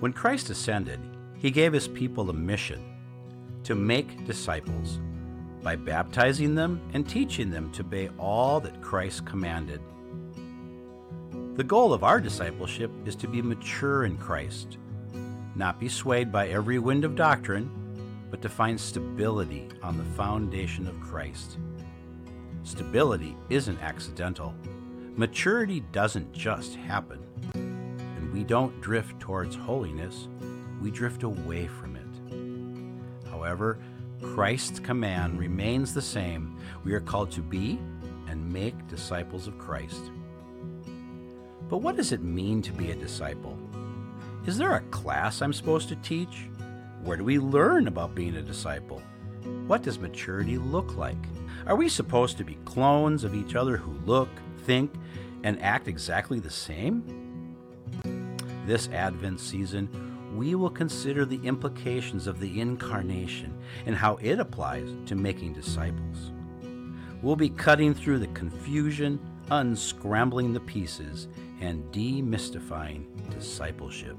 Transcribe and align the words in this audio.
When 0.00 0.12
Christ 0.12 0.50
ascended, 0.50 1.00
he 1.38 1.50
gave 1.50 1.72
his 1.72 1.88
people 1.88 2.28
a 2.28 2.34
mission 2.34 2.94
to 3.64 3.74
make 3.74 4.26
disciples 4.26 5.00
by 5.62 5.74
baptizing 5.74 6.54
them 6.54 6.80
and 6.92 7.08
teaching 7.08 7.50
them 7.50 7.72
to 7.72 7.82
obey 7.82 8.10
all 8.18 8.60
that 8.60 8.82
Christ 8.82 9.24
commanded. 9.24 9.80
The 11.54 11.64
goal 11.64 11.92
of 11.94 12.04
our 12.04 12.20
discipleship 12.20 12.90
is 13.06 13.16
to 13.16 13.26
be 13.26 13.40
mature 13.40 14.04
in 14.04 14.18
Christ, 14.18 14.78
not 15.54 15.80
be 15.80 15.88
swayed 15.88 16.30
by 16.30 16.48
every 16.48 16.78
wind 16.78 17.04
of 17.04 17.16
doctrine, 17.16 17.70
but 18.30 18.42
to 18.42 18.48
find 18.48 18.78
stability 18.78 19.68
on 19.82 19.96
the 19.96 20.04
foundation 20.04 20.86
of 20.86 21.00
Christ. 21.00 21.56
Stability 22.64 23.34
isn't 23.48 23.80
accidental. 23.80 24.54
Maturity 25.16 25.80
doesn't 25.90 26.32
just 26.32 26.74
happen. 26.76 27.25
We 28.36 28.44
don't 28.44 28.82
drift 28.82 29.18
towards 29.18 29.56
holiness, 29.56 30.28
we 30.82 30.90
drift 30.90 31.22
away 31.22 31.68
from 31.68 31.96
it. 31.96 33.30
However, 33.30 33.78
Christ's 34.20 34.78
command 34.78 35.38
remains 35.38 35.94
the 35.94 36.02
same. 36.02 36.60
We 36.84 36.92
are 36.92 37.00
called 37.00 37.30
to 37.30 37.40
be 37.40 37.78
and 38.28 38.52
make 38.52 38.88
disciples 38.88 39.46
of 39.46 39.56
Christ. 39.56 40.10
But 41.70 41.78
what 41.78 41.96
does 41.96 42.12
it 42.12 42.20
mean 42.20 42.60
to 42.60 42.72
be 42.72 42.90
a 42.90 42.94
disciple? 42.94 43.58
Is 44.44 44.58
there 44.58 44.74
a 44.74 44.80
class 44.90 45.40
I'm 45.40 45.54
supposed 45.54 45.88
to 45.88 45.96
teach? 45.96 46.50
Where 47.04 47.16
do 47.16 47.24
we 47.24 47.38
learn 47.38 47.88
about 47.88 48.14
being 48.14 48.36
a 48.36 48.42
disciple? 48.42 49.00
What 49.66 49.82
does 49.82 49.98
maturity 49.98 50.58
look 50.58 50.94
like? 50.98 51.24
Are 51.66 51.74
we 51.74 51.88
supposed 51.88 52.36
to 52.36 52.44
be 52.44 52.58
clones 52.66 53.24
of 53.24 53.34
each 53.34 53.54
other 53.54 53.78
who 53.78 53.98
look, 54.04 54.28
think, 54.66 54.92
and 55.42 55.58
act 55.62 55.88
exactly 55.88 56.38
the 56.38 56.50
same? 56.50 57.25
This 58.66 58.88
Advent 58.88 59.38
season, 59.38 59.88
we 60.36 60.56
will 60.56 60.70
consider 60.70 61.24
the 61.24 61.40
implications 61.46 62.26
of 62.26 62.40
the 62.40 62.60
incarnation 62.60 63.56
and 63.86 63.94
how 63.94 64.16
it 64.16 64.40
applies 64.40 64.92
to 65.06 65.14
making 65.14 65.52
disciples. 65.52 66.32
We'll 67.22 67.36
be 67.36 67.48
cutting 67.48 67.94
through 67.94 68.18
the 68.18 68.26
confusion, 68.28 69.20
unscrambling 69.52 70.52
the 70.52 70.58
pieces, 70.60 71.28
and 71.60 71.84
demystifying 71.92 73.04
discipleship. 73.30 74.16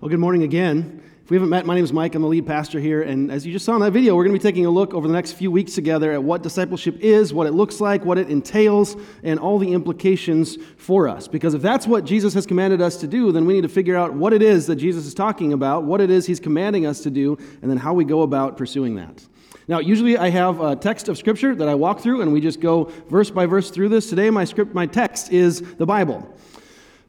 Well, 0.00 0.08
good 0.08 0.18
morning 0.18 0.44
again. 0.44 1.02
If 1.26 1.30
we 1.30 1.34
haven't 1.34 1.50
met, 1.50 1.66
my 1.66 1.74
name 1.74 1.82
is 1.82 1.92
Mike. 1.92 2.14
I'm 2.14 2.22
the 2.22 2.28
lead 2.28 2.46
pastor 2.46 2.78
here. 2.78 3.02
And 3.02 3.32
as 3.32 3.44
you 3.44 3.52
just 3.52 3.64
saw 3.64 3.74
in 3.74 3.80
that 3.80 3.90
video, 3.90 4.14
we're 4.14 4.22
going 4.22 4.32
to 4.32 4.38
be 4.38 4.48
taking 4.48 4.64
a 4.64 4.70
look 4.70 4.94
over 4.94 5.08
the 5.08 5.12
next 5.12 5.32
few 5.32 5.50
weeks 5.50 5.74
together 5.74 6.12
at 6.12 6.22
what 6.22 6.44
discipleship 6.44 6.98
is, 7.00 7.34
what 7.34 7.48
it 7.48 7.52
looks 7.52 7.80
like, 7.80 8.04
what 8.04 8.16
it 8.16 8.30
entails, 8.30 8.94
and 9.24 9.40
all 9.40 9.58
the 9.58 9.72
implications 9.72 10.56
for 10.76 11.08
us. 11.08 11.26
Because 11.26 11.52
if 11.52 11.62
that's 11.62 11.84
what 11.84 12.04
Jesus 12.04 12.32
has 12.34 12.46
commanded 12.46 12.80
us 12.80 12.96
to 12.98 13.08
do, 13.08 13.32
then 13.32 13.44
we 13.44 13.54
need 13.54 13.62
to 13.62 13.68
figure 13.68 13.96
out 13.96 14.14
what 14.14 14.32
it 14.32 14.40
is 14.40 14.68
that 14.68 14.76
Jesus 14.76 15.04
is 15.04 15.14
talking 15.14 15.52
about, 15.52 15.82
what 15.82 16.00
it 16.00 16.10
is 16.10 16.26
he's 16.26 16.38
commanding 16.38 16.86
us 16.86 17.00
to 17.00 17.10
do, 17.10 17.36
and 17.60 17.68
then 17.68 17.78
how 17.78 17.92
we 17.92 18.04
go 18.04 18.22
about 18.22 18.56
pursuing 18.56 18.94
that. 18.94 19.26
Now, 19.66 19.80
usually 19.80 20.16
I 20.16 20.30
have 20.30 20.60
a 20.60 20.76
text 20.76 21.08
of 21.08 21.18
scripture 21.18 21.56
that 21.56 21.68
I 21.68 21.74
walk 21.74 21.98
through, 21.98 22.20
and 22.20 22.32
we 22.32 22.40
just 22.40 22.60
go 22.60 22.84
verse 23.08 23.32
by 23.32 23.46
verse 23.46 23.70
through 23.70 23.88
this. 23.88 24.08
Today, 24.08 24.30
my 24.30 24.44
script, 24.44 24.76
my 24.76 24.86
text 24.86 25.32
is 25.32 25.60
the 25.60 25.86
Bible. 25.86 26.32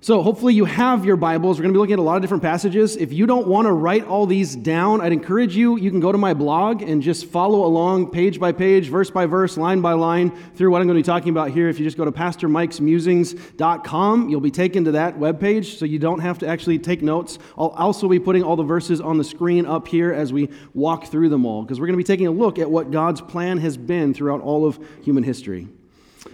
So, 0.08 0.24
hopefully, 0.24 0.54
you 0.54 0.64
have 0.64 1.04
your 1.04 1.18
Bibles. 1.18 1.58
We're 1.58 1.64
going 1.64 1.74
to 1.74 1.78
be 1.78 1.80
looking 1.80 1.92
at 1.92 2.00
a 2.00 2.02
lot 2.02 2.16
of 2.16 2.22
different 2.22 2.42
passages. 2.42 2.96
If 2.96 3.12
you 3.12 3.26
don't 3.26 3.46
want 3.46 3.66
to 3.66 3.74
write 3.74 4.06
all 4.06 4.26
these 4.26 4.56
down, 4.56 5.02
I'd 5.02 5.12
encourage 5.12 5.54
you, 5.54 5.76
you 5.76 5.92
can 5.92 6.00
go 6.00 6.14
to 6.14 6.18
my 6.18 6.34
blog 6.34 6.82
and 6.82 7.02
just 7.02 7.26
follow 7.26 7.66
along 7.66 8.12
page 8.12 8.40
by 8.40 8.54
page, 8.54 8.88
verse 8.88 9.12
by 9.12 9.26
verse, 9.26 9.58
line 9.58 9.82
by 9.82 9.92
line 9.92 10.32
through 10.56 10.72
what 10.72 10.80
I'm 10.80 10.88
going 10.88 10.96
to 10.96 11.04
be 11.04 11.06
talking 11.06 11.32
about 11.32 11.52
here. 11.52 11.68
If 11.68 11.78
you 11.78 11.86
just 11.86 11.98
go 11.98 12.06
to 12.06 12.12
pastormikesmusings.com, 12.14 14.30
you'll 14.30 14.40
be 14.40 14.50
taken 14.50 14.86
to 14.86 14.94
that 14.94 15.18
webpage 15.18 15.78
so 15.78 15.84
you 15.84 16.00
don't 16.00 16.22
have 16.22 16.40
to 16.40 16.48
actually 16.48 16.80
take 16.80 17.02
notes. 17.02 17.38
I'll 17.58 17.72
also 17.72 18.08
be 18.08 18.20
putting 18.20 18.44
all 18.44 18.56
the 18.56 18.64
verses 18.64 19.02
on 19.02 19.18
the 19.18 19.26
screen 19.26 19.66
up 19.66 19.90
here 19.90 20.14
as 20.14 20.32
we 20.32 20.48
walk 20.74 21.08
through 21.08 21.28
them 21.28 21.46
all 21.46 21.64
because 21.64 21.82
we're 21.82 21.88
going 21.88 22.00
to 22.00 22.04
be 22.06 22.06
taking 22.06 22.28
a 22.28 22.32
look 22.32 22.60
at 22.60 22.72
what 22.72 22.92
God's 22.92 23.20
plan 23.20 23.58
has 23.58 23.76
been 23.76 24.14
throughout 24.14 24.40
all 24.40 24.66
of 24.66 24.80
human 25.04 25.24
history. 25.24 25.68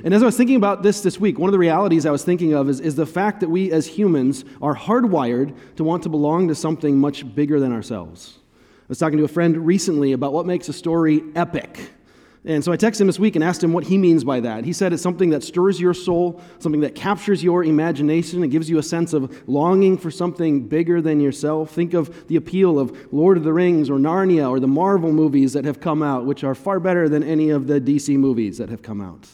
And 0.03 0.13
as 0.13 0.21
I 0.21 0.25
was 0.25 0.37
thinking 0.37 0.55
about 0.55 0.83
this 0.83 1.01
this 1.01 1.19
week, 1.19 1.39
one 1.39 1.49
of 1.49 1.51
the 1.51 1.59
realities 1.59 2.05
I 2.05 2.11
was 2.11 2.23
thinking 2.23 2.53
of 2.53 2.69
is, 2.69 2.79
is 2.79 2.95
the 2.95 3.05
fact 3.05 3.39
that 3.39 3.49
we 3.49 3.71
as 3.71 3.87
humans 3.87 4.45
are 4.61 4.75
hardwired 4.75 5.55
to 5.77 5.83
want 5.83 6.03
to 6.03 6.09
belong 6.09 6.47
to 6.47 6.55
something 6.55 6.97
much 6.97 7.35
bigger 7.35 7.59
than 7.59 7.71
ourselves. 7.71 8.39
I 8.83 8.85
was 8.89 8.99
talking 8.99 9.17
to 9.17 9.23
a 9.23 9.29
friend 9.29 9.65
recently 9.65 10.11
about 10.11 10.33
what 10.33 10.45
makes 10.45 10.67
a 10.69 10.73
story 10.73 11.23
epic. 11.35 11.91
And 12.45 12.61
so 12.61 12.73
I 12.73 12.77
texted 12.77 13.01
him 13.01 13.07
this 13.07 13.19
week 13.19 13.35
and 13.35 13.43
asked 13.43 13.63
him 13.63 13.71
what 13.71 13.85
he 13.85 13.97
means 13.97 14.25
by 14.25 14.41
that. 14.41 14.65
He 14.65 14.73
said 14.73 14.91
it's 14.91 15.01
something 15.01 15.29
that 15.29 15.43
stirs 15.43 15.79
your 15.79 15.93
soul, 15.93 16.41
something 16.59 16.81
that 16.81 16.93
captures 16.93 17.41
your 17.41 17.63
imagination 17.63 18.43
and 18.43 18.51
gives 18.51 18.69
you 18.69 18.79
a 18.79 18.83
sense 18.83 19.13
of 19.13 19.47
longing 19.47 19.97
for 19.97 20.11
something 20.11 20.67
bigger 20.67 21.01
than 21.01 21.21
yourself. 21.21 21.71
Think 21.71 21.93
of 21.93 22.27
the 22.27 22.35
appeal 22.35 22.79
of 22.79 23.13
Lord 23.13 23.37
of 23.37 23.45
the 23.45 23.53
Rings 23.53 23.89
or 23.89 23.97
Narnia 23.97 24.49
or 24.49 24.59
the 24.59 24.67
Marvel 24.67 25.13
movies 25.13 25.53
that 25.53 25.63
have 25.63 25.79
come 25.79 26.03
out, 26.03 26.25
which 26.25 26.43
are 26.43 26.53
far 26.53 26.81
better 26.81 27.07
than 27.07 27.23
any 27.23 27.49
of 27.49 27.67
the 27.67 27.79
DC 27.79 28.17
movies 28.17 28.57
that 28.57 28.67
have 28.67 28.81
come 28.81 28.99
out. 28.99 29.29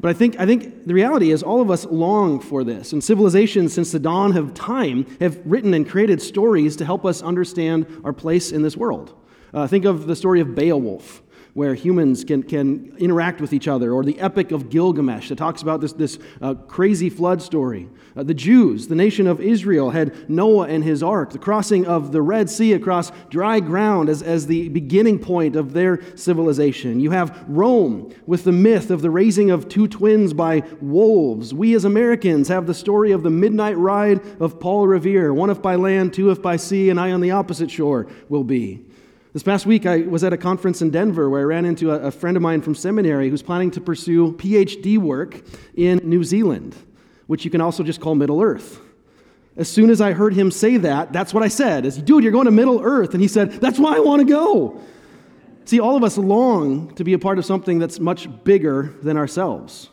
But 0.00 0.10
I 0.10 0.12
think, 0.12 0.38
I 0.38 0.46
think 0.46 0.86
the 0.86 0.94
reality 0.94 1.30
is 1.30 1.42
all 1.42 1.60
of 1.60 1.70
us 1.70 1.86
long 1.86 2.40
for 2.40 2.62
this. 2.62 2.92
And 2.92 3.02
civilizations 3.02 3.72
since 3.72 3.92
the 3.92 3.98
dawn 3.98 4.36
of 4.36 4.54
time 4.54 5.06
have 5.20 5.40
written 5.44 5.72
and 5.72 5.88
created 5.88 6.20
stories 6.20 6.76
to 6.76 6.84
help 6.84 7.04
us 7.04 7.22
understand 7.22 7.86
our 8.04 8.12
place 8.12 8.52
in 8.52 8.62
this 8.62 8.76
world. 8.76 9.14
Uh, 9.52 9.66
think 9.66 9.84
of 9.84 10.06
the 10.06 10.16
story 10.16 10.40
of 10.40 10.54
Beowulf 10.54 11.22
where 11.54 11.74
humans 11.74 12.24
can, 12.24 12.42
can 12.42 12.94
interact 12.98 13.40
with 13.40 13.52
each 13.52 13.68
other, 13.68 13.92
or 13.92 14.04
the 14.04 14.18
Epic 14.18 14.50
of 14.50 14.68
Gilgamesh 14.68 15.28
that 15.28 15.38
talks 15.38 15.62
about 15.62 15.80
this, 15.80 15.92
this 15.92 16.18
uh, 16.42 16.54
crazy 16.54 17.08
flood 17.08 17.40
story. 17.40 17.88
Uh, 18.16 18.24
the 18.24 18.34
Jews, 18.34 18.88
the 18.88 18.96
nation 18.96 19.28
of 19.28 19.40
Israel, 19.40 19.90
had 19.90 20.28
Noah 20.28 20.66
and 20.66 20.82
his 20.82 21.00
ark, 21.00 21.30
the 21.30 21.38
crossing 21.38 21.86
of 21.86 22.10
the 22.10 22.22
Red 22.22 22.50
Sea 22.50 22.72
across 22.72 23.12
dry 23.30 23.60
ground 23.60 24.08
as, 24.08 24.20
as 24.20 24.48
the 24.48 24.68
beginning 24.68 25.20
point 25.20 25.54
of 25.54 25.72
their 25.72 26.00
civilization. 26.16 26.98
You 26.98 27.12
have 27.12 27.44
Rome 27.46 28.12
with 28.26 28.42
the 28.42 28.52
myth 28.52 28.90
of 28.90 29.00
the 29.00 29.10
raising 29.10 29.50
of 29.50 29.68
two 29.68 29.86
twins 29.86 30.32
by 30.32 30.64
wolves. 30.80 31.54
We 31.54 31.74
as 31.74 31.84
Americans 31.84 32.48
have 32.48 32.66
the 32.66 32.74
story 32.74 33.12
of 33.12 33.22
the 33.22 33.30
midnight 33.30 33.78
ride 33.78 34.20
of 34.40 34.58
Paul 34.58 34.88
Revere, 34.88 35.32
one 35.32 35.50
if 35.50 35.62
by 35.62 35.76
land, 35.76 36.14
two 36.14 36.30
if 36.30 36.42
by 36.42 36.56
sea, 36.56 36.90
and 36.90 36.98
I 36.98 37.12
on 37.12 37.20
the 37.20 37.30
opposite 37.30 37.70
shore 37.70 38.08
will 38.28 38.44
be. 38.44 38.83
This 39.34 39.42
past 39.42 39.66
week, 39.66 39.84
I 39.84 40.02
was 40.02 40.22
at 40.22 40.32
a 40.32 40.36
conference 40.36 40.80
in 40.80 40.90
Denver 40.90 41.28
where 41.28 41.40
I 41.40 41.42
ran 41.42 41.64
into 41.64 41.90
a, 41.90 42.06
a 42.06 42.10
friend 42.12 42.36
of 42.36 42.42
mine 42.44 42.62
from 42.62 42.76
seminary 42.76 43.28
who's 43.28 43.42
planning 43.42 43.72
to 43.72 43.80
pursue 43.80 44.32
PhD 44.34 44.96
work 44.96 45.42
in 45.74 45.98
New 46.04 46.22
Zealand, 46.22 46.76
which 47.26 47.44
you 47.44 47.50
can 47.50 47.60
also 47.60 47.82
just 47.82 48.00
call 48.00 48.14
Middle 48.14 48.40
Earth. 48.40 48.80
As 49.56 49.68
soon 49.68 49.90
as 49.90 50.00
I 50.00 50.12
heard 50.12 50.34
him 50.34 50.52
say 50.52 50.76
that, 50.76 51.12
that's 51.12 51.34
what 51.34 51.42
I 51.42 51.48
said. 51.48 51.84
Is, 51.84 51.98
dude, 51.98 52.22
you're 52.22 52.30
going 52.30 52.44
to 52.44 52.52
Middle 52.52 52.80
Earth. 52.80 53.12
And 53.12 53.20
he 53.20 53.26
said, 53.26 53.50
that's 53.54 53.76
why 53.76 53.96
I 53.96 53.98
want 53.98 54.20
to 54.20 54.24
go. 54.24 54.80
See, 55.64 55.80
all 55.80 55.96
of 55.96 56.04
us 56.04 56.16
long 56.16 56.94
to 56.94 57.02
be 57.02 57.12
a 57.12 57.18
part 57.18 57.36
of 57.40 57.44
something 57.44 57.80
that's 57.80 57.98
much 57.98 58.28
bigger 58.44 58.94
than 59.02 59.16
ourselves. 59.16 59.90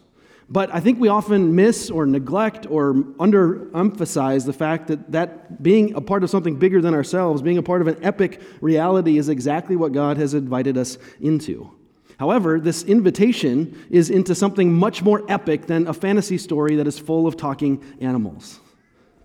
But 0.51 0.73
I 0.75 0.81
think 0.81 0.99
we 0.99 1.07
often 1.07 1.55
miss 1.55 1.89
or 1.89 2.05
neglect 2.05 2.67
or 2.69 2.93
underemphasize 2.93 4.45
the 4.45 4.51
fact 4.51 4.87
that, 4.87 5.09
that 5.13 5.63
being 5.63 5.93
a 5.95 6.01
part 6.01 6.25
of 6.25 6.29
something 6.29 6.57
bigger 6.57 6.81
than 6.81 6.93
ourselves, 6.93 7.41
being 7.41 7.57
a 7.57 7.63
part 7.63 7.79
of 7.79 7.87
an 7.87 7.97
epic 8.03 8.41
reality, 8.59 9.17
is 9.17 9.29
exactly 9.29 9.77
what 9.77 9.93
God 9.93 10.17
has 10.17 10.33
invited 10.33 10.77
us 10.77 10.97
into. 11.21 11.71
However, 12.19 12.59
this 12.59 12.83
invitation 12.83 13.81
is 13.89 14.09
into 14.09 14.35
something 14.35 14.73
much 14.73 15.01
more 15.01 15.23
epic 15.29 15.67
than 15.67 15.87
a 15.87 15.93
fantasy 15.93 16.37
story 16.37 16.75
that 16.75 16.85
is 16.85 16.99
full 16.99 17.27
of 17.27 17.37
talking 17.37 17.81
animals. 18.01 18.59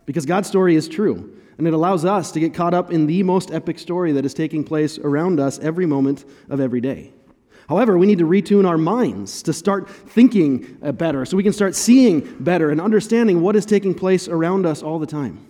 Because 0.06 0.26
God's 0.26 0.46
story 0.46 0.76
is 0.76 0.86
true, 0.86 1.36
and 1.58 1.66
it 1.66 1.74
allows 1.74 2.04
us 2.04 2.30
to 2.32 2.40
get 2.40 2.54
caught 2.54 2.72
up 2.72 2.92
in 2.92 3.08
the 3.08 3.24
most 3.24 3.50
epic 3.50 3.80
story 3.80 4.12
that 4.12 4.24
is 4.24 4.32
taking 4.32 4.62
place 4.62 4.96
around 4.96 5.40
us 5.40 5.58
every 5.58 5.86
moment 5.86 6.24
of 6.48 6.60
every 6.60 6.80
day. 6.80 7.12
However, 7.68 7.98
we 7.98 8.06
need 8.06 8.18
to 8.18 8.26
retune 8.26 8.66
our 8.66 8.78
minds 8.78 9.42
to 9.42 9.52
start 9.52 9.90
thinking 9.90 10.78
uh, 10.82 10.92
better 10.92 11.24
so 11.24 11.36
we 11.36 11.42
can 11.42 11.52
start 11.52 11.74
seeing 11.74 12.36
better 12.38 12.70
and 12.70 12.80
understanding 12.80 13.40
what 13.40 13.56
is 13.56 13.66
taking 13.66 13.94
place 13.94 14.28
around 14.28 14.66
us 14.66 14.82
all 14.82 14.98
the 14.98 15.06
time. 15.06 15.44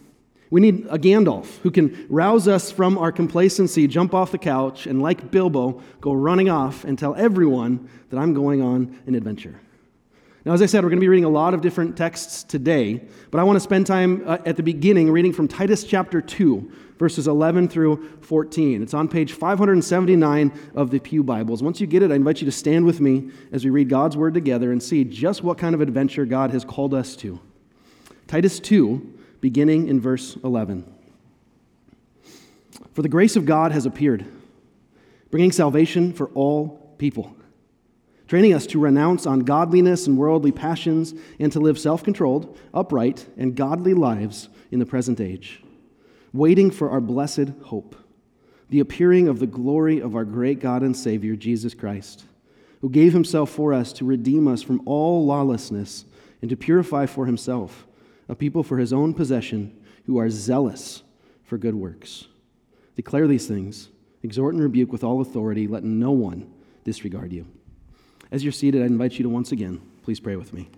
We 0.48 0.60
need 0.60 0.86
a 0.88 0.98
Gandalf 0.98 1.58
who 1.58 1.70
can 1.70 2.06
rouse 2.08 2.46
us 2.46 2.70
from 2.70 2.96
our 2.98 3.10
complacency, 3.10 3.86
jump 3.86 4.14
off 4.14 4.30
the 4.30 4.38
couch, 4.38 4.86
and 4.86 5.02
like 5.02 5.30
Bilbo, 5.30 5.82
go 6.00 6.12
running 6.12 6.48
off 6.48 6.84
and 6.84 6.98
tell 6.98 7.14
everyone 7.16 7.88
that 8.10 8.18
I'm 8.18 8.32
going 8.32 8.62
on 8.62 8.98
an 9.06 9.14
adventure. 9.14 9.60
Now, 10.44 10.52
as 10.52 10.62
I 10.62 10.66
said, 10.66 10.84
we're 10.84 10.90
going 10.90 11.00
to 11.00 11.04
be 11.04 11.08
reading 11.08 11.24
a 11.24 11.28
lot 11.28 11.54
of 11.54 11.60
different 11.60 11.96
texts 11.96 12.44
today, 12.44 13.02
but 13.32 13.40
I 13.40 13.42
want 13.42 13.56
to 13.56 13.60
spend 13.60 13.84
time 13.84 14.22
uh, 14.24 14.38
at 14.46 14.56
the 14.56 14.62
beginning 14.62 15.10
reading 15.10 15.32
from 15.32 15.48
Titus 15.48 15.82
chapter 15.82 16.20
2, 16.20 16.70
verses 16.98 17.28
11 17.28 17.68
through 17.68 18.18
14. 18.20 18.82
It's 18.82 18.94
on 18.94 19.08
page 19.08 19.32
579 19.32 20.52
of 20.74 20.90
the 20.90 20.98
Pew 20.98 21.22
Bibles. 21.22 21.62
Once 21.62 21.80
you 21.80 21.86
get 21.86 22.02
it, 22.02 22.10
I 22.10 22.14
invite 22.14 22.40
you 22.40 22.46
to 22.46 22.52
stand 22.52 22.84
with 22.84 23.00
me 23.00 23.30
as 23.52 23.64
we 23.64 23.70
read 23.70 23.88
God's 23.88 24.16
word 24.16 24.34
together 24.34 24.72
and 24.72 24.82
see 24.82 25.04
just 25.04 25.42
what 25.42 25.58
kind 25.58 25.74
of 25.74 25.80
adventure 25.80 26.24
God 26.24 26.50
has 26.50 26.64
called 26.64 26.94
us 26.94 27.16
to. 27.16 27.40
Titus 28.26 28.60
2, 28.60 29.14
beginning 29.40 29.88
in 29.88 30.00
verse 30.00 30.36
11. 30.42 30.92
For 32.94 33.02
the 33.02 33.08
grace 33.08 33.36
of 33.36 33.46
God 33.46 33.72
has 33.72 33.86
appeared, 33.86 34.24
bringing 35.30 35.52
salvation 35.52 36.12
for 36.12 36.28
all 36.28 36.94
people 36.98 37.36
training 38.28 38.52
us 38.52 38.66
to 38.66 38.78
renounce 38.78 39.26
ungodliness 39.26 40.06
and 40.06 40.18
worldly 40.18 40.52
passions 40.52 41.14
and 41.38 41.52
to 41.52 41.60
live 41.60 41.78
self 41.78 42.02
controlled, 42.02 42.58
upright, 42.74 43.26
and 43.36 43.54
godly 43.54 43.94
lives 43.94 44.48
in 44.70 44.78
the 44.78 44.86
present 44.86 45.20
age, 45.20 45.62
waiting 46.36 46.70
for 46.70 46.90
our 46.90 47.00
blessed 47.00 47.50
hope, 47.64 47.96
the 48.68 48.80
appearing 48.80 49.28
of 49.28 49.38
the 49.38 49.46
glory 49.46 50.00
of 50.00 50.16
our 50.16 50.24
great 50.24 50.60
God 50.60 50.82
and 50.82 50.96
Savior, 50.96 51.36
Jesus 51.36 51.74
Christ, 51.74 52.24
who 52.80 52.90
gave 52.90 53.12
himself 53.12 53.50
for 53.50 53.72
us 53.72 53.92
to 53.94 54.04
redeem 54.04 54.48
us 54.48 54.62
from 54.62 54.82
all 54.84 55.24
lawlessness 55.24 56.04
and 56.40 56.50
to 56.50 56.56
purify 56.56 57.06
for 57.06 57.26
himself 57.26 57.86
a 58.28 58.34
people 58.34 58.62
for 58.62 58.78
his 58.78 58.92
own 58.92 59.14
possession 59.14 59.76
who 60.06 60.18
are 60.18 60.30
zealous 60.30 61.02
for 61.44 61.58
good 61.58 61.74
works. 61.74 62.26
Declare 62.96 63.28
these 63.28 63.46
things, 63.46 63.88
exhort 64.22 64.54
and 64.54 64.62
rebuke 64.62 64.90
with 64.90 65.04
all 65.04 65.20
authority, 65.20 65.66
let 65.68 65.84
no 65.84 66.10
one 66.10 66.52
disregard 66.84 67.32
you. 67.32 67.46
As 68.30 68.42
you're 68.42 68.52
seated, 68.52 68.82
I 68.82 68.86
invite 68.86 69.18
you 69.18 69.22
to 69.22 69.28
once 69.28 69.52
again, 69.52 69.80
please 70.02 70.18
pray 70.18 70.36
with 70.36 70.52
me. 70.52 70.68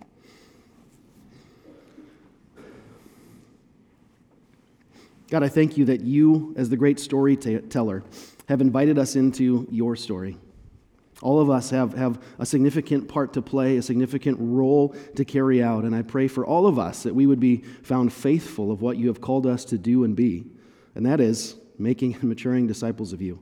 God, 5.31 5.43
I 5.43 5.49
thank 5.49 5.77
you 5.77 5.85
that 5.87 6.01
you, 6.01 6.55
as 6.57 6.71
the 6.71 6.77
great 6.77 6.99
storyteller, 6.99 8.03
have 8.49 8.61
invited 8.61 8.99
us 8.99 9.15
into 9.15 9.67
your 9.71 9.95
story. 9.95 10.39
All 11.21 11.41
of 11.41 11.51
us 11.51 11.71
have, 11.71 11.95
have 11.95 12.23
a 12.39 12.47
significant 12.47 13.09
part 13.09 13.35
to 13.35 13.43
play, 13.43 13.77
a 13.77 13.83
significant 13.83 14.39
role 14.41 14.95
to 15.17 15.25
carry 15.25 15.63
out. 15.63 15.85
And 15.85 15.95
I 15.95 16.03
pray 16.03 16.29
for 16.29 16.47
all 16.47 16.67
of 16.67 16.79
us 16.79 17.03
that 17.03 17.15
we 17.15 17.27
would 17.27 17.41
be 17.41 17.59
found 17.83 18.13
faithful 18.13 18.71
of 18.71 18.81
what 18.81 18.97
you 18.97 19.09
have 19.09 19.21
called 19.21 19.47
us 19.47 19.65
to 19.67 19.79
do 19.79 20.05
and 20.05 20.17
be, 20.17 20.47
and 20.95 21.05
that 21.05 21.21
is 21.21 21.57
making 21.79 22.15
and 22.15 22.25
maturing 22.25 22.67
disciples 22.67 23.13
of 23.13 23.21
you. 23.21 23.41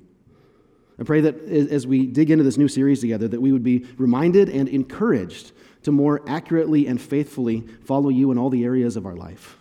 I 0.99 1.05
pray 1.05 1.21
that 1.21 1.39
as 1.45 1.87
we 1.87 2.07
dig 2.07 2.31
into 2.31 2.43
this 2.43 2.57
new 2.57 2.69
series 2.69 3.01
together, 3.01 3.29
that 3.29 3.41
we 3.41 3.53
would 3.53 3.63
be 3.63 3.87
reminded 3.99 4.49
and 4.49 4.69
encouraged 4.69 5.53
to 5.83 5.93
more 5.93 6.23
accurately 6.27 6.87
and 6.87 7.01
faithfully 7.01 7.67
follow 7.85 8.09
you 8.09 8.33
in 8.33 8.39
all 8.39 8.49
the 8.49 8.65
areas 8.65 8.97
of 8.97 9.05
our 9.05 9.15
life. 9.15 9.59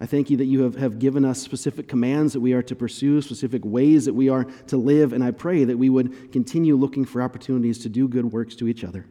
I 0.00 0.06
thank 0.06 0.30
you 0.30 0.36
that 0.36 0.44
you 0.44 0.62
have, 0.62 0.76
have 0.76 0.98
given 1.00 1.24
us 1.24 1.42
specific 1.42 1.88
commands 1.88 2.32
that 2.32 2.40
we 2.40 2.52
are 2.52 2.62
to 2.62 2.76
pursue, 2.76 3.20
specific 3.20 3.64
ways 3.64 4.04
that 4.04 4.14
we 4.14 4.28
are 4.28 4.44
to 4.68 4.76
live, 4.76 5.12
and 5.12 5.24
I 5.24 5.32
pray 5.32 5.64
that 5.64 5.76
we 5.76 5.88
would 5.88 6.30
continue 6.30 6.76
looking 6.76 7.04
for 7.04 7.20
opportunities 7.20 7.80
to 7.80 7.88
do 7.88 8.06
good 8.06 8.32
works 8.32 8.54
to 8.56 8.68
each 8.68 8.84
other. 8.84 9.06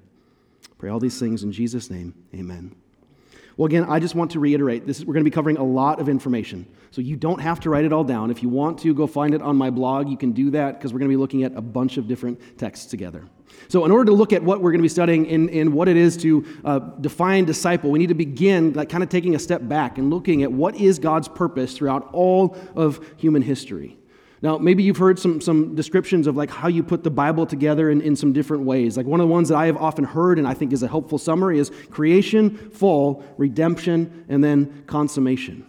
Pray 0.77 0.89
all 0.89 0.99
these 0.99 1.19
things 1.19 1.43
in 1.43 1.51
Jesus' 1.51 1.89
name. 1.89 2.13
Amen. 2.33 2.73
Well, 3.57 3.65
again, 3.65 3.85
I 3.89 3.99
just 3.99 4.15
want 4.15 4.31
to 4.31 4.39
reiterate 4.39 4.85
this, 4.85 5.03
we're 5.03 5.13
going 5.13 5.25
to 5.25 5.29
be 5.29 5.33
covering 5.33 5.57
a 5.57 5.63
lot 5.63 5.99
of 5.99 6.07
information. 6.07 6.67
So 6.91 7.01
you 7.01 7.15
don't 7.15 7.41
have 7.41 7.59
to 7.61 7.69
write 7.69 7.85
it 7.85 7.91
all 7.91 8.03
down. 8.03 8.31
If 8.31 8.43
you 8.43 8.49
want 8.49 8.79
to, 8.79 8.93
go 8.93 9.07
find 9.07 9.33
it 9.33 9.41
on 9.41 9.57
my 9.57 9.71
blog. 9.71 10.09
You 10.09 10.17
can 10.17 10.31
do 10.31 10.51
that 10.51 10.75
because 10.75 10.93
we're 10.93 10.99
going 10.99 11.09
to 11.09 11.13
be 11.13 11.19
looking 11.19 11.43
at 11.43 11.55
a 11.55 11.61
bunch 11.61 11.97
of 11.97 12.07
different 12.07 12.57
texts 12.57 12.85
together. 12.85 13.27
So, 13.67 13.85
in 13.85 13.91
order 13.91 14.05
to 14.05 14.13
look 14.13 14.33
at 14.33 14.43
what 14.43 14.61
we're 14.61 14.71
going 14.71 14.79
to 14.79 14.83
be 14.83 14.89
studying 14.89 15.25
in, 15.25 15.49
in 15.49 15.73
what 15.73 15.87
it 15.87 15.97
is 15.97 16.17
to 16.17 16.45
uh, 16.63 16.79
define 16.79 17.45
disciple, 17.45 17.91
we 17.91 17.99
need 17.99 18.09
to 18.09 18.15
begin 18.15 18.73
like, 18.73 18.89
kind 18.89 19.03
of 19.03 19.09
taking 19.09 19.35
a 19.35 19.39
step 19.39 19.67
back 19.67 19.97
and 19.97 20.09
looking 20.09 20.43
at 20.43 20.51
what 20.51 20.75
is 20.75 20.99
God's 20.99 21.27
purpose 21.27 21.75
throughout 21.75 22.09
all 22.13 22.55
of 22.75 22.99
human 23.17 23.41
history. 23.41 23.97
Now, 24.41 24.57
maybe 24.57 24.83
you've 24.83 24.97
heard 24.97 25.17
some, 25.17 25.41
some 25.41 25.73
descriptions 25.73 26.27
of 26.27 26.37
like 26.37 26.51
how 26.51 26.67
you 26.67 26.83
put 26.83 27.03
the 27.03 27.09
Bible 27.09 27.45
together 27.45 27.89
in, 27.89 28.01
in 28.01 28.15
some 28.15 28.33
different 28.33 28.63
ways. 28.63 28.95
Like 28.95 29.07
one 29.07 29.19
of 29.19 29.27
the 29.27 29.33
ones 29.33 29.49
that 29.49 29.57
I 29.57 29.65
have 29.65 29.77
often 29.77 30.03
heard 30.03 30.37
and 30.37 30.47
I 30.47 30.53
think 30.53 30.73
is 30.73 30.83
a 30.83 30.87
helpful 30.87 31.17
summary 31.17 31.57
is 31.57 31.71
creation, 31.89 32.55
fall, 32.69 33.23
redemption, 33.37 34.25
and 34.29 34.43
then 34.43 34.83
consummation. 34.85 35.65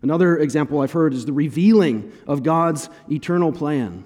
Another 0.00 0.38
example 0.38 0.80
I've 0.80 0.92
heard 0.92 1.12
is 1.12 1.26
the 1.26 1.32
revealing 1.32 2.12
of 2.26 2.42
God's 2.42 2.88
eternal 3.10 3.52
plan. 3.52 4.04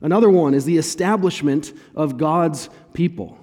Another 0.00 0.30
one 0.30 0.54
is 0.54 0.64
the 0.64 0.78
establishment 0.78 1.72
of 1.94 2.16
God's 2.16 2.70
people. 2.94 3.38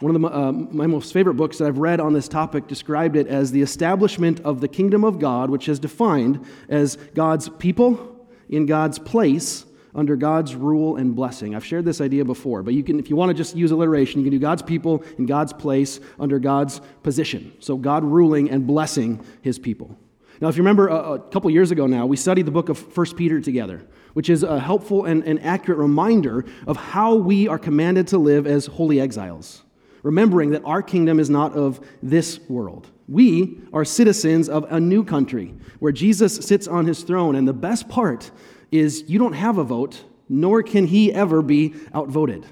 One 0.00 0.16
of 0.16 0.20
the, 0.20 0.28
uh, 0.28 0.52
my 0.52 0.86
most 0.86 1.12
favorite 1.12 1.34
books 1.34 1.58
that 1.58 1.68
I've 1.68 1.78
read 1.78 2.00
on 2.00 2.12
this 2.12 2.26
topic 2.26 2.66
described 2.66 3.16
it 3.16 3.28
as 3.28 3.52
the 3.52 3.62
establishment 3.62 4.40
of 4.40 4.60
the 4.60 4.68
kingdom 4.68 5.04
of 5.04 5.18
God, 5.18 5.50
which 5.50 5.68
is 5.68 5.78
defined 5.78 6.44
as 6.68 6.96
God's 7.14 7.48
people 7.48 8.26
in 8.48 8.66
God's 8.66 8.98
place 8.98 9.64
under 9.94 10.16
God's 10.16 10.56
rule 10.56 10.96
and 10.96 11.14
blessing. 11.14 11.54
I've 11.54 11.64
shared 11.64 11.84
this 11.84 12.00
idea 12.00 12.24
before, 12.24 12.62
but 12.64 12.74
you 12.74 12.82
can, 12.82 12.98
if 12.98 13.08
you 13.08 13.14
want 13.14 13.30
to 13.30 13.34
just 13.34 13.54
use 13.54 13.70
alliteration, 13.70 14.20
you 14.20 14.24
can 14.24 14.32
do 14.32 14.40
God's 14.40 14.62
people 14.62 15.04
in 15.18 15.26
God's 15.26 15.52
place 15.52 16.00
under 16.18 16.40
God's 16.40 16.80
position. 17.04 17.52
So 17.60 17.76
God 17.76 18.02
ruling 18.02 18.50
and 18.50 18.66
blessing 18.66 19.24
his 19.42 19.58
people. 19.58 19.96
Now, 20.40 20.48
if 20.48 20.56
you 20.56 20.62
remember 20.62 20.88
a, 20.88 21.12
a 21.12 21.18
couple 21.18 21.50
years 21.50 21.70
ago 21.70 21.86
now, 21.86 22.06
we 22.06 22.16
studied 22.16 22.46
the 22.46 22.50
book 22.50 22.68
of 22.68 22.96
1 22.96 23.14
Peter 23.14 23.40
together, 23.40 23.86
which 24.14 24.28
is 24.28 24.42
a 24.42 24.58
helpful 24.58 25.04
and, 25.04 25.24
and 25.24 25.42
accurate 25.42 25.78
reminder 25.78 26.44
of 26.66 26.76
how 26.76 27.14
we 27.14 27.48
are 27.48 27.58
commanded 27.58 28.08
to 28.08 28.18
live 28.18 28.46
as 28.46 28.66
holy 28.66 29.00
exiles, 29.00 29.62
remembering 30.02 30.50
that 30.50 30.62
our 30.64 30.82
kingdom 30.82 31.20
is 31.20 31.30
not 31.30 31.52
of 31.52 31.86
this 32.02 32.40
world. 32.48 32.90
We 33.08 33.60
are 33.72 33.84
citizens 33.84 34.48
of 34.48 34.64
a 34.72 34.80
new 34.80 35.04
country 35.04 35.54
where 35.78 35.92
Jesus 35.92 36.36
sits 36.36 36.66
on 36.66 36.86
his 36.86 37.02
throne. 37.02 37.36
And 37.36 37.46
the 37.46 37.52
best 37.52 37.88
part 37.88 38.30
is 38.72 39.04
you 39.06 39.18
don't 39.18 39.34
have 39.34 39.58
a 39.58 39.64
vote, 39.64 40.02
nor 40.28 40.62
can 40.62 40.86
he 40.86 41.12
ever 41.12 41.42
be 41.42 41.74
outvoted. 41.94 42.46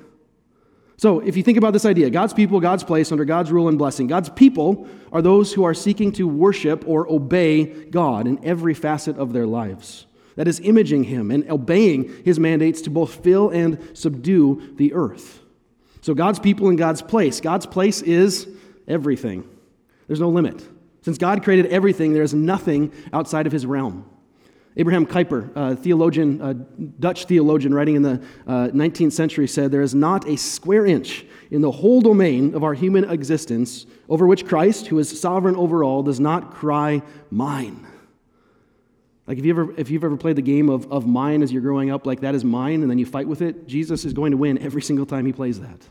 So, 1.03 1.19
if 1.19 1.37
you 1.37 1.43
think 1.43 1.59
about 1.59 1.73
this 1.73 1.85
idea, 1.85 2.11
God's 2.11 2.33
people, 2.33 2.61
God's 2.61 2.85
place 2.85 3.11
under 3.11 3.25
God's 3.25 3.51
rule 3.51 3.67
and 3.67 3.77
blessing, 3.77 4.07
God's 4.07 4.29
people 4.29 4.87
are 5.11 5.21
those 5.21 5.53
who 5.53 5.65
are 5.65 5.75
seeking 5.75 6.13
to 6.13 6.29
worship 6.29 6.85
or 6.87 7.11
obey 7.11 7.65
God 7.65 8.29
in 8.29 8.45
every 8.45 8.73
facet 8.73 9.19
of 9.19 9.33
their 9.33 9.45
lives. 9.45 10.07
That 10.37 10.47
is, 10.47 10.61
imaging 10.61 11.03
Him 11.03 11.33
and 11.33 11.51
obeying 11.51 12.23
His 12.25 12.39
mandates 12.39 12.83
to 12.83 12.91
both 12.91 13.17
fill 13.17 13.51
and 13.51 13.81
subdue 13.99 14.75
the 14.77 14.93
earth. 14.93 15.41
So, 16.03 16.15
God's 16.15 16.39
people 16.39 16.69
and 16.69 16.79
God's 16.79 17.03
place. 17.03 17.41
God's 17.41 17.67
place 17.67 18.01
is 18.01 18.47
everything. 18.87 19.43
There's 20.07 20.21
no 20.21 20.29
limit. 20.29 20.65
Since 21.01 21.19
God 21.19 21.43
created 21.43 21.67
everything, 21.67 22.13
there 22.13 22.23
is 22.23 22.33
nothing 22.33 22.93
outside 23.13 23.49
of 23.49 23.53
his 23.53 23.67
realm. 23.67 24.09
Abraham 24.77 25.05
Kuyper, 25.05 25.51
a 25.55 25.77
theologian, 25.77 26.41
a 26.41 26.55
Dutch 26.55 27.27
theologian 27.27 27.75
writing 27.75 27.97
in 27.97 28.03
the 28.03 28.23
uh, 28.47 28.69
19th 28.69 29.13
century, 29.13 29.47
said, 29.47 29.71
There 29.71 29.83
is 29.83 29.95
not 29.95 30.27
a 30.27 30.37
square 30.37 30.87
inch 30.87 31.27
in 31.51 31.61
the 31.61 31.71
whole 31.71 32.01
domain 32.01 32.55
of 32.55 32.65
our 32.65 32.73
human 32.73 33.05
existence 33.11 33.85
over 34.09 34.27
which 34.27 34.47
Christ, 34.47 34.87
who 34.87 34.99
is 34.99 35.21
sovereign 35.21 35.57
over 35.57 35.85
all, 35.85 36.03
does 36.03 36.21
not 36.21 36.55
cry, 36.55 37.03
Mine. 37.31 37.87
Like 39.27 39.39
if, 39.39 39.45
you 39.45 39.53
ever, 39.53 39.75
if 39.77 39.89
you've 39.89 40.05
ever 40.05 40.17
played 40.17 40.37
the 40.37 40.43
game 40.43 40.69
of, 40.69 40.91
of 40.91 41.07
mine 41.07 41.43
as 41.43 41.53
you're 41.53 41.63
growing 41.63 41.91
up, 41.91 42.07
like 42.07 42.21
that 42.21 42.35
is 42.35 42.45
mine, 42.45 42.83
and 42.83 42.91
then 42.91 42.99
you 42.99 43.07
fight 43.07 43.29
with 43.29 43.41
it, 43.41 43.69
Jesus 43.69 44.05
is 44.05 44.13
going 44.13 44.33
to 44.33 44.37
win 44.37 44.59
every 44.59 44.83
single 44.83 45.07
time 45.07 45.25
he 45.27 45.33
plays 45.33 45.61
that. 45.61 45.89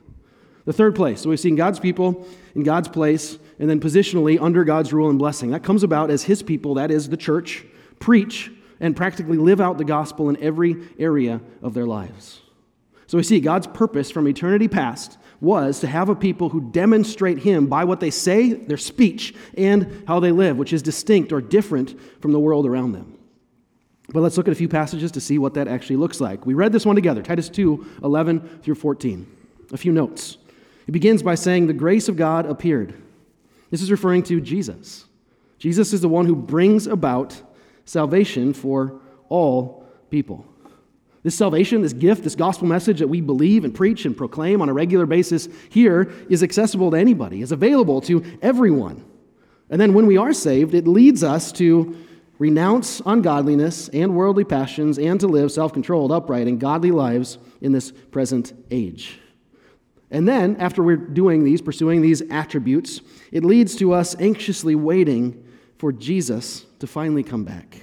The 0.66 0.74
third 0.74 0.96
place. 0.96 1.22
So 1.22 1.30
we've 1.30 1.40
seen 1.40 1.56
God's 1.56 1.80
people 1.80 2.28
in 2.56 2.64
God's 2.64 2.90
place, 2.90 3.40
and 3.58 3.70
then 3.70 3.80
positionally 3.80 4.40
under 4.40 4.64
God's 4.64 4.92
rule 4.92 5.10
and 5.10 5.18
blessing. 5.18 5.52
That 5.52 5.64
comes 5.64 5.84
about 5.84 6.12
as 6.12 6.24
His 6.24 6.44
people, 6.44 6.76
that 6.76 6.92
is 6.92 7.10
the 7.10 7.18
church, 7.18 7.64
preach 8.00 8.52
and 8.82 8.96
practically 8.96 9.38
live 9.38 9.62
out 9.62 9.78
the 9.78 9.86
gospel 9.86 10.28
in 10.28 10.36
every 10.44 10.76
area 11.00 11.40
of 11.62 11.74
their 11.74 11.86
lives. 11.86 12.42
So 13.08 13.18
we 13.18 13.24
see 13.24 13.40
God's 13.40 13.68
purpose 13.68 14.12
from 14.12 14.28
eternity 14.28 14.68
past 14.68 15.18
was 15.40 15.80
to 15.80 15.88
have 15.88 16.10
a 16.10 16.16
people 16.16 16.50
who 16.50 16.72
demonstrate 16.72 17.40
Him 17.40 17.68
by 17.68 17.84
what 17.84 18.00
they 18.00 18.10
say, 18.10 18.54
their 18.54 18.78
speech, 18.78 19.34
and 19.58 20.04
how 20.08 20.20
they 20.20 20.32
live, 20.32 20.58
which 20.58 20.74
is 20.74 20.82
distinct 20.82 21.32
or 21.32 21.42
different 21.42 22.00
from 22.22 22.32
the 22.32 22.40
world 22.40 22.66
around 22.66 22.92
them. 22.94 23.18
But 24.10 24.22
let's 24.22 24.38
look 24.38 24.48
at 24.48 24.52
a 24.52 24.56
few 24.56 24.68
passages 24.68 25.12
to 25.14 25.22
see 25.22 25.38
what 25.38 25.54
that 25.54 25.68
actually 25.68 25.96
looks 25.96 26.20
like. 26.20 26.46
We 26.46 26.54
read 26.54 26.72
this 26.72 26.86
one 26.86 26.96
together 26.96 27.22
Titus 27.22 27.50
2 27.50 27.86
11 28.04 28.60
through 28.64 28.76
14. 28.76 29.38
A 29.74 29.78
few 29.78 29.92
notes. 29.92 30.38
It 30.88 30.92
begins 30.92 31.24
by 31.24 31.36
saying, 31.36 31.68
The 31.68 31.74
grace 31.74 32.10
of 32.10 32.18
God 32.18 32.46
appeared. 32.46 32.94
This 33.70 33.82
is 33.82 33.92
referring 33.92 34.24
to 34.24 34.42
Jesus. 34.42 35.06
Jesus 35.60 35.94
is 35.94 36.02
the 36.02 36.10
one 36.10 36.26
who 36.26 36.36
brings 36.36 36.88
about 36.88 37.42
salvation 37.86 38.54
for 38.54 39.00
all 39.30 39.86
people. 40.10 40.46
This 41.24 41.36
salvation, 41.36 41.82
this 41.82 41.94
gift, 41.94 42.24
this 42.24 42.36
gospel 42.36 42.68
message 42.68 43.00
that 43.00 43.08
we 43.08 43.22
believe 43.22 43.64
and 43.64 43.74
preach 43.74 44.06
and 44.06 44.18
proclaim 44.18 44.62
on 44.62 44.70
a 44.70 44.74
regular 44.74 45.06
basis 45.06 45.48
here 45.70 46.12
is 46.30 46.42
accessible 46.42 46.92
to 46.92 46.98
anybody, 46.98 47.42
is 47.42 47.52
available 47.52 48.02
to 48.02 48.24
everyone. 48.42 49.06
And 49.70 49.80
then 49.80 49.94
when 49.94 50.08
we 50.08 50.18
are 50.18 50.34
saved, 50.34 50.74
it 50.74 50.88
leads 50.88 51.24
us 51.24 51.52
to 51.54 51.96
renounce 52.40 53.02
ungodliness 53.06 53.88
and 53.90 54.16
worldly 54.16 54.44
passions 54.44 54.98
and 54.98 55.20
to 55.20 55.28
live 55.28 55.52
self 55.52 55.74
controlled, 55.74 56.12
upright, 56.12 56.48
and 56.48 56.60
godly 56.60 56.92
lives 56.92 57.38
in 57.62 57.72
this 57.72 57.92
present 57.92 58.54
age. 58.72 59.20
And 60.10 60.28
then, 60.28 60.58
after 60.58 60.84
we're 60.84 60.98
doing 60.98 61.44
these, 61.44 61.62
pursuing 61.62 62.02
these 62.02 62.22
attributes, 62.32 63.00
it 63.32 63.46
leads 63.46 63.76
to 63.76 63.94
us 63.94 64.16
anxiously 64.20 64.76
waiting 64.76 65.41
for 65.82 65.92
Jesus 65.92 66.64
to 66.78 66.86
finally 66.86 67.24
come 67.24 67.44
back. 67.44 67.76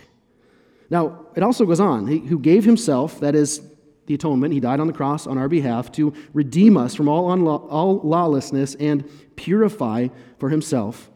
Now, 0.88 1.26
it 1.34 1.42
also 1.42 1.66
goes 1.66 1.80
on, 1.80 2.06
he, 2.06 2.18
who 2.20 2.38
gave 2.38 2.64
himself, 2.64 3.18
that 3.18 3.34
is 3.34 3.60
the 4.06 4.14
atonement, 4.14 4.54
he 4.54 4.60
died 4.60 4.78
on 4.78 4.86
the 4.86 4.92
cross 4.92 5.26
on 5.26 5.36
our 5.36 5.48
behalf, 5.48 5.90
to 5.92 6.14
redeem 6.32 6.76
us 6.76 6.94
from 6.94 7.08
all, 7.08 7.48
all 7.48 8.00
lawlessness 8.04 8.76
and 8.76 9.04
purify 9.34 10.06
for 10.38 10.48
himself, 10.48 11.10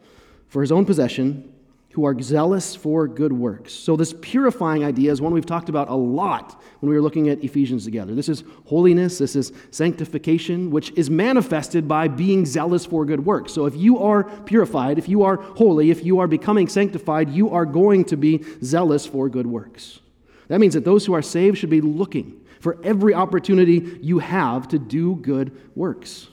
for 0.49 0.61
his 0.61 0.73
own 0.73 0.85
possession, 0.85 1.52
who 1.93 2.07
are 2.07 2.19
zealous 2.21 2.75
for 2.75 3.07
good 3.07 3.33
works. 3.33 3.73
So, 3.73 3.97
this 3.97 4.15
purifying 4.21 4.83
idea 4.83 5.13
is 5.13 5.21
one 5.21 5.33
we've 5.33 5.45
talked 5.45 5.69
about 5.69 5.91
a 5.91 5.95
lot 5.95 6.63
when 6.81 6.89
we 6.89 6.97
were 6.97 7.03
looking 7.03 7.29
at 7.29 7.45
Ephesians 7.45 7.85
together. 7.85 8.15
This 8.15 8.31
is 8.31 8.45
holiness, 8.65 9.19
this 9.19 9.37
is 9.37 9.53
sanctification, 9.71 10.71
which 10.71 10.91
is 10.93 11.11
manifested 11.11 11.87
by 11.87 12.09
being 12.09 12.47
zealous 12.47 12.87
for 12.87 13.05
good 13.05 13.25
works. 13.27 13.53
So, 13.53 13.67
if 13.67 13.77
you 13.77 13.99
are 13.99 14.25
purified, 14.25 14.99
if 14.99 15.09
you 15.09 15.23
are 15.23 15.37
holy, 15.37 15.91
if 15.91 16.03
you 16.03 16.19
are 16.19 16.27
becoming 16.27 16.67
sanctified, 16.67 17.29
you 17.29 17.51
are 17.51 17.67
going 17.67 18.07
to 18.07 18.17
be 18.17 18.43
zealous 18.65 19.07
for 19.07 19.29
good 19.29 19.47
works. 19.47 20.01
That 20.49 20.61
means 20.61 20.75
that 20.75 20.87
those 20.87 21.05
who 21.05 21.13
are 21.13 21.23
saved 21.23 21.59
should 21.59 21.71
be 21.71 21.83
looking 21.83 22.41
for 22.61 22.79
every 22.83 23.13
opportunity 23.13 23.99
you 24.01 24.19
have 24.19 24.69
to 24.69 24.79
do 24.79 25.17
good 25.17 25.53
works. 25.77 26.29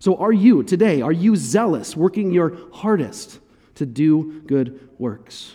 So, 0.00 0.16
are 0.16 0.32
you 0.32 0.64
today, 0.64 1.00
are 1.00 1.12
you 1.12 1.36
zealous, 1.36 1.96
working 1.96 2.32
your 2.32 2.58
hardest? 2.72 3.38
To 3.76 3.86
do 3.86 4.42
good 4.46 4.88
works. 4.98 5.54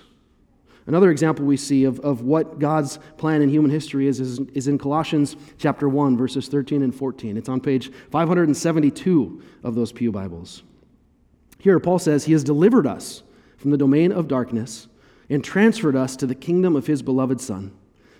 Another 0.88 1.12
example 1.12 1.46
we 1.46 1.58
see 1.58 1.84
of, 1.84 2.00
of 2.00 2.22
what 2.22 2.60
God's 2.60 2.98
plan 3.18 3.42
in 3.42 3.50
human 3.50 3.70
history 3.70 4.08
is, 4.08 4.20
is, 4.20 4.40
is 4.54 4.68
in 4.68 4.78
Colossians 4.78 5.36
chapter 5.58 5.88
1, 5.88 6.18
verses 6.18 6.48
13 6.48 6.82
and 6.82 6.94
14. 6.94 7.38
It's 7.38 7.50
on 7.50 7.62
page 7.62 7.92
572 8.10 9.42
of 9.64 9.76
those 9.76 9.92
Pew 9.92 10.12
Bibles. 10.12 10.64
Here, 11.60 11.80
Paul 11.80 12.00
says, 12.00 12.26
He 12.26 12.34
has 12.34 12.44
delivered 12.44 12.88
us 12.88 13.22
from 13.58 13.70
the 13.70 13.78
domain 13.78 14.12
of 14.12 14.28
darkness 14.28 14.88
and 15.30 15.44
transferred 15.44 15.96
us 15.96 16.16
to 16.18 16.26
the 16.26 16.36
kingdom 16.36 16.76
of 16.76 16.88
His 16.88 17.04
beloved 17.04 17.40
Son, 17.40 17.72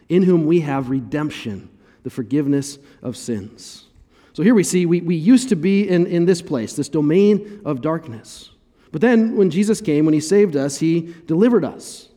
in 0.08 0.24
whom 0.24 0.46
we 0.46 0.62
have 0.62 0.92
redemption, 0.92 1.68
the 2.04 2.12
forgiveness 2.12 2.78
of 3.02 3.18
sins. 3.18 3.88
So 4.34 4.44
here 4.44 4.56
we 4.56 4.64
see 4.64 4.86
we, 4.86 5.02
we 5.02 5.16
used 5.16 5.50
to 5.50 5.56
be 5.56 5.90
in, 5.90 6.06
in 6.06 6.26
this 6.26 6.42
place, 6.42 6.76
this 6.76 6.90
domain 6.90 7.62
of 7.66 7.82
darkness. 7.82 8.51
But 8.92 9.02
then, 9.02 9.38
when 9.38 9.50
Jesus 9.50 9.82
came, 9.82 10.06
when 10.06 10.14
he 10.14 10.20
saved 10.20 10.56
us, 10.56 10.80
he 10.80 11.14
delivered 11.26 11.64
us. 11.64 12.10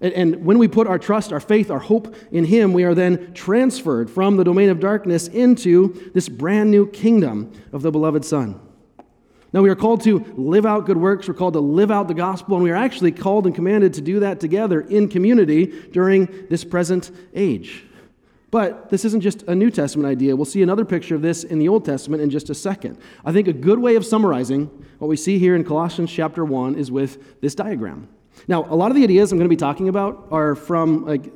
And, 0.00 0.44
when 0.46 0.58
we 0.58 0.66
put 0.66 0.86
our 0.86 0.98
trust, 0.98 1.32
our 1.32 1.40
faith, 1.40 1.70
our 1.70 1.78
hope 1.78 2.14
in 2.32 2.44
him, 2.44 2.72
we 2.72 2.84
are 2.84 2.94
then 2.94 3.34
transferred 3.34 4.08
from 4.08 4.36
the 4.36 4.44
domain 4.44 4.70
of 4.70 4.80
darkness 4.80 5.28
into 5.28 6.10
this 6.14 6.28
brand 6.28 6.70
new 6.70 6.86
kingdom 6.86 7.52
of 7.72 7.82
the 7.82 7.90
beloved 7.90 8.24
Son. 8.24 8.58
Now, 9.52 9.62
we 9.62 9.68
are 9.68 9.76
called 9.76 10.02
to 10.04 10.20
live 10.36 10.64
out 10.64 10.86
good 10.86 10.96
works. 10.96 11.26
We're 11.26 11.34
called 11.34 11.54
to 11.54 11.60
live 11.60 11.90
out 11.90 12.06
the 12.06 12.14
gospel, 12.14 12.54
and 12.54 12.62
we 12.62 12.70
are 12.70 12.76
actually 12.76 13.12
called 13.12 13.46
and 13.46 13.54
commanded 13.54 13.94
to 13.94 14.00
do 14.00 14.20
that 14.20 14.38
together 14.38 14.80
in 14.80 15.08
community 15.08 15.66
during 15.90 16.46
this 16.48 16.64
present 16.64 17.10
age. 17.34 17.84
But 18.50 18.90
this 18.90 19.04
isn't 19.04 19.20
just 19.20 19.42
a 19.42 19.54
New 19.54 19.70
Testament 19.70 20.08
idea. 20.08 20.34
We'll 20.34 20.44
see 20.44 20.62
another 20.62 20.84
picture 20.84 21.14
of 21.14 21.22
this 21.22 21.44
in 21.44 21.58
the 21.58 21.68
Old 21.68 21.84
Testament 21.84 22.22
in 22.22 22.30
just 22.30 22.50
a 22.50 22.54
second. 22.54 22.98
I 23.24 23.32
think 23.32 23.46
a 23.46 23.52
good 23.52 23.78
way 23.78 23.94
of 23.94 24.04
summarizing 24.04 24.66
what 24.98 25.08
we 25.08 25.16
see 25.16 25.38
here 25.38 25.54
in 25.54 25.64
Colossians 25.64 26.10
chapter 26.10 26.44
1 26.44 26.74
is 26.74 26.90
with 26.90 27.40
this 27.40 27.54
diagram. 27.54 28.08
Now, 28.48 28.64
a 28.68 28.74
lot 28.74 28.90
of 28.90 28.96
the 28.96 29.04
ideas 29.04 29.30
I'm 29.30 29.38
going 29.38 29.48
to 29.48 29.54
be 29.54 29.56
talking 29.56 29.88
about 29.88 30.28
are 30.30 30.54
from 30.54 31.04
like 31.04 31.32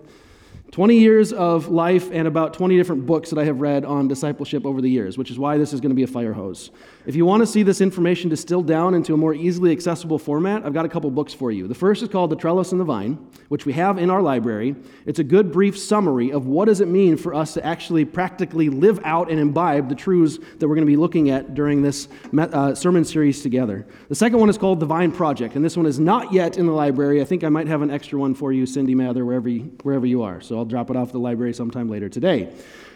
20 0.73 0.99
years 0.99 1.33
of 1.33 1.69
life 1.69 2.11
and 2.11 2.27
about 2.27 2.55
20 2.55 2.77
different 2.77 3.07
books 3.07 3.31
that 3.31 3.39
I 3.39 3.45
have 3.45 3.61
read 3.61 3.85
on 3.85 4.09
discipleship 4.09 4.67
over 4.67 4.81
the 4.81 4.91
years, 4.91 5.17
which 5.17 5.31
is 5.31 5.39
why 5.39 5.57
this 5.57 5.73
is 5.73 5.81
going 5.81 5.91
to 5.91 5.97
be 5.97 6.03
a 6.03 6.09
fire 6.09 6.33
hose. 6.33 6.73
If 7.07 7.15
you 7.15 7.27
want 7.27 7.43
to 7.43 7.47
see 7.47 7.63
this 7.63 7.83
information 7.83 8.31
distilled 8.31 8.67
down 8.67 8.95
into 8.95 9.13
a 9.13 9.17
more 9.19 9.35
easily 9.35 9.73
accessible 9.73 10.19
format, 10.19 10.65
I've 10.65 10.73
got 10.73 10.87
a 10.87 10.89
couple 10.89 11.11
books 11.11 11.35
for 11.35 11.51
you. 11.51 11.69
The 11.69 11.75
first 11.75 12.03
is 12.03 12.09
called 12.09 12.31
The 12.31 12.37
Trellis 12.37 12.73
and 12.73 12.81
the 12.81 12.85
Vine, 12.85 13.19
which 13.49 13.67
we 13.67 13.75
have 13.75 13.99
in 13.99 14.09
our 14.09 14.23
library. 14.23 14.75
It's 15.05 15.19
a 15.19 15.25
good 15.25 15.53
brief 15.53 15.79
summary 15.79 16.33
of 16.33 16.47
what 16.47 16.65
does 16.65 16.81
it 16.81 16.89
mean 16.89 17.19
for 17.19 17.35
us 17.35 17.53
to 17.55 17.67
actually 17.67 18.07
practically 18.07 18.71
live 18.71 19.01
out 19.05 19.31
and 19.31 19.39
imbibe 19.39 19.91
the 19.91 19.95
truths 19.95 20.39
that 20.59 20.67
we're 20.67 20.77
going 20.77 20.87
to 20.87 20.91
be 20.91 20.97
looking 20.97 21.29
at 21.29 21.55
during 21.55 21.83
this 21.83 22.09
uh, 22.39 22.75
sermon 22.75 23.05
series 23.05 23.43
together. 23.43 23.87
The 24.09 24.15
second 24.15 24.39
one 24.39 24.49
is 24.49 24.57
called 24.57 24.81
The 24.81 24.87
Vine 24.87 25.13
Project, 25.13 25.57
and 25.57 25.65
this 25.65 25.77
one 25.77 25.85
is 25.85 25.99
not 25.99 26.33
yet 26.33 26.57
in 26.57 26.65
the 26.65 26.73
library. 26.73 27.21
I 27.21 27.27
think 27.27 27.45
I 27.45 27.51
might 27.51 27.67
have 27.67 27.83
an 27.83 27.91
extra 27.91 28.19
one 28.19 28.35
for 28.35 28.51
you, 28.51 28.65
Cindy 28.65 28.95
Mather, 28.95 29.27
wherever 29.27 29.51
you, 29.51 29.71
wherever 29.83 30.07
you 30.07 30.23
are. 30.23 30.41
So 30.41 30.57
I'll 30.57 30.65
drop 30.65 30.89
it 30.89 30.97
off 30.97 31.13
the 31.13 31.19
library 31.19 31.53
sometime 31.53 31.91
later 31.91 32.09
today. 32.09 32.51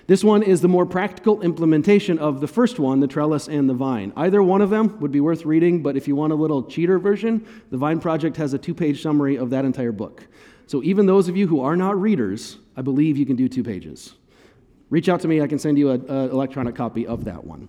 This 0.08 0.24
one 0.24 0.42
is 0.42 0.62
the 0.62 0.68
more 0.68 0.86
practical 0.86 1.42
implementation 1.42 2.18
of 2.18 2.40
the 2.40 2.48
first 2.48 2.78
one, 2.78 3.00
the 3.00 3.06
trellis 3.06 3.46
and 3.46 3.68
the 3.68 3.74
vine. 3.74 4.10
Either 4.16 4.42
one 4.42 4.62
of 4.62 4.70
them 4.70 4.98
would 5.00 5.12
be 5.12 5.20
worth 5.20 5.44
reading, 5.44 5.82
but 5.82 5.98
if 5.98 6.08
you 6.08 6.16
want 6.16 6.32
a 6.32 6.34
little 6.34 6.62
cheater 6.62 6.98
version, 6.98 7.46
the 7.70 7.76
Vine 7.76 8.00
Project 8.00 8.38
has 8.38 8.54
a 8.54 8.58
two 8.58 8.72
page 8.72 9.02
summary 9.02 9.36
of 9.36 9.50
that 9.50 9.66
entire 9.66 9.92
book. 9.92 10.26
So 10.66 10.82
even 10.82 11.04
those 11.04 11.28
of 11.28 11.36
you 11.36 11.46
who 11.46 11.60
are 11.60 11.76
not 11.76 12.00
readers, 12.00 12.56
I 12.74 12.80
believe 12.80 13.18
you 13.18 13.26
can 13.26 13.36
do 13.36 13.50
two 13.50 13.62
pages. 13.62 14.14
Reach 14.88 15.10
out 15.10 15.20
to 15.20 15.28
me, 15.28 15.42
I 15.42 15.46
can 15.46 15.58
send 15.58 15.76
you 15.76 15.90
an 15.90 16.06
electronic 16.08 16.74
copy 16.74 17.06
of 17.06 17.24
that 17.26 17.44
one. 17.44 17.68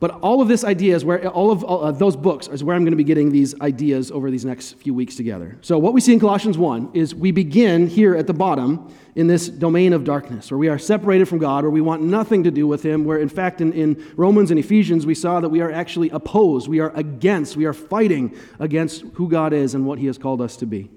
But 0.00 0.12
all 0.22 0.40
of 0.40 0.48
this 0.48 0.64
idea 0.64 0.96
is 0.96 1.04
where 1.04 1.28
all 1.28 1.50
of, 1.50 1.62
all 1.62 1.82
of, 1.82 1.98
those 1.98 2.16
books 2.16 2.48
is 2.48 2.64
where 2.64 2.74
I'm 2.74 2.84
going 2.84 2.92
to 2.92 2.96
be 2.96 3.04
getting 3.04 3.30
these 3.30 3.58
ideas 3.60 4.10
over 4.10 4.30
these 4.30 4.46
next 4.46 4.72
few 4.78 4.94
weeks 4.94 5.14
together. 5.14 5.58
So 5.60 5.78
what 5.78 5.92
we 5.92 6.00
see 6.00 6.14
in 6.14 6.20
Colossians 6.20 6.56
1 6.56 6.92
is 6.94 7.14
we 7.14 7.32
begin 7.32 7.86
here 7.86 8.16
at 8.16 8.26
the 8.26 8.32
bottom 8.32 8.90
in 9.14 9.26
this 9.26 9.48
domain 9.48 9.92
of 9.92 10.04
darkness, 10.04 10.50
where 10.50 10.56
we 10.56 10.68
are 10.68 10.78
separated 10.78 11.28
from 11.28 11.38
God, 11.38 11.64
where 11.64 11.70
we 11.70 11.82
want 11.82 12.00
nothing 12.00 12.44
to 12.44 12.50
do 12.50 12.66
with 12.66 12.82
Him, 12.82 13.04
where 13.04 13.18
in 13.18 13.28
fact 13.28 13.60
in, 13.60 13.74
in 13.74 14.12
Romans 14.16 14.50
and 14.50 14.58
Ephesians 14.58 15.04
we 15.04 15.14
saw 15.14 15.38
that 15.38 15.50
we 15.50 15.60
are 15.60 15.70
actually 15.70 16.08
opposed, 16.08 16.66
we 16.66 16.80
are 16.80 16.96
against, 16.96 17.58
we 17.58 17.66
are 17.66 17.74
fighting 17.74 18.34
against 18.58 19.02
who 19.14 19.28
God 19.28 19.52
is 19.52 19.74
and 19.74 19.84
what 19.84 19.98
He 19.98 20.06
has 20.06 20.16
called 20.16 20.40
us 20.40 20.56
to 20.56 20.66
be. 20.66 20.90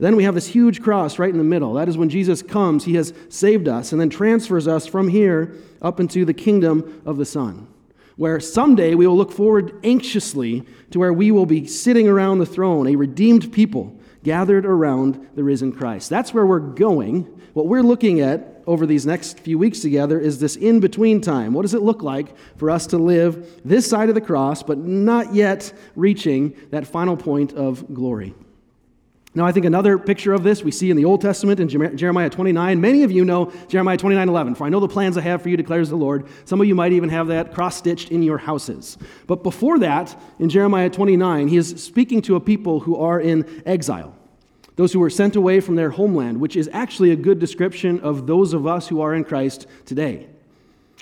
Then 0.00 0.16
we 0.16 0.24
have 0.24 0.34
this 0.34 0.48
huge 0.48 0.82
cross 0.82 1.20
right 1.20 1.30
in 1.30 1.38
the 1.38 1.44
middle. 1.44 1.74
That 1.74 1.88
is 1.88 1.96
when 1.96 2.08
Jesus 2.08 2.42
comes, 2.42 2.84
He 2.84 2.94
has 2.94 3.14
saved 3.28 3.68
us 3.68 3.92
and 3.92 4.00
then 4.00 4.10
transfers 4.10 4.66
us 4.66 4.84
from 4.84 5.06
here 5.06 5.54
up 5.80 6.00
into 6.00 6.24
the 6.24 6.34
kingdom 6.34 7.02
of 7.06 7.18
the 7.18 7.24
Son 7.24 7.68
where 8.18 8.40
someday 8.40 8.94
we 8.96 9.06
will 9.06 9.16
look 9.16 9.32
forward 9.32 9.72
anxiously 9.84 10.66
to 10.90 10.98
where 10.98 11.12
we 11.12 11.30
will 11.30 11.46
be 11.46 11.66
sitting 11.66 12.08
around 12.08 12.40
the 12.40 12.46
throne, 12.46 12.88
a 12.88 12.96
redeemed 12.96 13.52
people 13.52 13.96
gathered 14.24 14.66
around 14.66 15.26
the 15.36 15.44
risen 15.44 15.72
Christ. 15.72 16.10
That's 16.10 16.34
where 16.34 16.44
we're 16.44 16.58
going. 16.58 17.22
What 17.54 17.68
we're 17.68 17.82
looking 17.82 18.20
at 18.20 18.60
over 18.66 18.86
these 18.86 19.06
next 19.06 19.38
few 19.38 19.56
weeks 19.56 19.80
together 19.80 20.18
is 20.18 20.40
this 20.40 20.56
in 20.56 20.80
between 20.80 21.20
time. 21.20 21.54
What 21.54 21.62
does 21.62 21.74
it 21.74 21.82
look 21.82 22.02
like 22.02 22.36
for 22.56 22.70
us 22.70 22.88
to 22.88 22.98
live 22.98 23.60
this 23.64 23.88
side 23.88 24.08
of 24.08 24.16
the 24.16 24.20
cross, 24.20 24.64
but 24.64 24.78
not 24.78 25.32
yet 25.32 25.72
reaching 25.94 26.56
that 26.70 26.88
final 26.88 27.16
point 27.16 27.52
of 27.52 27.94
glory? 27.94 28.34
Now, 29.38 29.46
I 29.46 29.52
think 29.52 29.66
another 29.66 29.98
picture 29.98 30.32
of 30.32 30.42
this 30.42 30.64
we 30.64 30.72
see 30.72 30.90
in 30.90 30.96
the 30.96 31.04
Old 31.04 31.20
Testament 31.20 31.60
in 31.60 31.68
Jeremiah 31.96 32.28
29. 32.28 32.80
Many 32.80 33.04
of 33.04 33.12
you 33.12 33.24
know 33.24 33.52
Jeremiah 33.68 33.96
29 33.96 34.28
11. 34.28 34.56
For 34.56 34.64
I 34.64 34.68
know 34.68 34.80
the 34.80 34.88
plans 34.88 35.16
I 35.16 35.20
have 35.20 35.42
for 35.42 35.48
you, 35.48 35.56
declares 35.56 35.90
the 35.90 35.96
Lord. 35.96 36.26
Some 36.44 36.60
of 36.60 36.66
you 36.66 36.74
might 36.74 36.90
even 36.90 37.08
have 37.10 37.28
that 37.28 37.54
cross 37.54 37.76
stitched 37.76 38.10
in 38.10 38.24
your 38.24 38.38
houses. 38.38 38.98
But 39.28 39.44
before 39.44 39.78
that, 39.78 40.20
in 40.40 40.48
Jeremiah 40.48 40.90
29, 40.90 41.46
he 41.46 41.56
is 41.56 41.68
speaking 41.80 42.20
to 42.22 42.34
a 42.34 42.40
people 42.40 42.80
who 42.80 42.96
are 42.96 43.20
in 43.20 43.62
exile, 43.64 44.12
those 44.74 44.92
who 44.92 44.98
were 44.98 45.08
sent 45.08 45.36
away 45.36 45.60
from 45.60 45.76
their 45.76 45.90
homeland, 45.90 46.40
which 46.40 46.56
is 46.56 46.68
actually 46.72 47.12
a 47.12 47.16
good 47.16 47.38
description 47.38 48.00
of 48.00 48.26
those 48.26 48.52
of 48.52 48.66
us 48.66 48.88
who 48.88 49.00
are 49.00 49.14
in 49.14 49.22
Christ 49.22 49.68
today. 49.86 50.26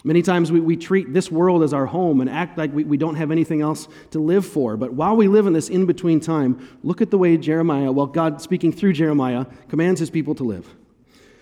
Many 0.06 0.22
times 0.22 0.52
we, 0.52 0.60
we 0.60 0.76
treat 0.76 1.12
this 1.12 1.32
world 1.32 1.64
as 1.64 1.74
our 1.74 1.84
home 1.84 2.20
and 2.20 2.30
act 2.30 2.56
like 2.56 2.72
we, 2.72 2.84
we 2.84 2.96
don't 2.96 3.16
have 3.16 3.32
anything 3.32 3.60
else 3.60 3.88
to 4.12 4.20
live 4.20 4.46
for. 4.46 4.76
But 4.76 4.92
while 4.92 5.16
we 5.16 5.26
live 5.26 5.48
in 5.48 5.52
this 5.52 5.68
in 5.68 5.84
between 5.84 6.20
time, 6.20 6.78
look 6.84 7.02
at 7.02 7.10
the 7.10 7.18
way 7.18 7.36
Jeremiah, 7.36 7.90
well, 7.90 8.06
God 8.06 8.40
speaking 8.40 8.70
through 8.70 8.92
Jeremiah, 8.92 9.46
commands 9.68 9.98
his 9.98 10.08
people 10.08 10.36
to 10.36 10.44
live. 10.44 10.72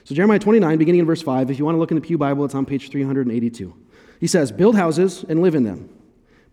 So, 0.04 0.14
Jeremiah 0.14 0.38
29, 0.38 0.78
beginning 0.78 1.00
in 1.00 1.06
verse 1.06 1.20
5, 1.20 1.50
if 1.50 1.58
you 1.58 1.64
want 1.66 1.74
to 1.74 1.78
look 1.78 1.90
in 1.90 1.96
the 1.96 2.00
Pew 2.00 2.16
Bible, 2.16 2.42
it's 2.46 2.54
on 2.54 2.64
page 2.64 2.88
382. 2.88 3.74
He 4.18 4.26
says, 4.26 4.50
Build 4.50 4.76
houses 4.76 5.26
and 5.28 5.42
live 5.42 5.54
in 5.54 5.64
them, 5.64 5.90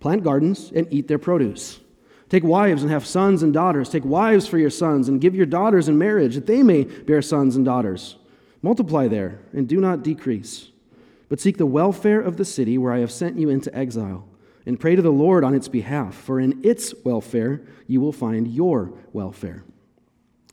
plant 0.01 0.21
gardens 0.21 0.69
and 0.75 0.87
eat 0.91 1.07
their 1.07 1.17
produce. 1.17 1.79
Take 2.27 2.43
wives 2.43 2.81
and 2.81 2.91
have 2.91 3.05
sons 3.05 3.41
and 3.41 3.53
daughters. 3.53 3.87
Take 3.87 4.03
wives 4.03 4.47
for 4.47 4.57
your 4.57 4.69
sons 4.69 5.07
and 5.07 5.21
give 5.21 5.33
your 5.33 5.45
daughters 5.45 5.87
in 5.87 5.97
marriage 5.97 6.35
that 6.35 6.45
they 6.45 6.61
may 6.61 6.83
bear 6.83 7.21
sons 7.21 7.55
and 7.55 7.63
daughters. 7.63 8.17
Multiply 8.61 9.07
there 9.07 9.39
and 9.53 9.65
do 9.65 9.79
not 9.79 10.03
decrease 10.03 10.70
but 11.31 11.39
seek 11.39 11.55
the 11.55 11.65
welfare 11.65 12.19
of 12.19 12.35
the 12.35 12.43
city 12.43 12.77
where 12.77 12.91
I 12.91 12.99
have 12.99 13.09
sent 13.09 13.39
you 13.39 13.47
into 13.47 13.73
exile, 13.73 14.27
and 14.65 14.77
pray 14.77 14.97
to 14.97 15.01
the 15.01 15.13
Lord 15.13 15.45
on 15.45 15.55
its 15.55 15.69
behalf, 15.69 16.13
for 16.13 16.41
in 16.41 16.59
its 16.61 16.93
welfare 17.05 17.61
you 17.87 18.01
will 18.01 18.11
find 18.11 18.49
your 18.49 18.91
welfare. 19.13 19.63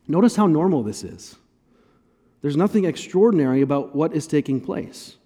Notice 0.07 0.37
how 0.37 0.47
normal 0.47 0.85
this 0.85 1.03
is. 1.03 1.35
There's 2.43 2.57
nothing 2.57 2.85
extraordinary 2.85 3.61
about 3.61 3.97
what 3.97 4.15
is 4.15 4.29
taking 4.29 4.61
place. 4.61 5.17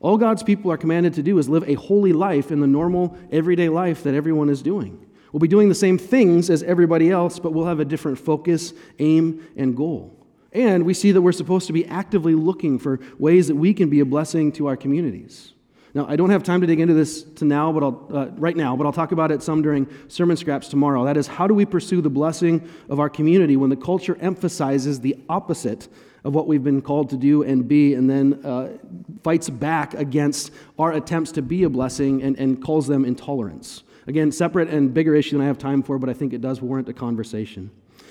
All 0.00 0.18
God's 0.18 0.42
people 0.42 0.72
are 0.72 0.76
commanded 0.76 1.14
to 1.14 1.22
do 1.22 1.38
is 1.38 1.48
live 1.48 1.68
a 1.68 1.74
holy 1.74 2.12
life 2.12 2.50
in 2.50 2.58
the 2.58 2.66
normal, 2.66 3.16
everyday 3.30 3.68
life 3.68 4.02
that 4.02 4.14
everyone 4.14 4.48
is 4.48 4.60
doing. 4.60 5.06
We'll 5.30 5.38
be 5.38 5.46
doing 5.46 5.68
the 5.68 5.74
same 5.76 5.98
things 5.98 6.50
as 6.50 6.64
everybody 6.64 7.12
else, 7.12 7.38
but 7.38 7.52
we'll 7.52 7.66
have 7.66 7.78
a 7.78 7.84
different 7.84 8.18
focus, 8.18 8.72
aim, 8.98 9.46
and 9.56 9.76
goal. 9.76 10.15
And 10.52 10.84
we 10.86 10.94
see 10.94 11.12
that 11.12 11.20
we're 11.20 11.32
supposed 11.32 11.66
to 11.66 11.72
be 11.72 11.84
actively 11.86 12.34
looking 12.34 12.78
for 12.78 13.00
ways 13.18 13.48
that 13.48 13.56
we 13.56 13.74
can 13.74 13.90
be 13.90 14.00
a 14.00 14.04
blessing 14.04 14.52
to 14.52 14.66
our 14.66 14.76
communities. 14.76 15.52
Now, 15.96 16.06
I 16.06 16.16
don't 16.16 16.28
have 16.28 16.42
time 16.42 16.60
to 16.60 16.66
dig 16.66 16.78
into 16.78 16.92
this 16.92 17.22
to 17.22 17.46
now, 17.46 17.72
but 17.72 17.82
I'll, 17.82 18.06
uh, 18.12 18.26
right 18.36 18.54
now, 18.54 18.76
but 18.76 18.84
I'll 18.84 18.92
talk 18.92 19.12
about 19.12 19.30
it 19.30 19.42
some 19.42 19.62
during 19.62 19.88
sermon 20.08 20.36
scraps 20.36 20.68
tomorrow. 20.68 21.06
That 21.06 21.16
is, 21.16 21.26
how 21.26 21.46
do 21.46 21.54
we 21.54 21.64
pursue 21.64 22.02
the 22.02 22.10
blessing 22.10 22.68
of 22.90 23.00
our 23.00 23.08
community 23.08 23.56
when 23.56 23.70
the 23.70 23.76
culture 23.76 24.14
emphasizes 24.20 25.00
the 25.00 25.16
opposite 25.30 25.88
of 26.22 26.34
what 26.34 26.46
we've 26.48 26.62
been 26.62 26.82
called 26.82 27.08
to 27.10 27.16
do 27.16 27.44
and 27.44 27.66
be, 27.66 27.94
and 27.94 28.10
then 28.10 28.44
uh, 28.44 28.76
fights 29.22 29.48
back 29.48 29.94
against 29.94 30.50
our 30.78 30.92
attempts 30.92 31.32
to 31.32 31.40
be 31.40 31.62
a 31.62 31.70
blessing 31.70 32.22
and, 32.22 32.38
and 32.38 32.62
calls 32.62 32.86
them 32.86 33.06
intolerance? 33.06 33.82
Again, 34.06 34.30
separate 34.30 34.68
and 34.68 34.92
bigger 34.92 35.14
issue 35.14 35.38
than 35.38 35.40
I 35.40 35.46
have 35.46 35.56
time 35.56 35.82
for, 35.82 35.98
but 35.98 36.10
I 36.10 36.12
think 36.12 36.34
it 36.34 36.42
does 36.42 36.60
warrant 36.60 36.90
a 36.90 36.92
conversation. 36.92 37.70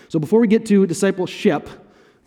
So 0.10 0.18
before 0.18 0.40
we 0.40 0.48
get 0.48 0.66
to 0.66 0.88
discipleship, 0.88 1.70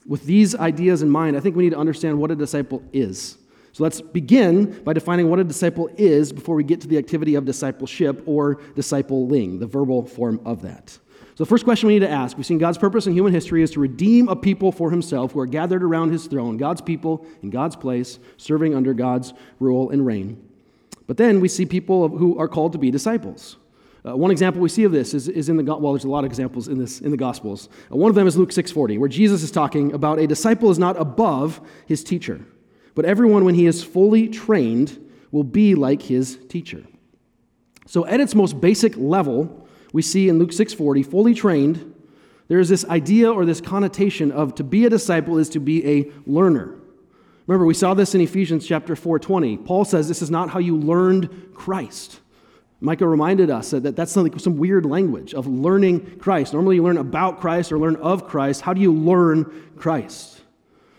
with 0.09 0.25
these 0.25 0.57
ideas 0.57 1.03
in 1.03 1.11
mind, 1.11 1.37
I 1.37 1.41
think 1.41 1.55
we 1.55 1.63
need 1.65 1.71
to 1.71 1.79
understand 1.79 2.19
what 2.19 2.31
a 2.31 2.35
disciple 2.35 2.83
is. 2.93 3.37
So 3.73 3.85
let's 3.85 4.01
begin 4.01 4.83
by 4.83 4.95
defining 4.95 5.31
what 5.31 5.39
a 5.39 5.45
disciple 5.45 5.89
is 5.97 6.33
before 6.33 6.57
we 6.57 6.65
get 6.65 6.81
to 6.81 6.89
the 6.89 6.99
activity 6.99 7.37
of 7.37 7.45
discipleship 7.45 8.23
or 8.27 8.57
discipling, 8.75 9.61
the 9.61 9.67
verbal 9.67 10.05
form 10.05 10.41
of 10.45 10.63
that. 10.63 10.99
So 11.35 11.45
the 11.45 11.47
first 11.47 11.63
question 11.63 11.87
we 11.87 11.93
need 11.93 12.01
to 12.01 12.11
ask, 12.11 12.37
we've 12.37 12.47
seen 12.47 12.59
God's 12.59 12.79
purpose 12.79 13.07
in 13.07 13.13
human 13.13 13.33
history 13.33 13.63
is 13.63 13.71
to 13.73 13.81
redeem 13.81 14.29
a 14.29 14.35
people 14.35 14.73
for 14.73 14.91
himself 14.91 15.33
who 15.33 15.39
are 15.39 15.47
gathered 15.47 15.85
around 15.85 16.11
his 16.11 16.27
throne, 16.27 16.57
God's 16.57 16.81
people 16.81 17.25
in 17.43 17.51
God's 17.51 17.77
place, 17.77 18.19
serving 18.39 18.75
under 18.75 18.95
God's 18.95 19.35
rule 19.61 19.91
and 19.91 20.05
reign. 20.05 20.43
But 21.07 21.17
then 21.17 21.39
we 21.39 21.49
see 21.49 21.65
people 21.65 22.09
who 22.09 22.37
are 22.39 22.49
called 22.49 22.73
to 22.73 22.79
be 22.79 22.91
disciples. 22.91 23.57
Uh, 24.09 24.17
one 24.17 24.31
example 24.31 24.63
we 24.63 24.69
see 24.69 24.85
of 24.85 24.93
this 24.93 25.13
is, 25.13 25.29
is 25.29 25.49
in 25.49 25.57
the 25.57 25.65
well, 25.65 25.93
there's 25.93 26.05
a 26.05 26.09
lot 26.09 26.25
of 26.25 26.31
examples 26.31 26.69
in 26.69 26.79
this 26.79 27.01
in 27.01 27.11
the 27.11 27.17
Gospels. 27.17 27.69
Uh, 27.93 27.97
one 27.97 28.09
of 28.09 28.15
them 28.15 28.27
is 28.27 28.37
Luke 28.37 28.51
6:40, 28.51 28.99
where 28.99 29.09
Jesus 29.09 29.43
is 29.43 29.51
talking 29.51 29.93
about 29.93 30.19
a 30.19 30.27
disciple 30.27 30.71
is 30.71 30.79
not 30.79 30.99
above 30.99 31.61
his 31.87 32.03
teacher, 32.03 32.41
but 32.95 33.05
everyone 33.05 33.45
when 33.45 33.55
he 33.55 33.67
is 33.67 33.85
fully 33.85 34.29
trained 34.29 34.99
will 35.31 35.45
be 35.45 35.75
like 35.75 36.03
his 36.03 36.39
teacher. 36.49 36.85
So 37.87 38.07
at 38.07 38.21
its 38.21 38.35
most 38.35 38.61
basic 38.61 38.97
level, 38.97 39.69
we 39.93 40.01
see 40.01 40.29
in 40.29 40.39
Luke 40.39 40.53
6:40, 40.53 41.03
fully 41.03 41.35
trained, 41.35 41.95
there 42.47 42.61
is 42.61 42.71
this 42.71 42.87
idea 42.87 43.31
or 43.31 43.45
this 43.45 43.61
connotation 43.61 44.33
of 44.33 44.55
to 44.55 44.65
be 44.65 44.87
a 44.87 44.91
disciple 44.91 45.37
is 45.37 45.51
to 45.51 45.61
be 45.61 45.87
a 45.87 46.11
learner. 46.27 46.75
Remember, 47.47 47.67
we 47.67 47.75
saw 47.75 47.95
this 47.95 48.15
in 48.15 48.23
Ephesians 48.23 48.67
chapter 48.67 48.95
4:20. 48.95 49.59
Paul 49.59 49.85
says 49.85 50.09
this 50.09 50.23
is 50.23 50.31
not 50.31 50.51
how 50.51 50.61
you 50.61 50.77
learned 50.77 51.51
Christ. 51.53 52.21
Micah 52.81 53.09
reminded 53.09 53.51
us 53.51 53.71
that 53.71 53.97
that's 53.97 54.15
like 54.17 54.39
some 54.39 54.57
weird 54.57 54.87
language 54.87 55.35
of 55.35 55.47
learning 55.47 56.19
Christ. 56.19 56.53
Normally, 56.53 56.77
you 56.77 56.83
learn 56.83 56.97
about 56.97 57.41
Christ 57.41 57.73
or 57.73 57.79
learn 57.79 57.97
of 57.97 58.29
Christ. 58.29 58.61
How 58.61 58.73
do 58.73 58.81
you 58.81 58.93
learn 58.93 59.73
Christ? 59.77 60.41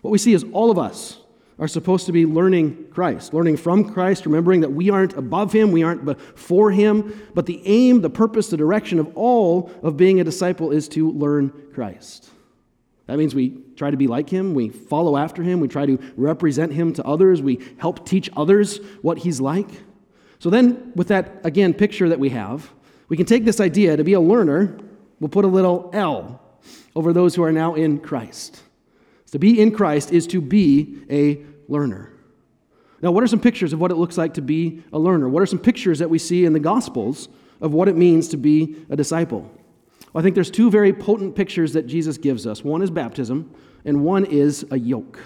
What 0.01 0.11
we 0.11 0.17
see 0.17 0.33
is 0.33 0.45
all 0.51 0.71
of 0.71 0.77
us 0.77 1.19
are 1.57 1.67
supposed 1.67 2.05
to 2.05 2.11
be 2.11 2.25
learning 2.25 2.87
Christ, 2.89 3.33
learning 3.33 3.57
from 3.57 3.93
Christ, 3.93 4.25
remembering 4.25 4.61
that 4.61 4.71
we 4.71 4.89
aren't 4.89 5.13
above 5.13 5.51
Him, 5.51 5.71
we 5.71 5.83
aren't 5.83 6.05
before 6.05 6.71
Him, 6.71 7.21
but 7.33 7.45
the 7.45 7.61
aim, 7.65 8.01
the 8.01 8.09
purpose, 8.09 8.49
the 8.49 8.57
direction 8.57 8.97
of 8.97 9.11
all 9.15 9.71
of 9.83 9.97
being 9.97 10.19
a 10.19 10.23
disciple 10.23 10.71
is 10.71 10.87
to 10.89 11.11
learn 11.11 11.51
Christ. 11.73 12.29
That 13.07 13.17
means 13.17 13.35
we 13.35 13.61
try 13.75 13.91
to 13.91 13.97
be 13.97 14.07
like 14.07 14.29
Him, 14.29 14.53
we 14.53 14.69
follow 14.69 15.17
after 15.17 15.43
Him, 15.43 15.59
we 15.59 15.67
try 15.67 15.85
to 15.85 15.99
represent 16.15 16.71
Him 16.71 16.93
to 16.93 17.05
others, 17.05 17.41
we 17.41 17.59
help 17.77 18.05
teach 18.05 18.29
others 18.37 18.79
what 19.01 19.17
He's 19.17 19.41
like. 19.41 19.69
So 20.39 20.49
then, 20.49 20.93
with 20.95 21.09
that, 21.09 21.41
again, 21.43 21.73
picture 21.73 22.09
that 22.09 22.19
we 22.19 22.29
have, 22.29 22.71
we 23.09 23.17
can 23.17 23.25
take 23.25 23.43
this 23.43 23.59
idea 23.59 23.97
to 23.97 24.03
be 24.03 24.13
a 24.13 24.21
learner, 24.21 24.77
we'll 25.19 25.29
put 25.29 25.45
a 25.45 25.49
little 25.49 25.89
L 25.93 26.41
over 26.95 27.11
those 27.11 27.35
who 27.35 27.43
are 27.43 27.51
now 27.51 27.75
in 27.75 27.99
Christ. 27.99 28.61
To 29.31 29.39
be 29.39 29.59
in 29.61 29.71
Christ 29.71 30.11
is 30.11 30.25
to 30.27 30.41
be 30.41 30.99
a 31.09 31.43
learner. 31.67 32.11
Now, 33.01 33.11
what 33.11 33.23
are 33.23 33.27
some 33.27 33.39
pictures 33.39 33.73
of 33.73 33.79
what 33.79 33.91
it 33.91 33.95
looks 33.95 34.17
like 34.17 34.33
to 34.35 34.41
be 34.41 34.83
a 34.91 34.99
learner? 34.99 35.29
What 35.29 35.41
are 35.41 35.45
some 35.45 35.59
pictures 35.59 35.99
that 35.99 36.09
we 36.09 36.19
see 36.19 36.45
in 36.45 36.53
the 36.53 36.59
Gospels 36.59 37.29
of 37.61 37.73
what 37.73 37.87
it 37.87 37.95
means 37.95 38.29
to 38.29 38.37
be 38.37 38.75
a 38.89 38.95
disciple? 38.95 39.41
Well, 40.13 40.21
I 40.21 40.23
think 40.23 40.35
there's 40.35 40.51
two 40.51 40.71
very 40.71 40.91
potent 40.91 41.35
pictures 41.35 41.73
that 41.73 41.85
Jesus 41.85 42.17
gives 42.17 42.47
us. 42.47 42.63
One 42.63 42.81
is 42.81 42.89
baptism, 42.89 43.53
and 43.85 44.03
one 44.03 44.25
is 44.25 44.65
a 44.71 44.79
yoke. 44.79 45.19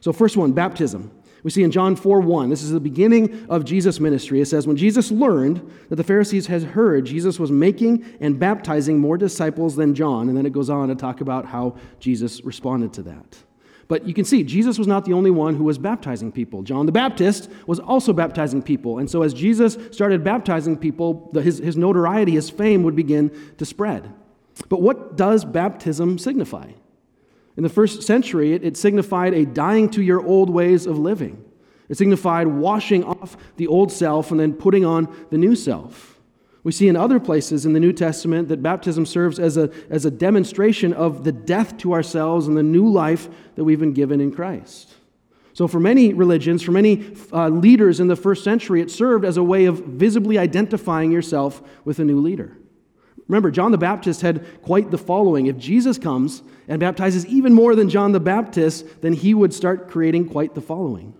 So, 0.00 0.12
first 0.12 0.36
one, 0.36 0.52
baptism. 0.52 1.10
We 1.42 1.50
see 1.50 1.64
in 1.64 1.72
John 1.72 1.96
4 1.96 2.20
1, 2.20 2.50
this 2.50 2.62
is 2.62 2.70
the 2.70 2.80
beginning 2.80 3.46
of 3.48 3.64
Jesus' 3.64 3.98
ministry. 3.98 4.40
It 4.40 4.46
says, 4.46 4.66
When 4.66 4.76
Jesus 4.76 5.10
learned 5.10 5.68
that 5.88 5.96
the 5.96 6.04
Pharisees 6.04 6.46
had 6.46 6.62
heard 6.62 7.04
Jesus 7.04 7.40
was 7.40 7.50
making 7.50 8.04
and 8.20 8.38
baptizing 8.38 8.98
more 8.98 9.16
disciples 9.16 9.74
than 9.74 9.94
John, 9.94 10.28
and 10.28 10.36
then 10.36 10.46
it 10.46 10.52
goes 10.52 10.70
on 10.70 10.88
to 10.88 10.94
talk 10.94 11.20
about 11.20 11.46
how 11.46 11.76
Jesus 11.98 12.44
responded 12.44 12.92
to 12.94 13.02
that. 13.02 13.38
But 13.88 14.06
you 14.06 14.14
can 14.14 14.24
see, 14.24 14.44
Jesus 14.44 14.78
was 14.78 14.86
not 14.86 15.04
the 15.04 15.12
only 15.12 15.30
one 15.30 15.56
who 15.56 15.64
was 15.64 15.78
baptizing 15.78 16.32
people. 16.32 16.62
John 16.62 16.86
the 16.86 16.92
Baptist 16.92 17.50
was 17.66 17.80
also 17.80 18.12
baptizing 18.12 18.62
people. 18.62 18.98
And 18.98 19.10
so 19.10 19.22
as 19.22 19.34
Jesus 19.34 19.76
started 19.90 20.22
baptizing 20.24 20.78
people, 20.78 21.30
his, 21.34 21.58
his 21.58 21.76
notoriety, 21.76 22.32
his 22.32 22.48
fame 22.48 22.84
would 22.84 22.96
begin 22.96 23.30
to 23.58 23.66
spread. 23.66 24.10
But 24.68 24.80
what 24.80 25.16
does 25.16 25.44
baptism 25.44 26.18
signify? 26.18 26.72
In 27.56 27.62
the 27.62 27.68
first 27.68 28.02
century, 28.02 28.54
it, 28.54 28.64
it, 28.64 28.76
signified 28.76 29.34
a 29.34 29.44
dying 29.44 29.90
to 29.90 30.02
your 30.02 30.24
old 30.24 30.48
ways 30.48 30.86
of 30.86 30.98
living. 30.98 31.44
It 31.88 31.98
signified 31.98 32.46
washing 32.46 33.04
off 33.04 33.36
the 33.56 33.66
old 33.66 33.92
self 33.92 34.30
and 34.30 34.40
then 34.40 34.54
putting 34.54 34.84
on 34.84 35.14
the 35.30 35.36
new 35.36 35.54
self. 35.54 36.18
We 36.64 36.72
see 36.72 36.88
in 36.88 36.96
other 36.96 37.18
places 37.18 37.66
in 37.66 37.72
the 37.72 37.80
New 37.80 37.92
Testament 37.92 38.48
that 38.48 38.62
baptism 38.62 39.04
serves 39.04 39.38
as 39.38 39.56
a, 39.56 39.70
as 39.90 40.06
a 40.06 40.10
demonstration 40.10 40.92
of 40.92 41.24
the 41.24 41.32
death 41.32 41.76
to 41.78 41.92
ourselves 41.92 42.46
and 42.46 42.56
the 42.56 42.62
new 42.62 42.88
life 42.88 43.28
that 43.56 43.64
we've 43.64 43.80
been 43.80 43.92
given 43.92 44.20
in 44.20 44.32
Christ. 44.32 44.94
So, 45.54 45.68
for 45.68 45.80
many 45.80 46.14
religions, 46.14 46.62
for 46.62 46.70
many 46.70 47.14
uh, 47.30 47.48
leaders 47.48 48.00
in 48.00 48.08
the 48.08 48.16
first 48.16 48.42
century, 48.42 48.80
it 48.80 48.90
served 48.90 49.24
as 49.24 49.36
a 49.36 49.42
way 49.42 49.66
of 49.66 49.80
visibly 49.80 50.38
identifying 50.38 51.12
yourself 51.12 51.60
with 51.84 51.98
a 51.98 52.04
new 52.04 52.20
leader. 52.20 52.56
Remember, 53.28 53.50
John 53.50 53.72
the 53.72 53.78
Baptist 53.78 54.20
had 54.20 54.62
quite 54.62 54.90
the 54.90 54.98
following. 54.98 55.46
If 55.46 55.56
Jesus 55.56 55.98
comes 55.98 56.42
and 56.68 56.80
baptizes 56.80 57.26
even 57.26 57.54
more 57.54 57.74
than 57.74 57.88
John 57.88 58.12
the 58.12 58.20
Baptist, 58.20 58.84
then 59.00 59.12
he 59.12 59.34
would 59.34 59.54
start 59.54 59.88
creating 59.88 60.28
quite 60.28 60.54
the 60.54 60.60
following. 60.60 61.14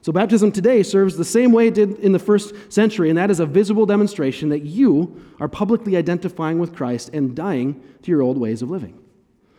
So, 0.00 0.12
baptism 0.12 0.52
today 0.52 0.82
serves 0.82 1.16
the 1.16 1.24
same 1.24 1.52
way 1.52 1.66
it 1.66 1.74
did 1.74 1.98
in 1.98 2.12
the 2.12 2.18
first 2.18 2.54
century, 2.72 3.08
and 3.08 3.18
that 3.18 3.30
is 3.30 3.40
a 3.40 3.46
visible 3.46 3.84
demonstration 3.84 4.48
that 4.50 4.62
you 4.62 5.20
are 5.40 5.48
publicly 5.48 5.96
identifying 5.96 6.58
with 6.58 6.74
Christ 6.74 7.10
and 7.12 7.34
dying 7.34 7.82
to 8.02 8.10
your 8.10 8.22
old 8.22 8.38
ways 8.38 8.62
of 8.62 8.70
living. 8.70 8.98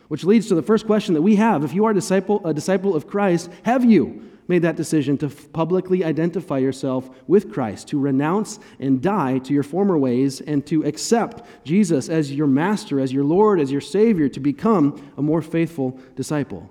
Which 0.08 0.24
leads 0.24 0.48
to 0.48 0.54
the 0.54 0.62
first 0.62 0.86
question 0.86 1.14
that 1.14 1.22
we 1.22 1.36
have 1.36 1.62
if 1.62 1.74
you 1.74 1.84
are 1.84 1.92
a 1.92 1.94
disciple, 1.94 2.44
a 2.44 2.54
disciple 2.54 2.96
of 2.96 3.06
Christ, 3.06 3.50
have 3.62 3.84
you 3.84 4.28
made 4.50 4.62
that 4.62 4.76
decision 4.76 5.16
to 5.16 5.28
publicly 5.28 6.04
identify 6.04 6.58
yourself 6.58 7.08
with 7.28 7.52
Christ, 7.52 7.86
to 7.88 7.98
renounce 7.98 8.58
and 8.80 9.00
die 9.00 9.38
to 9.38 9.54
your 9.54 9.62
former 9.62 9.96
ways, 9.96 10.40
and 10.40 10.66
to 10.66 10.84
accept 10.84 11.46
Jesus 11.64 12.08
as 12.08 12.32
your 12.32 12.48
master, 12.48 12.98
as 12.98 13.12
your 13.12 13.22
Lord, 13.24 13.60
as 13.60 13.70
your 13.70 13.80
Savior, 13.80 14.28
to 14.28 14.40
become 14.40 15.12
a 15.16 15.22
more 15.22 15.40
faithful 15.40 15.98
disciple. 16.16 16.68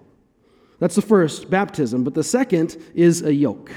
That's 0.80 0.96
the 0.96 1.02
first, 1.02 1.50
baptism. 1.50 2.04
But 2.04 2.16
the 2.16 2.24
second 2.24 2.78
is 2.94 3.22
a 3.22 3.34
yoke. 3.34 3.72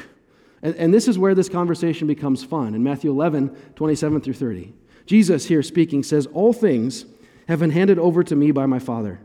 And, 0.63 0.75
and 0.75 0.93
this 0.93 1.07
is 1.07 1.17
where 1.17 1.35
this 1.35 1.49
conversation 1.49 2.09
becomes 2.09 2.43
fun 2.43 2.75
in 2.75 2.83
Matthew 2.83 3.11
11, 3.11 3.57
27 3.77 4.21
through 4.21 4.35
30. 4.35 4.73
Jesus, 5.07 5.47
here 5.47 5.63
speaking, 5.63 6.03
says, 6.03 6.27
All 6.27 6.53
things 6.53 7.07
have 7.47 7.61
been 7.61 7.71
handed 7.71 8.01
over 8.01 8.25
to 8.25 8.35
me 8.35 8.51
by 8.51 8.67
my 8.67 8.81
Father. 8.81 9.21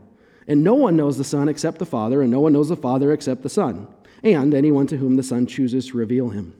And 0.46 0.62
no 0.62 0.74
one 0.74 0.96
knows 0.96 1.18
the 1.18 1.24
Son 1.24 1.48
except 1.48 1.78
the 1.78 1.86
Father, 1.86 2.22
and 2.22 2.30
no 2.30 2.40
one 2.40 2.52
knows 2.52 2.68
the 2.68 2.76
Father 2.76 3.12
except 3.12 3.42
the 3.42 3.48
Son 3.48 3.88
and 4.22 4.54
anyone 4.54 4.86
to 4.88 4.96
whom 4.96 5.16
the 5.16 5.22
Son 5.22 5.46
chooses 5.46 5.88
to 5.88 5.96
reveal 5.96 6.30
him. 6.30 6.54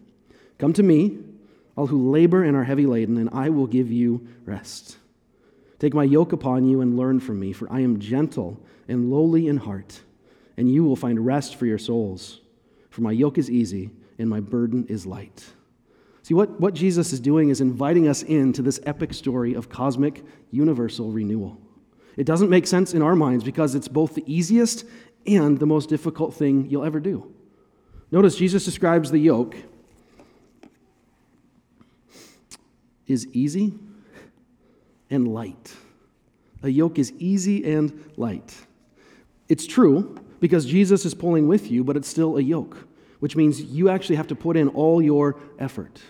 Come 0.59 0.73
to 0.75 0.83
me, 0.83 1.19
all 1.77 1.87
who 1.87 2.11
labor 2.11 2.43
and 2.43 2.57
are 2.57 2.65
heavy 2.65 2.87
laden, 2.87 3.17
and 3.17 3.31
I 3.33 3.49
will 3.51 3.67
give 3.67 3.91
you 3.91 4.27
rest. 4.45 4.97
Take 5.79 5.95
my 5.95 6.05
yoke 6.05 6.33
upon 6.33 6.67
you 6.69 6.81
and 6.81 6.97
learn 6.97 7.21
from 7.21 7.39
me, 7.39 7.53
for 7.53 7.73
I 7.73 7.81
am 7.81 8.01
gentle 8.01 8.61
and 8.89 9.11
lowly 9.11 9.47
in 9.47 9.59
heart, 9.59 10.01
and 10.57 10.71
you 10.71 10.85
will 10.85 10.97
find 10.97 11.25
rest 11.25 11.55
for 11.55 11.67
your 11.67 11.79
souls. 11.79 12.41
For 12.91 13.03
my 13.03 13.13
yoke 13.13 13.39
is 13.39 13.51
easy 13.51 13.91
and 14.19 14.29
my 14.29 14.41
burden 14.41 14.87
is 14.89 15.07
light. 15.07 15.45
See, 16.23 16.35
what, 16.35 16.61
what 16.61 16.75
Jesus 16.75 17.13
is 17.13 17.21
doing 17.21 17.49
is 17.49 17.61
inviting 17.61 18.09
us 18.09 18.23
into 18.23 18.61
this 18.61 18.81
epic 18.85 19.15
story 19.15 19.55
of 19.55 19.69
cosmic, 19.69 20.25
universal 20.51 21.13
renewal. 21.13 21.61
It 22.17 22.27
doesn't 22.27 22.51
make 22.51 22.67
sense 22.67 22.93
in 22.93 23.03
our 23.03 23.15
minds 23.15 23.45
because 23.45 23.77
it's 23.77 23.87
both 23.87 24.17
the 24.17 24.25
easiest 24.27 24.85
and 25.27 25.59
the 25.59 25.67
most 25.67 25.89
difficult 25.89 26.35
thing 26.35 26.69
you'll 26.69 26.85
ever 26.85 26.99
do. 26.99 27.33
Notice 28.11 28.37
Jesus 28.37 28.65
describes 28.65 29.11
the 29.11 29.19
yoke 29.19 29.57
is 33.07 33.27
easy 33.33 33.75
and 35.11 35.29
light. 35.29 35.75
A 36.63 36.69
yoke 36.69 36.99
is 36.99 37.13
easy 37.19 37.71
and 37.73 38.11
light. 38.17 38.55
It's 39.49 39.67
true 39.67 40.19
because 40.41 40.67
Jesus 40.67 41.05
is 41.05 41.15
pulling 41.15 41.49
with 41.49 41.71
you, 41.71 41.85
but 41.85 41.97
it's 41.97 42.09
still 42.09 42.37
a 42.37 42.43
yoke, 42.43 42.87
which 43.21 43.37
means 43.37 43.61
you 43.61 43.89
actually 43.89 44.17
have 44.17 44.27
to 44.29 44.35
put 44.35 44.57
in 44.57 44.69
all 44.69 45.01
your 45.01 45.39
effort. 45.59 46.01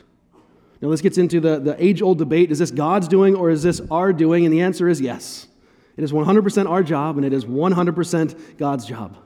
Now, 0.81 0.91
this 0.91 1.01
gets 1.01 1.19
into 1.19 1.41
the, 1.41 1.59
the 1.59 1.83
age 1.83 2.03
old 2.03 2.19
debate 2.19 2.53
is 2.53 2.61
this 2.61 2.71
God's 2.71 3.09
doing 3.09 3.35
or 3.35 3.51
is 3.51 3.63
this 3.63 3.81
our 3.91 4.13
doing? 4.13 4.45
And 4.45 4.53
the 4.53 4.61
answer 4.61 4.89
is 4.89 5.01
yes. 5.01 5.49
It 5.97 6.05
is 6.05 6.13
100% 6.13 6.71
our 6.71 6.83
job 6.85 7.17
and 7.17 7.27
it 7.27 7.33
is 7.33 7.45
100% 7.45 8.57
God's 8.57 8.87
job. 8.87 9.17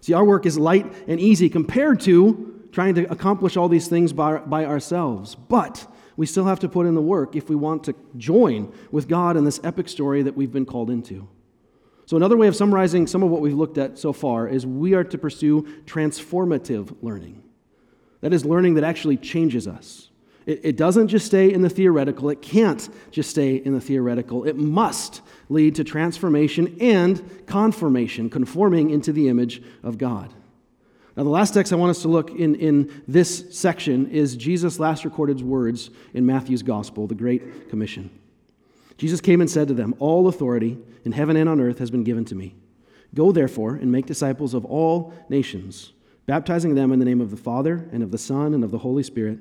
See, 0.00 0.12
our 0.12 0.24
work 0.24 0.46
is 0.46 0.58
light 0.58 0.92
and 1.06 1.20
easy 1.20 1.48
compared 1.48 2.00
to 2.00 2.68
trying 2.72 2.94
to 2.94 3.10
accomplish 3.10 3.56
all 3.56 3.68
these 3.68 3.88
things 3.88 4.12
by, 4.12 4.38
by 4.38 4.64
ourselves. 4.64 5.34
But 5.34 5.86
we 6.16 6.26
still 6.26 6.44
have 6.44 6.60
to 6.60 6.68
put 6.68 6.86
in 6.86 6.94
the 6.94 7.00
work 7.00 7.36
if 7.36 7.48
we 7.48 7.56
want 7.56 7.84
to 7.84 7.94
join 8.16 8.72
with 8.90 9.08
God 9.08 9.36
in 9.36 9.44
this 9.44 9.60
epic 9.64 9.88
story 9.88 10.22
that 10.22 10.36
we've 10.36 10.52
been 10.52 10.66
called 10.66 10.90
into. 10.90 11.28
So, 12.06 12.16
another 12.16 12.36
way 12.36 12.48
of 12.48 12.56
summarizing 12.56 13.06
some 13.06 13.22
of 13.22 13.30
what 13.30 13.40
we've 13.40 13.54
looked 13.54 13.78
at 13.78 13.98
so 13.98 14.12
far 14.12 14.48
is 14.48 14.66
we 14.66 14.94
are 14.94 15.04
to 15.04 15.16
pursue 15.16 15.62
transformative 15.84 16.96
learning. 17.02 17.42
That 18.20 18.32
is, 18.32 18.44
learning 18.44 18.74
that 18.74 18.84
actually 18.84 19.16
changes 19.16 19.68
us. 19.68 20.10
It, 20.44 20.60
it 20.64 20.76
doesn't 20.76 21.08
just 21.08 21.26
stay 21.26 21.52
in 21.52 21.62
the 21.62 21.70
theoretical, 21.70 22.28
it 22.30 22.42
can't 22.42 22.88
just 23.10 23.30
stay 23.30 23.56
in 23.56 23.74
the 23.74 23.80
theoretical. 23.80 24.44
It 24.44 24.56
must 24.56 25.22
lead 25.50 25.74
to 25.74 25.84
transformation 25.84 26.76
and 26.80 27.44
conformation, 27.46 28.30
conforming 28.30 28.88
into 28.88 29.12
the 29.12 29.28
image 29.28 29.62
of 29.82 29.98
God. 29.98 30.32
Now, 31.16 31.24
the 31.24 31.28
last 31.28 31.52
text 31.52 31.72
I 31.72 31.76
want 31.76 31.90
us 31.90 32.02
to 32.02 32.08
look 32.08 32.30
in, 32.30 32.54
in 32.54 33.02
this 33.06 33.58
section 33.58 34.08
is 34.10 34.36
Jesus' 34.36 34.78
last 34.78 35.04
recorded 35.04 35.42
words 35.42 35.90
in 36.14 36.24
Matthew's 36.24 36.62
Gospel, 36.62 37.08
the 37.08 37.16
Great 37.16 37.68
Commission. 37.68 38.10
Jesus 38.96 39.20
came 39.20 39.40
and 39.40 39.50
said 39.50 39.68
to 39.68 39.74
them, 39.74 39.94
All 39.98 40.28
authority 40.28 40.78
in 41.04 41.12
heaven 41.12 41.36
and 41.36 41.48
on 41.48 41.60
earth 41.60 41.78
has 41.78 41.90
been 41.90 42.04
given 42.04 42.24
to 42.26 42.36
me. 42.36 42.54
Go 43.12 43.32
therefore 43.32 43.74
and 43.74 43.90
make 43.90 44.06
disciples 44.06 44.54
of 44.54 44.64
all 44.64 45.12
nations, 45.28 45.92
baptizing 46.26 46.76
them 46.76 46.92
in 46.92 47.00
the 47.00 47.04
name 47.04 47.20
of 47.20 47.32
the 47.32 47.36
Father 47.36 47.88
and 47.92 48.04
of 48.04 48.12
the 48.12 48.18
Son 48.18 48.54
and 48.54 48.62
of 48.62 48.70
the 48.70 48.78
Holy 48.78 49.02
Spirit, 49.02 49.40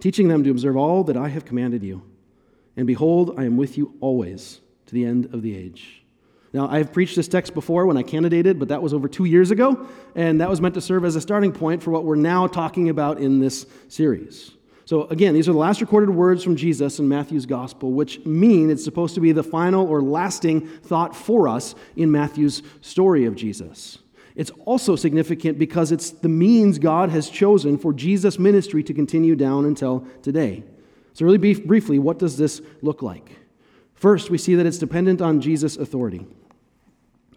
teaching 0.00 0.26
them 0.26 0.42
to 0.42 0.50
observe 0.50 0.76
all 0.76 1.04
that 1.04 1.16
I 1.16 1.28
have 1.28 1.44
commanded 1.44 1.84
you. 1.84 2.02
And 2.76 2.84
behold, 2.86 3.32
I 3.38 3.44
am 3.44 3.56
with 3.56 3.78
you 3.78 3.94
always 4.00 4.60
to 4.86 4.94
the 4.94 5.04
end 5.04 5.26
of 5.34 5.42
the 5.42 5.56
age. 5.56 6.02
Now, 6.52 6.68
I've 6.68 6.92
preached 6.92 7.16
this 7.16 7.28
text 7.28 7.52
before 7.54 7.86
when 7.86 7.96
I 7.96 8.02
candidated, 8.02 8.58
but 8.58 8.68
that 8.68 8.82
was 8.82 8.94
over 8.94 9.08
two 9.08 9.26
years 9.26 9.50
ago, 9.50 9.86
and 10.14 10.40
that 10.40 10.48
was 10.48 10.60
meant 10.60 10.74
to 10.74 10.80
serve 10.80 11.04
as 11.04 11.16
a 11.16 11.20
starting 11.20 11.52
point 11.52 11.82
for 11.82 11.90
what 11.90 12.04
we're 12.04 12.14
now 12.16 12.46
talking 12.46 12.88
about 12.88 13.18
in 13.18 13.40
this 13.40 13.66
series. 13.88 14.52
So, 14.86 15.04
again, 15.08 15.34
these 15.34 15.48
are 15.48 15.52
the 15.52 15.58
last 15.58 15.80
recorded 15.80 16.10
words 16.10 16.44
from 16.44 16.54
Jesus 16.54 17.00
in 17.00 17.08
Matthew's 17.08 17.44
gospel, 17.44 17.92
which 17.92 18.24
mean 18.24 18.70
it's 18.70 18.84
supposed 18.84 19.16
to 19.16 19.20
be 19.20 19.32
the 19.32 19.42
final 19.42 19.86
or 19.86 20.00
lasting 20.00 20.66
thought 20.66 21.14
for 21.14 21.48
us 21.48 21.74
in 21.96 22.10
Matthew's 22.12 22.62
story 22.80 23.24
of 23.26 23.34
Jesus. 23.34 23.98
It's 24.36 24.52
also 24.64 24.94
significant 24.94 25.58
because 25.58 25.90
it's 25.90 26.10
the 26.10 26.28
means 26.28 26.78
God 26.78 27.10
has 27.10 27.28
chosen 27.28 27.78
for 27.78 27.92
Jesus' 27.92 28.38
ministry 28.38 28.84
to 28.84 28.94
continue 28.94 29.34
down 29.34 29.64
until 29.64 30.06
today. 30.22 30.62
So, 31.14 31.24
really 31.24 31.54
briefly, 31.54 31.98
what 31.98 32.18
does 32.18 32.38
this 32.38 32.62
look 32.80 33.02
like? 33.02 33.32
First, 33.96 34.30
we 34.30 34.38
see 34.38 34.54
that 34.54 34.66
it's 34.66 34.78
dependent 34.78 35.20
on 35.20 35.40
Jesus' 35.40 35.76
authority. 35.76 36.26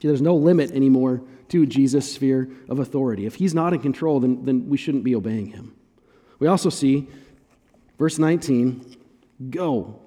See, 0.01 0.07
there's 0.07 0.21
no 0.21 0.35
limit 0.35 0.71
anymore 0.71 1.21
to 1.49 1.65
Jesus' 1.65 2.13
sphere 2.13 2.49
of 2.67 2.79
authority. 2.79 3.25
If 3.25 3.35
he's 3.35 3.53
not 3.53 3.73
in 3.73 3.79
control, 3.79 4.19
then, 4.19 4.45
then 4.45 4.69
we 4.69 4.77
shouldn't 4.77 5.03
be 5.03 5.15
obeying 5.15 5.47
him. 5.47 5.73
We 6.37 6.47
also 6.47 6.69
see, 6.69 7.07
verse 7.97 8.19
19, 8.19 8.97
go. 9.49 9.99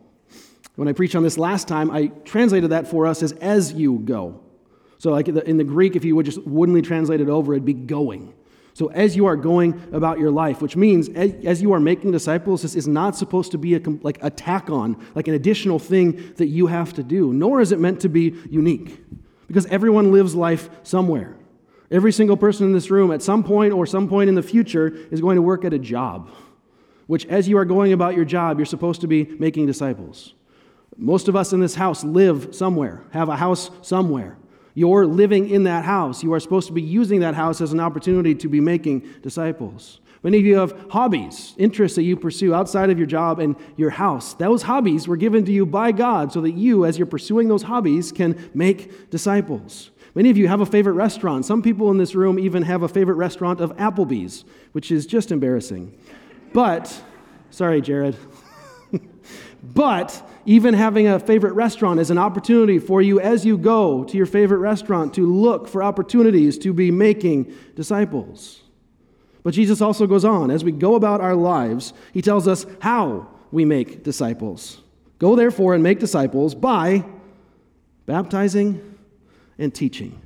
When 0.77 0.89
I 0.89 0.93
preached 0.93 1.15
on 1.15 1.23
this 1.23 1.37
last 1.37 1.69
time, 1.69 1.91
I 1.91 2.07
translated 2.25 2.71
that 2.71 2.87
for 2.87 3.07
us 3.07 3.23
as 3.23 3.33
as 3.33 3.73
you 3.73 3.99
go. 3.99 4.41
So, 4.99 5.11
like 5.11 5.29
in 5.29 5.57
the 5.57 5.65
Greek, 5.65 5.97
if 5.97 6.05
you 6.05 6.17
would 6.17 6.27
just 6.27 6.43
woodenly 6.47 6.81
translate 6.81 7.21
it 7.21 7.29
over, 7.29 7.53
it'd 7.53 7.65
be 7.65 7.75
going. 7.75 8.33
So, 8.75 8.87
as 8.89 9.17
you 9.17 9.27
are 9.27 9.37
going 9.37 9.81
about 9.93 10.19
your 10.19 10.31
life, 10.31 10.63
which 10.63 10.77
means 10.77 11.09
as 11.11 11.61
you 11.61 11.73
are 11.73 11.81
making 11.81 12.13
disciples, 12.13 12.63
this 12.63 12.75
is 12.75 12.89
not 12.89 13.17
supposed 13.17 13.53
to 13.53 13.59
be 13.59 13.75
a 13.75 13.81
like 14.03 14.19
a 14.23 14.31
tack 14.31 14.71
on, 14.71 14.97
like 15.15 15.29
an 15.29 15.35
additional 15.35 15.79
thing 15.79 16.33
that 16.37 16.47
you 16.47 16.69
have 16.69 16.95
to 16.95 17.03
do, 17.03 17.33
nor 17.33 17.61
is 17.61 17.71
it 17.73 17.79
meant 17.79 18.01
to 18.01 18.09
be 18.09 18.35
unique. 18.51 19.05
Because 19.47 19.67
everyone 19.67 20.13
lives 20.13 20.35
life 20.35 20.71
somewhere. 20.83 21.37
Every 21.91 22.13
single 22.13 22.39
person 22.39 22.65
in 22.65 22.73
this 22.73 22.91
room, 22.91 23.13
at 23.13 23.21
some 23.21 23.45
point 23.45 23.75
or 23.75 23.85
some 23.85 24.09
point 24.09 24.31
in 24.31 24.35
the 24.35 24.43
future, 24.43 24.89
is 25.11 25.21
going 25.21 25.37
to 25.37 25.43
work 25.43 25.67
at 25.67 25.75
a 25.75 25.79
job, 25.79 26.31
which, 27.07 27.27
as 27.27 27.47
you 27.47 27.59
are 27.59 27.67
going 27.67 27.93
about 27.93 28.17
your 28.17 28.25
job, 28.25 28.59
you're 28.59 28.65
supposed 28.65 29.03
to 29.03 29.07
be 29.07 29.25
making 29.39 29.67
disciples. 29.67 30.33
Most 30.97 31.29
of 31.29 31.37
us 31.37 31.53
in 31.53 31.61
this 31.61 31.75
house 31.75 32.03
live 32.03 32.55
somewhere, 32.55 33.03
have 33.11 33.29
a 33.29 33.37
house 33.37 33.71
somewhere. 33.83 34.39
You're 34.75 35.07
living 35.07 35.51
in 35.51 35.65
that 35.65 35.85
house. 35.85 36.23
You 36.23 36.33
are 36.33 36.41
supposed 36.41 36.67
to 36.69 36.73
be 36.73 36.83
using 36.83 37.21
that 37.21 37.35
house 37.35 37.61
as 37.61 37.73
an 37.73 37.81
opportunity 37.81 38.35
to 38.37 38.49
be 38.49 38.61
making 38.61 39.09
disciples. 39.23 40.01
Many 40.23 40.39
of 40.39 40.45
you 40.45 40.57
have 40.59 40.87
hobbies, 40.91 41.55
interests 41.59 41.97
that 41.97 42.05
you 42.05 42.17
pursue 42.17 42.55
outside 42.55 42.91
of 42.91 42.99
your 42.99 43.09
job 43.09 43.41
and 43.41 43.57
your 43.77 43.91
house. 43.91 44.35
Those 44.35 44.63
hobbies 44.63 45.09
were 45.09 45.17
given 45.17 45.45
to 45.45 45.53
you 45.53 45.67
by 45.67 45.91
God 45.91 46.33
so 46.33 46.41
that 46.43 46.53
you, 46.53 46.85
as 46.85 46.97
you're 46.97 47.07
pursuing 47.07 47.49
those 47.49 47.65
hobbies, 47.65 48.13
can 48.13 48.51
make 48.55 49.11
disciples. 49.11 49.91
Many 50.15 50.31
of 50.31 50.37
you 50.37 50.47
have 50.47 50.61
a 50.61 50.67
favorite 50.67 50.93
restaurant. 50.93 51.45
Some 51.45 51.61
people 51.61 51.91
in 51.91 51.99
this 51.99 52.15
room 52.15 52.39
even 52.39 52.63
have 52.63 52.83
a 52.83 52.89
favorite 52.89 53.17
restaurant 53.17 53.61
of 53.61 53.77
Applebee's, 53.79 54.45
which 54.73 54.93
is 54.93 55.07
just 55.07 55.33
embarrassing. 55.33 55.99
But, 56.53 57.03
sorry, 57.51 57.81
Jared. 57.81 58.17
But 59.63 60.29
even 60.45 60.75
having 60.75 61.07
a 61.07 61.21
favorite 61.21 61.53
restaurant 61.53 62.01
is 62.01 62.11
an 62.11 62.19
opportunity 62.19 62.79
for 62.79 63.01
you 63.01 63.21
as 63.21 63.45
you 63.45 63.57
go 63.57 64.03
to 64.05 64.17
your 64.17 64.27
favorite 64.27 64.59
restaurant 64.59 65.15
to 65.15 65.25
look 65.25 65.69
for 65.69 65.83
opportunities 65.83 66.59
to 66.59 66.73
be 66.73 66.91
making 66.91 67.55
disciples. 67.77 68.63
But 69.45 69.55
Jesus 69.55 69.81
also 69.81 70.07
goes 70.07 70.25
on. 70.25 70.51
As 70.51 70.65
we 70.65 70.73
go 70.73 70.97
about 70.97 71.21
our 71.21 71.37
lives, 71.37 71.93
he 72.13 72.23
tells 72.23 72.49
us 72.49 72.67
how 72.81 73.29
we 73.53 73.65
make 73.65 74.03
disciples. 74.03 74.81
Go 75.19 75.37
therefore 75.37 75.75
and 75.75 75.83
make 75.83 76.01
disciples 76.01 76.55
by 76.55 77.05
baptizing 78.07 78.99
and 79.59 79.73
teaching. 79.73 80.21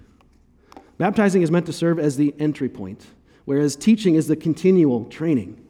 Baptizing 0.97 1.43
is 1.43 1.51
meant 1.51 1.67
to 1.67 1.73
serve 1.73 1.99
as 1.99 2.17
the 2.17 2.35
entry 2.39 2.71
point, 2.71 3.07
whereas 3.45 3.77
teaching 3.77 4.15
is 4.15 4.29
the 4.29 4.37
continual 4.37 5.05
training. 5.07 5.61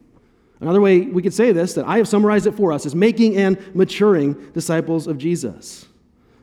Another 0.59 0.81
way 0.81 1.01
we 1.01 1.21
could 1.21 1.33
say 1.33 1.51
this, 1.51 1.73
that 1.73 1.85
I 1.85 1.97
have 1.97 2.07
summarized 2.07 2.47
it 2.47 2.55
for 2.55 2.71
us, 2.71 2.85
is 2.85 2.95
making 2.95 3.37
and 3.37 3.57
maturing 3.75 4.51
disciples 4.51 5.07
of 5.07 5.17
Jesus. 5.17 5.85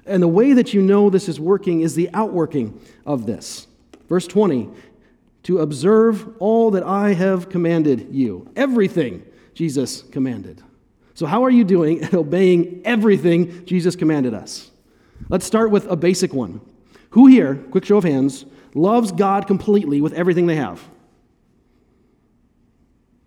And 0.07 0.23
the 0.23 0.29
way 0.29 0.53
that 0.53 0.75
you 0.75 0.83
know 0.83 1.11
this 1.11 1.29
is 1.29 1.41
working 1.41 1.81
is 1.81 1.95
the 1.95 2.11
outworking 2.15 2.81
of 3.07 3.27
this. 3.27 3.67
Verse 4.09 4.27
20 4.27 4.71
to 5.45 5.59
observe 5.59 6.27
all 6.39 6.71
that 6.71 6.83
I 6.83 7.13
have 7.13 7.51
commanded 7.51 8.09
you. 8.11 8.51
Everything 8.57 9.25
Jesus 9.53 10.03
commanded. 10.03 10.63
So, 11.15 11.27
how 11.27 11.45
are 11.45 11.51
you 11.51 11.65
doing 11.65 12.03
at 12.03 12.15
obeying 12.15 12.81
everything 12.85 13.65
Jesus 13.67 13.95
commanded 13.95 14.35
us? 14.35 14.71
Let's 15.29 15.47
start 15.47 15.71
with 15.71 15.87
a 15.87 15.97
basic 15.97 16.33
one. 16.33 16.61
Who 17.11 17.29
here, 17.29 17.57
quick 17.71 17.85
show 17.85 17.99
of 17.99 18.05
hands, 18.05 18.47
loves 18.75 19.13
God 19.13 19.47
completely 19.47 20.01
with 20.01 20.13
everything 20.15 20.47
they 20.47 20.57
have? 20.57 20.83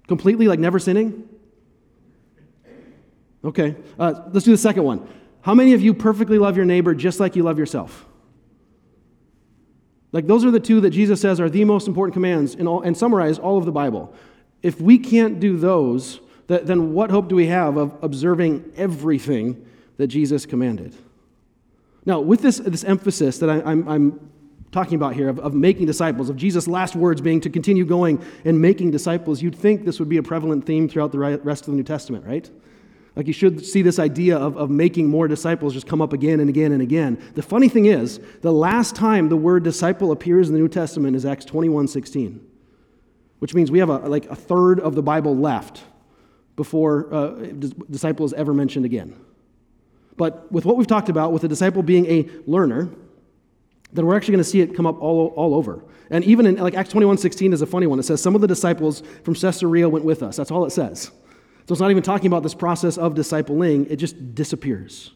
Completely, 0.08 0.48
like 0.48 0.60
never 0.60 0.80
sinning? 0.80 1.28
Okay, 3.44 3.76
uh, 4.00 4.14
let's 4.32 4.46
do 4.46 4.52
the 4.52 4.58
second 4.58 4.84
one. 4.84 5.08
How 5.42 5.54
many 5.54 5.74
of 5.74 5.82
you 5.82 5.94
perfectly 5.94 6.38
love 6.38 6.58
your 6.58 6.66
neighbor 6.66 6.94
just 6.96 7.20
like 7.20 7.36
you 7.36 7.44
love 7.44 7.60
yourself? 7.60 8.06
Like, 10.12 10.28
those 10.28 10.44
are 10.46 10.52
the 10.52 10.60
two 10.60 10.82
that 10.82 10.90
Jesus 10.90 11.22
says 11.22 11.40
are 11.40 11.50
the 11.50 11.64
most 11.66 11.88
important 11.88 12.14
commands 12.14 12.56
in 12.56 12.68
all, 12.68 12.82
and 12.82 12.98
summarize 12.98 13.38
all 13.38 13.58
of 13.58 13.66
the 13.66 13.72
Bible. 13.72 14.14
If 14.64 14.82
we 14.82 14.98
can't 14.98 15.40
do 15.40 15.58
those, 15.58 16.20
then 16.48 16.94
what 16.94 17.12
hope 17.12 17.28
do 17.28 17.36
we 17.36 17.48
have 17.48 17.78
of 17.78 17.96
observing 18.02 18.72
everything 18.76 19.66
that 19.98 20.08
Jesus 20.08 20.46
commanded? 20.46 20.96
Now, 22.06 22.22
with 22.22 22.42
this, 22.42 22.58
this 22.58 22.86
emphasis 22.86 23.38
that 23.40 23.50
I, 23.50 23.62
I'm 23.62 24.32
talking 24.72 24.96
about 24.96 25.16
here 25.16 25.30
of, 25.30 25.40
of 25.40 25.54
making 25.54 25.86
disciples, 25.86 26.30
of 26.30 26.36
Jesus' 26.36 26.68
last 26.68 26.96
words 26.96 27.22
being 27.22 27.40
to 27.42 27.50
continue 27.50 27.86
going 27.86 28.24
and 28.46 28.62
making 28.62 28.92
disciples, 28.92 29.42
you'd 29.42 29.56
think 29.56 29.86
this 29.86 30.00
would 30.00 30.10
be 30.10 30.18
a 30.18 30.24
prevalent 30.24 30.66
theme 30.66 30.90
throughout 30.90 31.12
the 31.12 31.20
rest 31.20 31.62
of 31.62 31.72
the 31.72 31.78
New 31.78 31.84
Testament, 31.84 32.26
right? 32.26 32.50
Like 33.16 33.26
you 33.26 33.34
should 33.34 33.66
see 33.66 33.82
this 33.82 33.98
idea 33.98 34.38
of, 34.38 34.58
of 34.58 34.70
making 34.70 35.10
more 35.10 35.28
disciples 35.28 35.74
just 35.74 35.88
come 35.88 36.02
up 36.04 36.14
again 36.14 36.40
and 36.40 36.50
again 36.50 36.72
and 36.72 36.84
again. 36.84 37.20
The 37.34 37.42
funny 37.42 37.68
thing 37.68 37.86
is, 37.86 38.20
the 38.42 38.54
last 38.54 38.96
time 38.96 39.30
the 39.30 39.36
word 39.38 39.64
disciple 39.64 40.12
appears 40.12 40.50
in 40.50 40.54
the 40.54 40.60
New 40.60 40.68
Testament 40.68 41.16
is 41.16 41.26
Acts 41.26 41.44
21 41.46 41.88
16, 41.88 42.46
which 43.40 43.56
means 43.56 43.72
we 43.72 43.80
have 43.80 43.90
a, 43.90 43.98
like 43.98 44.28
a 44.30 44.36
third 44.36 44.80
of 44.80 44.94
the 44.94 45.02
Bible 45.02 45.36
left 45.36 45.84
before 46.56 47.12
uh, 47.12 47.30
disciple 47.90 48.26
is 48.26 48.34
ever 48.34 48.54
mentioned 48.54 48.86
again. 48.86 49.16
But 50.16 50.52
with 50.52 50.66
what 50.66 50.78
we've 50.78 50.88
talked 50.88 51.10
about, 51.10 51.32
with 51.32 51.44
a 51.44 51.48
disciple 51.48 51.82
being 51.82 52.06
a 52.08 52.30
learner, 52.46 52.90
then 53.94 54.06
we're 54.06 54.16
actually 54.16 54.34
going 54.34 54.44
to 54.44 54.50
see 54.50 54.62
it 54.62 54.76
come 54.76 54.86
up 54.86 55.02
all, 55.02 55.28
all 55.36 55.56
over. 55.56 55.84
And 56.10 56.24
even 56.24 56.46
in 56.46 56.58
like 56.58 56.76
Acts 56.76 56.92
21 56.92 57.18
16 57.18 57.54
is 57.54 57.62
a 57.62 57.66
funny 57.66 57.88
one. 57.88 58.00
It 58.00 58.04
says, 58.04 58.22
Some 58.22 58.36
of 58.36 58.42
the 58.42 58.48
disciples 58.48 59.02
from 59.24 59.34
Caesarea 59.34 59.90
went 59.90 60.06
with 60.06 60.24
us. 60.24 60.36
That's 60.36 60.52
all 60.52 60.66
it 60.66 60.72
says. 60.72 61.12
So 61.68 61.74
it's 61.74 61.82
not 61.82 61.92
even 61.92 62.04
talking 62.04 62.28
about 62.28 62.44
this 62.44 62.54
process 62.54 62.98
of 62.98 63.14
discipling, 63.14 63.90
it 63.90 63.98
just 63.98 64.36
disappears. 64.36 65.12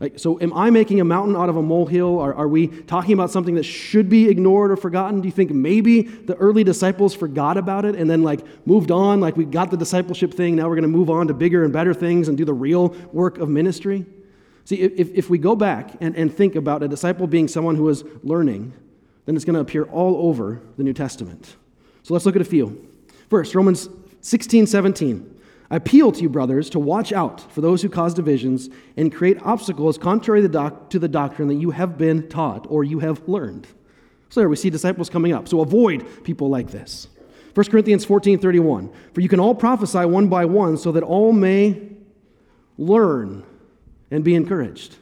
Like, 0.00 0.18
so, 0.18 0.40
am 0.40 0.52
I 0.52 0.70
making 0.70 1.00
a 1.00 1.04
mountain 1.04 1.36
out 1.36 1.48
of 1.48 1.56
a 1.56 1.62
molehill? 1.62 2.18
Are, 2.18 2.34
are 2.34 2.48
we 2.48 2.66
talking 2.66 3.12
about 3.12 3.30
something 3.30 3.54
that 3.54 3.62
should 3.62 4.08
be 4.08 4.28
ignored 4.28 4.72
or 4.72 4.76
forgotten? 4.76 5.20
Do 5.20 5.28
you 5.28 5.32
think 5.32 5.52
maybe 5.52 6.02
the 6.02 6.34
early 6.34 6.64
disciples 6.64 7.14
forgot 7.14 7.56
about 7.56 7.84
it 7.84 7.94
and 7.94 8.10
then, 8.10 8.24
like, 8.24 8.40
moved 8.66 8.90
on? 8.90 9.20
Like, 9.20 9.36
we 9.36 9.44
got 9.44 9.70
the 9.70 9.76
discipleship 9.76 10.34
thing, 10.34 10.56
now 10.56 10.68
we're 10.68 10.74
going 10.74 10.82
to 10.82 10.88
move 10.88 11.10
on 11.10 11.28
to 11.28 11.34
bigger 11.34 11.62
and 11.62 11.72
better 11.72 11.94
things 11.94 12.26
and 12.26 12.36
do 12.36 12.44
the 12.44 12.52
real 12.52 12.88
work 13.12 13.38
of 13.38 13.48
ministry? 13.48 14.04
See, 14.64 14.76
if, 14.76 15.10
if 15.12 15.28
we 15.28 15.38
go 15.38 15.54
back 15.54 15.90
and, 16.00 16.16
and 16.16 16.34
think 16.34 16.54
about 16.54 16.82
a 16.82 16.88
disciple 16.88 17.26
being 17.26 17.48
someone 17.48 17.76
who 17.76 17.88
is 17.88 18.02
learning, 18.22 18.72
then 19.26 19.36
it's 19.36 19.44
going 19.44 19.54
to 19.54 19.60
appear 19.60 19.84
all 19.84 20.28
over 20.28 20.62
the 20.76 20.84
New 20.84 20.94
Testament. 20.94 21.56
So, 22.02 22.14
let's 22.14 22.24
look 22.26 22.36
at 22.36 22.42
a 22.42 22.46
few. 22.46 22.88
First, 23.28 23.54
Romans 23.54 23.88
16, 24.22 24.66
17. 24.66 25.34
I 25.70 25.76
appeal 25.76 26.12
to 26.12 26.22
you, 26.22 26.28
brothers, 26.28 26.70
to 26.70 26.78
watch 26.78 27.12
out 27.12 27.50
for 27.52 27.60
those 27.60 27.82
who 27.82 27.88
cause 27.88 28.14
divisions 28.14 28.68
and 28.96 29.12
create 29.12 29.38
obstacles 29.42 29.98
contrary 29.98 30.40
to 30.42 30.98
the 30.98 31.08
doctrine 31.08 31.48
that 31.48 31.54
you 31.54 31.70
have 31.70 31.98
been 31.98 32.28
taught 32.28 32.66
or 32.68 32.84
you 32.84 33.00
have 33.00 33.26
learned. 33.28 33.66
So 34.28 34.40
there 34.40 34.48
we 34.48 34.56
see 34.56 34.70
disciples 34.70 35.08
coming 35.08 35.32
up. 35.32 35.48
So 35.48 35.60
avoid 35.60 36.24
people 36.24 36.48
like 36.48 36.70
this. 36.70 37.08
1 37.54 37.66
Corinthians 37.66 38.04
14 38.04 38.38
31. 38.38 38.92
For 39.12 39.20
you 39.20 39.28
can 39.28 39.40
all 39.40 39.54
prophesy 39.54 40.04
one 40.04 40.28
by 40.28 40.44
one 40.44 40.76
so 40.76 40.92
that 40.92 41.02
all 41.02 41.32
may 41.32 41.88
learn 42.76 43.44
and 44.10 44.24
be 44.24 44.34
encouraged. 44.34 44.96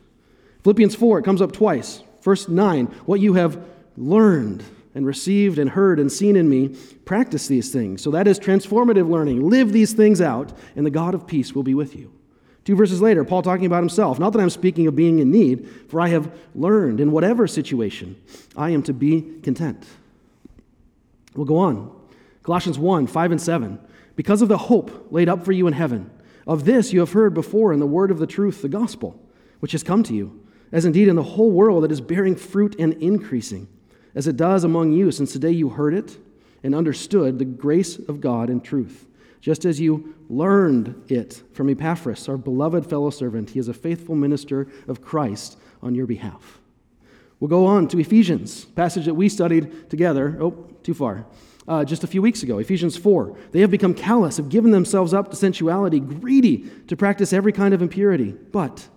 Philippians 0.62 0.94
4, 0.94 1.18
it 1.18 1.24
comes 1.24 1.42
up 1.42 1.52
twice. 1.52 2.02
Verse 2.22 2.48
9, 2.48 2.86
what 3.06 3.20
you 3.20 3.34
have 3.34 3.64
learned 3.96 4.62
and 4.94 5.06
received 5.06 5.58
and 5.58 5.70
heard 5.70 5.98
and 5.98 6.12
seen 6.12 6.36
in 6.36 6.48
me, 6.48 6.68
practice 7.04 7.46
these 7.46 7.72
things. 7.72 8.02
So 8.02 8.10
that 8.10 8.28
is 8.28 8.38
transformative 8.38 9.08
learning. 9.08 9.48
Live 9.48 9.72
these 9.72 9.92
things 9.92 10.20
out, 10.20 10.52
and 10.76 10.84
the 10.84 10.90
God 10.90 11.14
of 11.14 11.26
peace 11.26 11.54
will 11.54 11.62
be 11.62 11.74
with 11.74 11.96
you. 11.96 12.12
Two 12.64 12.76
verses 12.76 13.00
later, 13.00 13.24
Paul 13.24 13.42
talking 13.42 13.66
about 13.66 13.82
himself. 13.82 14.18
Not 14.18 14.32
that 14.32 14.40
I'm 14.40 14.50
speaking 14.50 14.86
of 14.86 14.94
being 14.94 15.18
in 15.18 15.32
need, 15.32 15.68
for 15.88 16.00
I 16.00 16.08
have 16.08 16.30
learned 16.54 17.00
in 17.00 17.10
whatever 17.10 17.46
situation 17.46 18.20
I 18.56 18.70
am 18.70 18.82
to 18.84 18.92
be 18.92 19.22
content. 19.42 19.84
We'll 21.34 21.46
go 21.46 21.58
on. 21.58 21.90
Colossians 22.42 22.78
1 22.78 23.06
5 23.06 23.30
and 23.32 23.40
7. 23.40 23.78
Because 24.14 24.42
of 24.42 24.48
the 24.48 24.58
hope 24.58 25.08
laid 25.10 25.28
up 25.28 25.44
for 25.44 25.52
you 25.52 25.66
in 25.66 25.72
heaven, 25.72 26.10
of 26.46 26.64
this 26.64 26.92
you 26.92 27.00
have 27.00 27.12
heard 27.12 27.34
before 27.34 27.72
in 27.72 27.80
the 27.80 27.86
word 27.86 28.10
of 28.10 28.18
the 28.18 28.26
truth, 28.26 28.62
the 28.62 28.68
gospel, 28.68 29.20
which 29.60 29.72
has 29.72 29.82
come 29.82 30.02
to 30.04 30.14
you, 30.14 30.44
as 30.70 30.84
indeed 30.84 31.08
in 31.08 31.16
the 31.16 31.22
whole 31.22 31.50
world 31.50 31.84
it 31.84 31.92
is 31.92 32.00
bearing 32.00 32.36
fruit 32.36 32.76
and 32.78 32.94
increasing 32.94 33.68
as 34.14 34.26
it 34.26 34.36
does 34.36 34.64
among 34.64 34.92
you, 34.92 35.10
since 35.10 35.32
the 35.32 35.38
day 35.38 35.50
you 35.50 35.70
heard 35.70 35.94
it 35.94 36.18
and 36.62 36.74
understood 36.74 37.38
the 37.38 37.44
grace 37.44 37.98
of 37.98 38.20
God 38.20 38.50
in 38.50 38.60
truth, 38.60 39.06
just 39.40 39.64
as 39.64 39.80
you 39.80 40.14
learned 40.28 41.04
it 41.08 41.42
from 41.52 41.68
Epaphras, 41.68 42.28
our 42.28 42.36
beloved 42.36 42.88
fellow 42.88 43.10
servant. 43.10 43.50
He 43.50 43.58
is 43.58 43.68
a 43.68 43.74
faithful 43.74 44.14
minister 44.14 44.68
of 44.86 45.00
Christ 45.00 45.58
on 45.82 45.94
your 45.94 46.06
behalf. 46.06 46.60
We'll 47.40 47.48
go 47.48 47.66
on 47.66 47.88
to 47.88 47.98
Ephesians, 47.98 48.66
passage 48.66 49.06
that 49.06 49.14
we 49.14 49.28
studied 49.28 49.90
together. 49.90 50.38
Oh, 50.40 50.68
too 50.84 50.94
far. 50.94 51.26
Uh, 51.68 51.84
just 51.84 52.02
a 52.02 52.08
few 52.08 52.20
weeks 52.20 52.42
ago, 52.42 52.58
Ephesians 52.58 52.96
4. 52.96 53.36
They 53.52 53.60
have 53.60 53.70
become 53.70 53.94
callous, 53.94 54.36
have 54.36 54.48
given 54.48 54.72
themselves 54.72 55.14
up 55.14 55.30
to 55.30 55.36
sensuality, 55.36 56.00
greedy 56.00 56.68
to 56.88 56.96
practice 56.96 57.32
every 57.32 57.52
kind 57.52 57.72
of 57.72 57.82
impurity. 57.82 58.32
But 58.32 58.88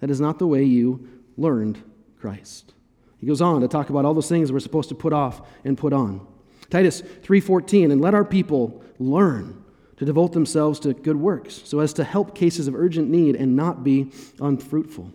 that 0.00 0.10
is 0.10 0.20
not 0.20 0.38
the 0.38 0.46
way 0.46 0.62
you 0.62 1.08
learned 1.36 1.82
Christ. 2.20 2.72
He 3.18 3.26
goes 3.26 3.40
on 3.40 3.62
to 3.62 3.68
talk 3.68 3.90
about 3.90 4.04
all 4.04 4.14
those 4.14 4.28
things 4.28 4.52
we're 4.52 4.60
supposed 4.60 4.90
to 4.90 4.94
put 4.94 5.12
off 5.12 5.42
and 5.64 5.76
put 5.76 5.92
on. 5.92 6.26
Titus 6.70 7.02
3:14 7.22 7.90
and 7.90 8.00
let 8.00 8.14
our 8.14 8.24
people 8.24 8.82
learn 8.98 9.64
to 9.96 10.04
devote 10.04 10.32
themselves 10.32 10.80
to 10.80 10.92
good 10.92 11.16
works 11.16 11.62
so 11.64 11.80
as 11.80 11.92
to 11.94 12.04
help 12.04 12.34
cases 12.34 12.68
of 12.68 12.74
urgent 12.74 13.08
need 13.08 13.36
and 13.36 13.56
not 13.56 13.84
be 13.84 14.10
unfruitful. 14.40 15.10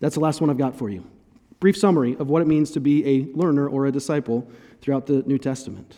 That's 0.00 0.14
the 0.14 0.20
last 0.20 0.40
one 0.40 0.50
I've 0.50 0.58
got 0.58 0.76
for 0.76 0.90
you. 0.90 1.04
Brief 1.60 1.76
summary 1.76 2.16
of 2.18 2.28
what 2.28 2.42
it 2.42 2.48
means 2.48 2.70
to 2.72 2.80
be 2.80 3.06
a 3.06 3.36
learner 3.36 3.68
or 3.68 3.86
a 3.86 3.92
disciple 3.92 4.46
throughout 4.84 5.06
the 5.06 5.22
New 5.22 5.38
Testament. 5.38 5.96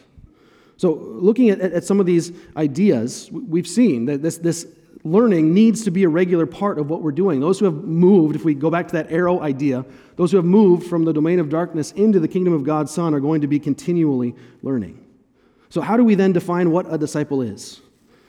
So, 0.76 0.92
looking 0.92 1.50
at, 1.50 1.60
at 1.60 1.84
some 1.84 1.98
of 1.98 2.06
these 2.06 2.30
ideas, 2.56 3.28
we've 3.32 3.66
seen 3.66 4.04
that 4.06 4.22
this, 4.22 4.38
this 4.38 4.64
learning 5.02 5.52
needs 5.52 5.82
to 5.84 5.90
be 5.90 6.04
a 6.04 6.08
regular 6.08 6.46
part 6.46 6.78
of 6.78 6.88
what 6.88 7.02
we're 7.02 7.10
doing. 7.10 7.40
Those 7.40 7.58
who 7.58 7.64
have 7.64 7.82
moved, 7.82 8.36
if 8.36 8.44
we 8.44 8.54
go 8.54 8.70
back 8.70 8.86
to 8.86 8.92
that 8.92 9.10
arrow 9.10 9.40
idea, 9.40 9.84
those 10.14 10.30
who 10.30 10.36
have 10.36 10.46
moved 10.46 10.86
from 10.86 11.04
the 11.04 11.12
domain 11.12 11.40
of 11.40 11.48
darkness 11.48 11.90
into 11.92 12.20
the 12.20 12.28
kingdom 12.28 12.52
of 12.52 12.62
God's 12.62 12.92
Son 12.92 13.12
are 13.12 13.18
going 13.18 13.40
to 13.40 13.48
be 13.48 13.58
continually 13.58 14.36
learning. 14.62 15.04
So, 15.68 15.80
how 15.80 15.96
do 15.96 16.04
we 16.04 16.14
then 16.14 16.32
define 16.32 16.70
what 16.70 16.86
a 16.88 16.96
disciple 16.96 17.42
is? 17.42 17.80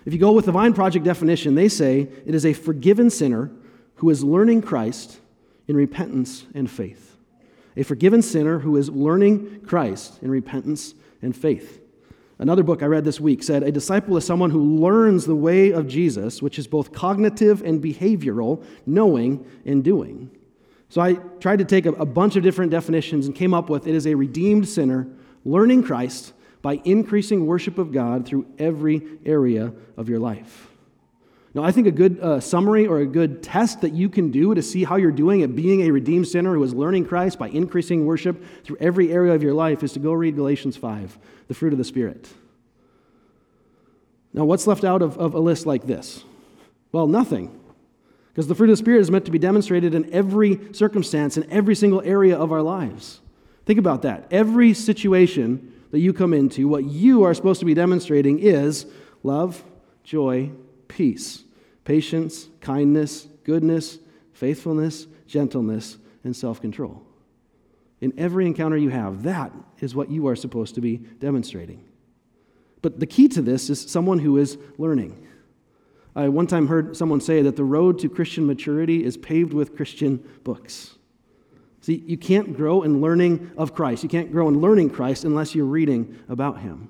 If 0.05 0.13
you 0.13 0.17
go 0.17 0.31
with 0.31 0.45
the 0.45 0.51
Vine 0.51 0.73
Project 0.73 1.05
definition, 1.05 1.53
they 1.53 1.69
say 1.69 2.07
it 2.25 2.33
is 2.33 2.47
a 2.47 2.53
forgiven 2.53 3.11
sinner 3.11 3.51
who 3.97 4.09
is 4.09 4.23
learning 4.23 4.63
Christ 4.63 5.19
in 5.67 5.75
repentance 5.75 6.45
and 6.55 6.71
faith. 6.71 7.06
A 7.77 7.83
forgiven 7.83 8.21
sinner 8.21 8.59
who 8.59 8.75
is 8.75 8.89
learning 8.89 9.61
Christ 9.61 10.19
in 10.21 10.31
repentance 10.31 10.95
and 11.21 11.35
faith. 11.35 11.79
Another 12.39 12.63
book 12.63 12.83
I 12.83 12.87
read 12.87 13.05
this 13.05 13.19
week 13.19 13.41
said 13.41 13.63
a 13.63 13.71
disciple 13.71 14.17
is 14.17 14.25
someone 14.25 14.51
who 14.51 14.79
learns 14.79 15.25
the 15.25 15.35
way 15.35 15.71
of 15.71 15.87
Jesus, 15.87 16.41
which 16.41 16.59
is 16.59 16.67
both 16.67 16.91
cognitive 16.91 17.61
and 17.61 17.81
behavioral, 17.81 18.63
knowing 18.85 19.45
and 19.65 19.83
doing. 19.83 20.29
So 20.89 21.01
I 21.01 21.13
tried 21.39 21.59
to 21.59 21.65
take 21.65 21.85
a, 21.85 22.05
bunch 22.05 22.35
of 22.35 22.43
different 22.43 22.71
definitions 22.71 23.27
and 23.27 23.35
came 23.35 23.53
up 23.53 23.69
with 23.69 23.87
it 23.87 23.95
is 23.95 24.07
a 24.07 24.15
redeemed 24.15 24.67
sinner 24.67 25.07
learning 25.45 25.83
Christ 25.83 26.33
by 26.61 26.81
increasing 26.85 27.45
worship 27.45 27.77
of 27.77 27.91
God 27.91 28.25
through 28.25 28.47
every 28.57 29.01
area 29.25 29.73
of 29.97 30.09
your 30.09 30.19
life. 30.19 30.66
Now, 31.53 31.63
I 31.63 31.71
think 31.71 31.87
a 31.87 31.91
good 31.91 32.19
uh, 32.19 32.39
summary 32.39 32.85
or 32.85 32.99
a 32.99 33.05
good 33.05 33.41
test 33.41 33.81
that 33.81 33.93
you 33.93 34.09
can 34.09 34.31
do 34.31 34.53
to 34.53 34.61
see 34.61 34.83
how 34.83 34.97
you're 34.97 35.11
doing 35.11 35.41
at 35.43 35.55
being 35.55 35.81
a 35.81 35.91
redeemed 35.91 36.27
sinner 36.27 36.53
who 36.53 36.63
is 36.63 36.73
learning 36.73 37.05
Christ 37.05 37.39
by 37.39 37.47
increasing 37.49 38.05
worship 38.05 38.43
through 38.63 38.77
every 38.79 39.11
area 39.11 39.33
of 39.33 39.41
your 39.41 39.53
life 39.53 39.81
is 39.81 39.93
to 39.93 39.99
go 39.99 40.11
read 40.11 40.35
Galatians 40.35 40.77
5, 40.77 41.17
the 41.47 41.53
fruit 41.53 41.71
of 41.71 41.77
the 41.77 41.85
Spirit. 41.85 42.29
Now, 44.33 44.45
what's 44.45 44.67
left 44.67 44.83
out 44.83 45.01
of, 45.01 45.17
of 45.17 45.33
a 45.33 45.39
list 45.39 45.65
like 45.65 45.87
this? 45.87 46.23
Well, 46.91 47.07
nothing. 47.07 47.59
Because 48.29 48.47
the 48.47 48.53
fruit 48.53 48.69
of 48.69 48.73
the 48.73 48.77
Spirit 48.77 48.99
is 48.99 49.09
meant 49.09 49.25
to 49.25 49.31
be 49.31 49.39
demonstrated 49.39 49.95
in 49.95 50.13
every 50.13 50.73
circumstance, 50.73 51.37
in 51.37 51.49
every 51.49 51.75
single 51.75 52.01
area 52.01 52.37
of 52.37 52.51
our 52.51 52.61
lives. 52.61 53.21
Think 53.65 53.79
about 53.79 54.03
that. 54.03 54.27
Every 54.29 54.73
situation 54.73 55.73
that 55.91 55.99
you 55.99 56.13
come 56.13 56.33
into, 56.33 56.67
what 56.67 56.83
you 56.83 57.23
are 57.23 57.33
supposed 57.33 57.61
to 57.61 57.65
be 57.65 57.73
demonstrating 57.73 58.39
is 58.39 58.85
love, 59.23 59.63
joy, 60.03 60.51
peace 60.87 61.43
patience, 61.87 62.49
kindness, 62.59 63.29
goodness, 63.45 63.97
faithfulness, 64.33 65.07
gentleness, 65.25 65.97
and 66.25 66.35
self 66.35 66.59
control. 66.59 67.01
In 68.01 68.13
every 68.17 68.45
encounter 68.45 68.75
you 68.75 68.89
have, 68.89 69.23
that 69.23 69.53
is 69.79 69.95
what 69.95 70.11
you 70.11 70.27
are 70.27 70.35
supposed 70.35 70.75
to 70.75 70.81
be 70.81 70.97
demonstrating. 70.97 71.83
But 72.81 72.99
the 72.99 73.07
key 73.07 73.29
to 73.29 73.41
this 73.41 73.69
is 73.69 73.89
someone 73.89 74.19
who 74.19 74.37
is 74.37 74.57
learning. 74.77 75.27
I 76.15 76.27
one 76.29 76.45
time 76.45 76.67
heard 76.67 76.97
someone 76.97 77.21
say 77.21 77.41
that 77.41 77.55
the 77.55 77.63
road 77.63 77.99
to 77.99 78.09
Christian 78.09 78.45
maturity 78.45 79.05
is 79.05 79.15
paved 79.15 79.53
with 79.53 79.75
Christian 79.75 80.17
books. 80.43 80.95
See, 81.81 82.03
you 82.05 82.17
can't 82.17 82.57
grow 82.57 82.81
in 82.81 83.01
learning 83.01 83.51
of 83.57 83.73
Christ. 83.73 84.03
You 84.03 84.09
can't 84.09 84.31
grow 84.31 84.49
in 84.49 84.59
learning 84.59 84.89
Christ 84.89 85.23
unless 85.23 85.55
you're 85.55 85.65
reading 85.65 86.19
about 86.27 86.59
him. 86.59 86.89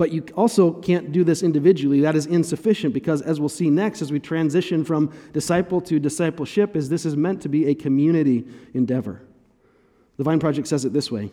But 0.00 0.12
you 0.12 0.24
also 0.34 0.72
can't 0.72 1.12
do 1.12 1.24
this 1.24 1.42
individually. 1.42 2.00
That 2.00 2.16
is 2.16 2.24
insufficient 2.24 2.94
because, 2.94 3.20
as 3.20 3.38
we'll 3.38 3.50
see 3.50 3.68
next, 3.68 4.00
as 4.00 4.10
we 4.10 4.18
transition 4.18 4.82
from 4.82 5.12
disciple 5.34 5.82
to 5.82 6.00
discipleship, 6.00 6.74
is 6.74 6.88
this 6.88 7.04
is 7.04 7.18
meant 7.18 7.42
to 7.42 7.50
be 7.50 7.66
a 7.66 7.74
community 7.74 8.46
endeavor. 8.72 9.20
The 10.16 10.24
Vine 10.24 10.40
Project 10.40 10.68
says 10.68 10.86
it 10.86 10.94
this 10.94 11.10
way. 11.10 11.30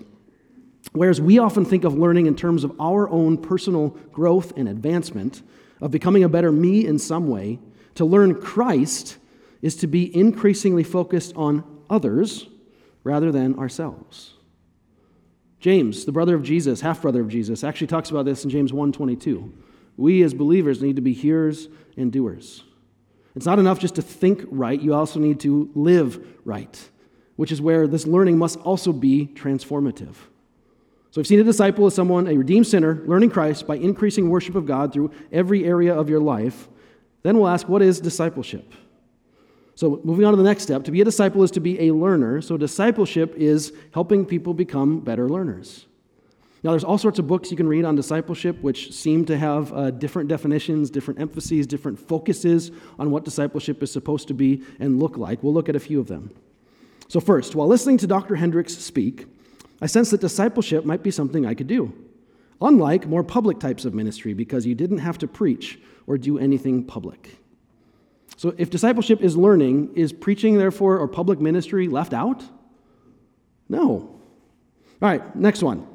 Whereas 0.91 1.21
we 1.21 1.39
often 1.39 1.63
think 1.63 1.85
of 1.85 1.95
learning 1.95 2.25
in 2.25 2.35
terms 2.35 2.65
of 2.65 2.75
our 2.77 3.09
own 3.09 3.37
personal 3.37 3.91
growth 4.11 4.51
and 4.57 4.67
advancement, 4.67 5.43
of 5.79 5.91
becoming 5.91 6.25
a 6.25 6.29
better 6.29 6.51
me 6.51 6.85
in 6.85 6.99
some 6.99 7.29
way, 7.29 7.59
to 7.95 8.03
learn 8.03 8.35
Christ 8.35 9.15
is 9.61 9.77
to 9.77 9.87
be 9.87 10.13
increasingly 10.13 10.83
focused 10.83 11.33
on 11.37 11.63
others 11.89 12.47
rather 13.05 13.31
than 13.31 13.57
ourselves. 13.57 14.33
James, 15.59 16.05
the 16.05 16.11
brother 16.11 16.35
of 16.35 16.43
Jesus, 16.43 16.81
half 16.81 17.01
brother 17.01 17.21
of 17.21 17.29
Jesus, 17.29 17.63
actually 17.63 17.87
talks 17.87 18.11
about 18.11 18.25
this 18.25 18.43
in 18.43 18.49
James 18.49 18.71
1:22. 18.71 19.51
We 19.97 20.21
as 20.21 20.33
believers 20.33 20.81
need 20.81 20.95
to 20.95 21.01
be 21.01 21.13
hearers 21.13 21.69
and 21.95 22.11
doers. 22.11 22.63
It's 23.35 23.45
not 23.45 23.59
enough 23.59 23.79
just 23.79 23.95
to 23.95 24.01
think 24.01 24.45
right, 24.49 24.79
you 24.79 24.93
also 24.93 25.19
need 25.19 25.39
to 25.41 25.69
live 25.73 26.25
right, 26.45 26.89
which 27.35 27.51
is 27.51 27.61
where 27.61 27.87
this 27.87 28.05
learning 28.05 28.37
must 28.37 28.59
also 28.59 28.91
be 28.91 29.29
transformative. 29.35 30.15
So, 31.11 31.21
we've 31.21 31.27
seen 31.27 31.39
a 31.39 31.43
disciple 31.43 31.85
as 31.87 31.95
someone, 31.95 32.27
a 32.27 32.37
redeemed 32.37 32.67
sinner, 32.67 33.01
learning 33.07 33.31
Christ 33.31 33.65
by 33.65 33.77
increasing 33.77 34.29
worship 34.29 34.55
of 34.55 34.65
God 34.65 34.93
through 34.93 35.11
every 35.31 35.65
area 35.65 35.93
of 35.93 36.09
your 36.09 36.19
life. 36.19 36.67
Then 37.23 37.37
we'll 37.37 37.47
ask, 37.47 37.67
what 37.67 37.81
is 37.81 37.99
discipleship? 37.99 38.71
So, 39.77 40.01
moving 40.03 40.25
on 40.25 40.33
to 40.33 40.37
the 40.37 40.43
next 40.43 40.63
step, 40.63 40.85
to 40.85 40.91
be 40.91 41.01
a 41.01 41.05
disciple 41.05 41.43
is 41.43 41.51
to 41.51 41.59
be 41.59 41.87
a 41.87 41.93
learner. 41.93 42.41
So, 42.41 42.57
discipleship 42.57 43.35
is 43.37 43.71
helping 43.93 44.25
people 44.25 44.55
become 44.55 45.01
better 45.01 45.29
learners. 45.29 45.85
Now, 46.63 46.71
there's 46.71 46.83
all 46.83 46.97
sorts 46.97 47.19
of 47.19 47.27
books 47.27 47.51
you 47.51 47.57
can 47.57 47.67
read 47.67 47.85
on 47.85 47.95
discipleship 47.95 48.59
which 48.63 48.91
seem 48.91 49.23
to 49.25 49.37
have 49.37 49.71
uh, 49.71 49.91
different 49.91 50.29
definitions, 50.29 50.89
different 50.89 51.19
emphases, 51.19 51.67
different 51.67 51.99
focuses 51.99 52.71
on 52.97 53.11
what 53.11 53.23
discipleship 53.23 53.83
is 53.83 53.91
supposed 53.91 54.27
to 54.29 54.33
be 54.33 54.63
and 54.79 54.99
look 54.99 55.15
like. 55.15 55.43
We'll 55.43 55.53
look 55.53 55.69
at 55.69 55.75
a 55.75 55.79
few 55.79 55.99
of 55.99 56.07
them. 56.07 56.31
So, 57.07 57.19
first, 57.19 57.53
while 57.53 57.67
listening 57.67 57.99
to 57.99 58.07
Dr. 58.07 58.35
Hendricks 58.35 58.75
speak, 58.75 59.27
I 59.79 59.85
sensed 59.85 60.09
that 60.09 60.21
discipleship 60.21 60.85
might 60.85 61.03
be 61.03 61.11
something 61.11 61.45
I 61.45 61.53
could 61.53 61.67
do, 61.67 61.93
unlike 62.63 63.05
more 63.05 63.23
public 63.23 63.59
types 63.59 63.85
of 63.85 63.93
ministry, 63.93 64.33
because 64.33 64.65
you 64.65 64.73
didn't 64.73 64.97
have 64.97 65.19
to 65.19 65.27
preach 65.27 65.77
or 66.07 66.17
do 66.17 66.39
anything 66.39 66.83
public. 66.83 67.37
So, 68.37 68.53
if 68.57 68.69
discipleship 68.69 69.21
is 69.21 69.35
learning, 69.35 69.95
is 69.95 70.13
preaching, 70.13 70.57
therefore, 70.57 70.99
or 70.99 71.07
public 71.07 71.41
ministry 71.41 71.87
left 71.87 72.13
out? 72.13 72.43
No. 73.67 73.83
All 73.83 74.19
right, 75.01 75.35
next 75.35 75.63
one. 75.63 75.87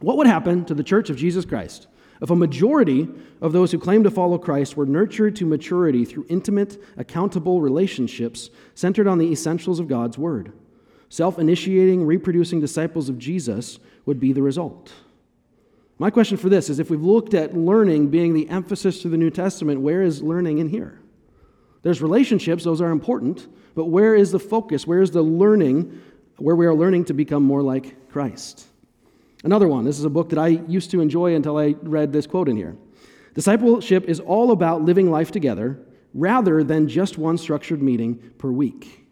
What 0.00 0.16
would 0.16 0.26
happen 0.26 0.64
to 0.64 0.74
the 0.74 0.82
church 0.82 1.10
of 1.10 1.16
Jesus 1.16 1.44
Christ 1.44 1.86
if 2.20 2.28
a 2.28 2.36
majority 2.36 3.08
of 3.40 3.52
those 3.52 3.72
who 3.72 3.78
claim 3.78 4.02
to 4.02 4.10
follow 4.10 4.36
Christ 4.36 4.76
were 4.76 4.84
nurtured 4.84 5.36
to 5.36 5.46
maturity 5.46 6.04
through 6.04 6.26
intimate, 6.28 6.82
accountable 6.96 7.60
relationships 7.60 8.50
centered 8.74 9.06
on 9.06 9.18
the 9.18 9.30
essentials 9.30 9.78
of 9.78 9.88
God's 9.88 10.18
Word? 10.18 10.52
Self 11.08 11.38
initiating, 11.38 12.04
reproducing 12.04 12.60
disciples 12.60 13.08
of 13.08 13.18
Jesus 13.18 13.78
would 14.06 14.18
be 14.18 14.32
the 14.32 14.42
result. 14.42 14.92
My 15.98 16.10
question 16.10 16.36
for 16.36 16.48
this 16.48 16.68
is 16.68 16.80
if 16.80 16.90
we've 16.90 17.00
looked 17.00 17.34
at 17.34 17.56
learning 17.56 18.08
being 18.08 18.34
the 18.34 18.48
emphasis 18.48 19.02
to 19.02 19.08
the 19.08 19.16
New 19.16 19.30
Testament, 19.30 19.82
where 19.82 20.02
is 20.02 20.22
learning 20.22 20.58
in 20.58 20.68
here? 20.68 20.98
There's 21.82 22.02
relationships, 22.02 22.64
those 22.64 22.80
are 22.80 22.90
important, 22.90 23.48
but 23.74 23.86
where 23.86 24.14
is 24.14 24.32
the 24.32 24.38
focus? 24.38 24.86
Where 24.86 25.00
is 25.00 25.10
the 25.10 25.22
learning, 25.22 26.00
where 26.36 26.56
we 26.56 26.66
are 26.66 26.74
learning 26.74 27.06
to 27.06 27.14
become 27.14 27.42
more 27.42 27.62
like 27.62 28.10
Christ? 28.10 28.66
Another 29.44 29.68
one, 29.68 29.84
this 29.84 29.98
is 29.98 30.04
a 30.04 30.10
book 30.10 30.28
that 30.30 30.38
I 30.38 30.48
used 30.48 30.90
to 30.90 31.00
enjoy 31.00 31.34
until 31.34 31.56
I 31.56 31.74
read 31.82 32.12
this 32.12 32.26
quote 32.26 32.48
in 32.48 32.56
here. 32.56 32.76
Discipleship 33.34 34.04
is 34.04 34.20
all 34.20 34.50
about 34.50 34.82
living 34.82 35.10
life 35.10 35.30
together 35.30 35.80
rather 36.12 36.62
than 36.62 36.88
just 36.88 37.16
one 37.16 37.38
structured 37.38 37.80
meeting 37.80 38.16
per 38.36 38.50
week. 38.50 39.06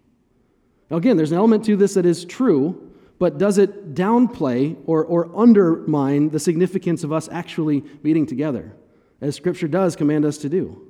Now, 0.90 0.96
again, 0.96 1.16
there's 1.16 1.32
an 1.32 1.38
element 1.38 1.64
to 1.66 1.76
this 1.76 1.94
that 1.94 2.04
is 2.04 2.24
true, 2.24 2.90
but 3.18 3.38
does 3.38 3.58
it 3.58 3.94
downplay 3.94 4.76
or, 4.86 5.04
or 5.04 5.30
undermine 5.34 6.30
the 6.30 6.40
significance 6.40 7.04
of 7.04 7.12
us 7.12 7.28
actually 7.30 7.84
meeting 8.02 8.26
together, 8.26 8.74
as 9.20 9.36
Scripture 9.36 9.68
does 9.68 9.96
command 9.96 10.24
us 10.24 10.38
to 10.38 10.48
do? 10.48 10.86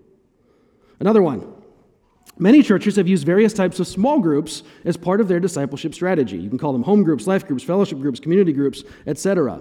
Another 0.99 1.23
one. 1.23 1.55
Many 2.37 2.63
churches 2.63 2.97
have 2.97 3.09
used 3.09 3.25
various 3.25 3.53
types 3.53 3.81
of 3.81 3.87
small 3.87 4.21
groups 4.21 4.63
as 4.85 4.97
part 4.97 5.21
of 5.21 5.29
their 5.29 5.41
discipleship 5.41 5.95
strategy. 5.95 6.37
You 6.37 6.49
can 6.49 6.59
call 6.59 6.73
them 6.73 6.83
home 6.83 7.03
groups, 7.03 7.27
life 7.27 7.47
groups, 7.47 7.65
fellowship 7.65 7.99
groups, 7.99 8.21
community 8.21 8.53
groups, 8.53 8.85
etc. 9.07 9.61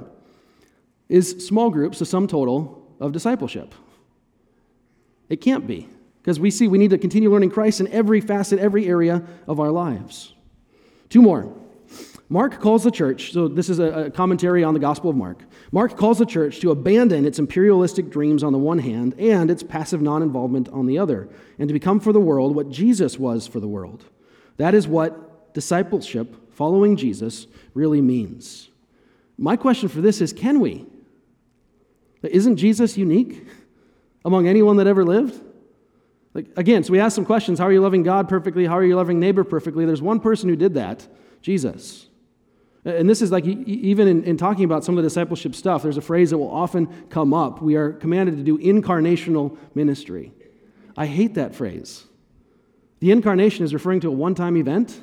Is 1.09 1.47
small 1.47 1.69
groups 1.69 1.99
the 1.99 2.05
sum 2.05 2.27
total 2.27 2.85
of 2.99 3.11
discipleship? 3.13 3.73
It 5.29 5.37
can't 5.37 5.65
be, 5.65 5.89
because 6.21 6.39
we 6.39 6.51
see 6.51 6.67
we 6.67 6.77
need 6.77 6.91
to 6.91 6.97
continue 6.97 7.31
learning 7.31 7.49
Christ 7.49 7.79
in 7.79 7.87
every 7.87 8.21
facet, 8.21 8.59
every 8.59 8.87
area 8.87 9.23
of 9.47 9.59
our 9.59 9.71
lives. 9.71 10.33
Two 11.09 11.21
more. 11.21 11.53
Mark 12.29 12.59
calls 12.59 12.83
the 12.83 12.91
church, 12.91 13.31
so 13.31 13.47
this 13.47 13.69
is 13.69 13.79
a, 13.79 14.11
commentary 14.11 14.61
on 14.61 14.73
the 14.73 14.79
Gospel 14.79 15.09
of 15.09 15.15
Mark. 15.15 15.43
Mark 15.71 15.95
calls 15.95 16.17
the 16.17 16.25
church 16.25 16.59
to 16.59 16.71
abandon 16.71 17.25
its 17.25 17.39
imperialistic 17.39 18.09
dreams 18.09 18.43
on 18.43 18.51
the 18.51 18.59
one 18.59 18.79
hand 18.79 19.15
and 19.17 19.49
its 19.49 19.63
passive 19.63 20.01
non 20.01 20.21
involvement 20.21 20.67
on 20.69 20.87
the 20.87 20.97
other, 20.97 21.29
and 21.57 21.69
to 21.69 21.73
become 21.73 22.01
for 22.01 22.11
the 22.11 22.19
world 22.19 22.53
what 22.53 22.69
Jesus 22.69 23.17
was 23.17 23.47
for 23.47 23.61
the 23.61 23.67
world. 23.67 24.03
That 24.57 24.73
is 24.73 24.87
what 24.87 25.53
discipleship, 25.53 26.53
following 26.53 26.97
Jesus, 26.97 27.47
really 27.73 28.01
means. 28.01 28.69
My 29.37 29.55
question 29.55 29.87
for 29.87 30.01
this 30.01 30.19
is 30.19 30.33
can 30.33 30.59
we? 30.59 30.85
Isn't 32.23 32.57
Jesus 32.57 32.97
unique 32.97 33.47
among 34.25 34.47
anyone 34.47 34.77
that 34.77 34.87
ever 34.87 35.05
lived? 35.05 35.41
Like, 36.33 36.47
again, 36.57 36.83
so 36.83 36.91
we 36.91 36.99
ask 36.99 37.15
some 37.15 37.25
questions. 37.25 37.57
How 37.57 37.65
are 37.65 37.71
you 37.71 37.81
loving 37.81 38.03
God 38.03 38.27
perfectly? 38.27 38.65
How 38.65 38.77
are 38.77 38.83
you 38.83 38.95
loving 38.97 39.19
neighbor 39.19 39.43
perfectly? 39.43 39.85
There's 39.85 40.01
one 40.01 40.19
person 40.19 40.49
who 40.49 40.55
did 40.55 40.73
that 40.73 41.07
Jesus. 41.41 42.07
And 42.87 43.09
this 43.09 43.21
is 43.21 43.33
like, 43.33 43.45
even 43.45 44.07
in, 44.07 44.23
in, 44.23 44.37
talking 44.37 44.63
about 44.63 44.85
some 44.85 44.97
of 44.97 45.03
the 45.03 45.09
discipleship 45.09 45.53
stuff, 45.55 45.83
there's 45.83 45.97
a 45.97 46.01
phrase 46.01 46.29
that 46.29 46.37
will 46.37 46.49
often 46.49 46.87
come 47.09 47.33
up. 47.33 47.61
We 47.61 47.75
are 47.75 47.91
commanded 47.91 48.37
to 48.37 48.43
do 48.43 48.57
incarnational 48.57 49.57
ministry. 49.75 50.31
I 50.95 51.05
hate 51.05 51.33
that 51.33 51.53
phrase. 51.53 52.05
The 53.01 53.11
incarnation 53.11 53.65
is 53.65 53.73
referring 53.73 53.99
to 54.01 54.07
a 54.07 54.11
one 54.11 54.35
time 54.35 54.55
event, 54.55 55.01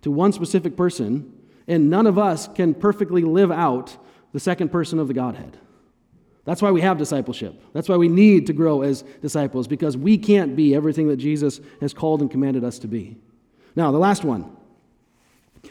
to 0.00 0.10
one 0.10 0.32
specific 0.32 0.76
person, 0.76 1.32
and 1.68 1.88
none 1.88 2.08
of 2.08 2.18
us 2.18 2.48
can 2.48 2.74
perfectly 2.74 3.22
live 3.22 3.52
out 3.52 3.96
the 4.32 4.40
second 4.40 4.70
person 4.70 4.98
of 4.98 5.06
the 5.06 5.14
Godhead. 5.14 5.56
That's 6.44 6.60
why 6.60 6.72
we 6.72 6.80
have 6.80 6.98
discipleship. 6.98 7.62
That's 7.72 7.88
why 7.88 7.98
we 7.98 8.08
need 8.08 8.48
to 8.48 8.52
grow 8.52 8.82
as 8.82 9.02
disciples, 9.20 9.68
because 9.68 9.96
we 9.96 10.18
can't 10.18 10.56
be 10.56 10.74
everything 10.74 11.06
that 11.06 11.18
Jesus 11.18 11.60
has 11.80 11.94
called 11.94 12.20
and 12.20 12.28
commanded 12.28 12.64
us 12.64 12.80
to 12.80 12.88
be. 12.88 13.16
Now, 13.76 13.92
the 13.92 13.98
last 13.98 14.24
one 14.24 14.56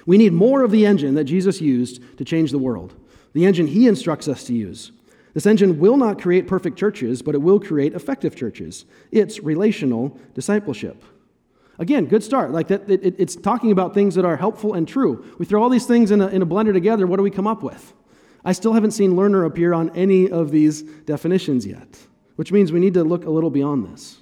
we 0.06 0.18
need 0.18 0.34
more 0.34 0.64
of 0.64 0.72
the 0.72 0.86
engine 0.86 1.16
that 1.16 1.26
Jesus 1.26 1.62
used 1.62 2.18
to 2.18 2.26
change 2.26 2.52
the 2.52 2.58
world, 2.58 2.96
the 3.34 3.46
engine 3.46 3.68
he 3.68 3.88
instructs 3.88 4.28
us 4.28 4.44
to 4.46 4.54
use. 4.54 4.92
This 5.34 5.46
engine 5.46 5.80
will 5.80 5.98
not 5.98 6.22
create 6.22 6.48
perfect 6.48 6.78
churches, 6.78 7.22
but 7.22 7.36
it 7.36 7.42
will 7.42 7.60
create 7.60 7.94
effective 7.94 8.36
churches. 8.36 8.86
It's 9.12 9.40
relational 9.40 10.18
discipleship. 10.34 11.04
Again, 11.80 12.06
good 12.06 12.24
start. 12.24 12.52
Like 12.52 12.68
that, 12.68 12.90
it, 12.90 13.16
it's 13.18 13.36
talking 13.36 13.72
about 13.72 13.94
things 13.94 14.16
that 14.16 14.26
are 14.26 14.36
helpful 14.36 14.74
and 14.74 14.88
true. 14.88 15.26
We 15.40 15.46
throw 15.46 15.64
all 15.64 15.70
these 15.70 15.86
things 15.86 16.12
in 16.12 16.22
a, 16.22 16.28
in 16.28 16.42
a 16.42 16.46
blender 16.46 16.74
together. 16.74 17.08
What 17.08 17.18
do 17.18 17.24
we 17.24 17.32
come 17.32 17.48
up 17.48 17.64
with? 17.64 17.94
I 18.44 18.52
still 18.52 18.74
haven't 18.74 18.92
seen 18.92 19.16
learner 19.16 19.46
appear 19.46 19.74
on 19.74 19.90
any 19.96 20.30
of 20.30 20.52
these 20.52 20.82
definitions 20.82 21.66
yet, 21.66 21.98
which 22.36 22.52
means 22.52 22.72
we 22.72 22.80
need 22.80 22.94
to 22.96 23.04
look 23.04 23.26
a 23.26 23.30
little 23.30 23.50
beyond 23.50 23.92
this. 23.92 24.21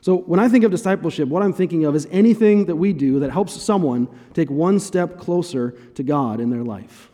So, 0.00 0.16
when 0.16 0.38
I 0.38 0.48
think 0.48 0.64
of 0.64 0.70
discipleship, 0.70 1.28
what 1.28 1.42
I'm 1.42 1.52
thinking 1.52 1.84
of 1.84 1.94
is 1.94 2.06
anything 2.10 2.66
that 2.66 2.76
we 2.76 2.92
do 2.92 3.20
that 3.20 3.30
helps 3.30 3.60
someone 3.60 4.08
take 4.34 4.50
one 4.50 4.78
step 4.78 5.18
closer 5.18 5.70
to 5.94 6.02
God 6.02 6.40
in 6.40 6.50
their 6.50 6.62
life, 6.62 7.10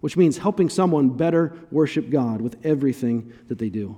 which 0.00 0.16
means 0.16 0.38
helping 0.38 0.68
someone 0.68 1.10
better 1.10 1.52
worship 1.70 2.10
God 2.10 2.40
with 2.40 2.56
everything 2.64 3.32
that 3.48 3.58
they 3.58 3.68
do. 3.68 3.96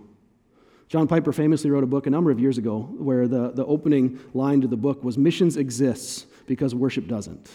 John 0.88 1.06
Piper 1.06 1.32
famously 1.32 1.70
wrote 1.70 1.84
a 1.84 1.88
book 1.88 2.06
a 2.06 2.10
number 2.10 2.30
of 2.30 2.40
years 2.40 2.56
ago 2.56 2.80
where 2.96 3.28
the, 3.28 3.50
the 3.50 3.64
opening 3.66 4.18
line 4.32 4.62
to 4.62 4.66
the 4.66 4.76
book 4.76 5.04
was 5.04 5.18
Missions 5.18 5.56
exists 5.56 6.24
because 6.46 6.74
worship 6.74 7.06
doesn't. 7.06 7.50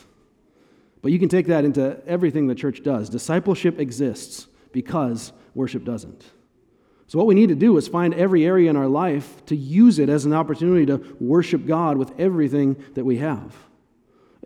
But 1.01 1.11
you 1.11 1.19
can 1.19 1.29
take 1.29 1.47
that 1.47 1.65
into 1.65 1.99
everything 2.07 2.47
the 2.47 2.55
church 2.55 2.83
does. 2.83 3.09
Discipleship 3.09 3.79
exists 3.79 4.47
because 4.71 5.33
worship 5.55 5.83
doesn't. 5.83 6.23
So, 7.07 7.17
what 7.17 7.27
we 7.27 7.35
need 7.35 7.49
to 7.49 7.55
do 7.55 7.77
is 7.77 7.87
find 7.87 8.13
every 8.13 8.45
area 8.45 8.69
in 8.69 8.75
our 8.75 8.87
life 8.87 9.45
to 9.47 9.55
use 9.55 9.99
it 9.99 10.09
as 10.09 10.25
an 10.25 10.33
opportunity 10.33 10.85
to 10.87 11.15
worship 11.19 11.65
God 11.65 11.97
with 11.97 12.11
everything 12.19 12.75
that 12.95 13.03
we 13.03 13.17
have. 13.17 13.55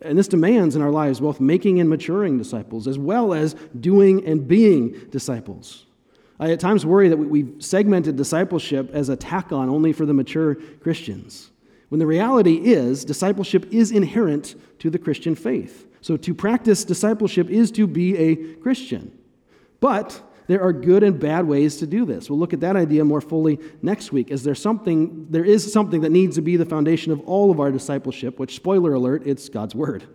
And 0.01 0.17
this 0.17 0.27
demands 0.27 0.75
in 0.75 0.81
our 0.81 0.91
lives 0.91 1.19
both 1.19 1.39
making 1.39 1.79
and 1.79 1.89
maturing 1.89 2.37
disciples, 2.37 2.87
as 2.87 2.97
well 2.97 3.33
as 3.33 3.55
doing 3.79 4.25
and 4.25 4.47
being 4.47 4.89
disciples. 5.11 5.85
I 6.39 6.51
at 6.51 6.59
times 6.59 6.85
worry 6.85 7.09
that 7.09 7.17
we've 7.17 7.55
segmented 7.59 8.15
discipleship 8.15 8.91
as 8.93 9.09
a 9.09 9.15
tack 9.15 9.51
on 9.51 9.69
only 9.69 9.91
for 9.91 10.05
the 10.05 10.13
mature 10.13 10.55
Christians, 10.55 11.49
when 11.89 11.99
the 11.99 12.05
reality 12.05 12.57
is 12.57 13.05
discipleship 13.05 13.71
is 13.71 13.91
inherent 13.91 14.55
to 14.79 14.89
the 14.89 14.99
Christian 14.99 15.33
faith. 15.35 15.87
So, 16.01 16.15
to 16.17 16.33
practice 16.33 16.85
discipleship 16.85 17.49
is 17.49 17.71
to 17.71 17.87
be 17.87 18.15
a 18.17 18.55
Christian. 18.55 19.17
But 19.79 20.21
there 20.47 20.61
are 20.61 20.73
good 20.73 21.03
and 21.03 21.19
bad 21.19 21.45
ways 21.45 21.77
to 21.77 21.87
do 21.87 22.05
this. 22.05 22.29
We'll 22.29 22.39
look 22.39 22.53
at 22.53 22.61
that 22.61 22.75
idea 22.75 23.03
more 23.03 23.21
fully 23.21 23.59
next 23.81 24.11
week, 24.11 24.31
as 24.31 24.43
there's 24.43 24.61
something, 24.61 25.27
there 25.29 25.45
is 25.45 25.71
something 25.71 26.01
that 26.01 26.11
needs 26.11 26.35
to 26.35 26.41
be 26.41 26.55
the 26.55 26.65
foundation 26.65 27.11
of 27.11 27.19
all 27.21 27.51
of 27.51 27.59
our 27.59 27.71
discipleship, 27.71 28.39
which, 28.39 28.55
spoiler 28.55 28.93
alert, 28.93 29.23
it's 29.25 29.49
God's 29.49 29.75
Word. 29.75 30.05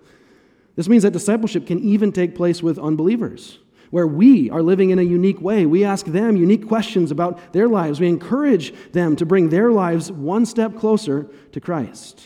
This 0.74 0.88
means 0.88 1.02
that 1.02 1.12
discipleship 1.12 1.66
can 1.66 1.78
even 1.80 2.12
take 2.12 2.34
place 2.34 2.62
with 2.62 2.78
unbelievers, 2.78 3.58
where 3.90 4.06
we 4.06 4.48
are 4.48 4.62
living 4.62 4.88
in 4.88 4.98
a 4.98 5.02
unique 5.02 5.40
way. 5.40 5.66
We 5.66 5.84
ask 5.84 6.06
them 6.06 6.36
unique 6.36 6.66
questions 6.66 7.10
about 7.10 7.52
their 7.52 7.68
lives. 7.68 8.00
We 8.00 8.08
encourage 8.08 8.72
them 8.92 9.16
to 9.16 9.26
bring 9.26 9.50
their 9.50 9.70
lives 9.70 10.10
one 10.10 10.46
step 10.46 10.76
closer 10.78 11.28
to 11.52 11.60
Christ. 11.60 12.22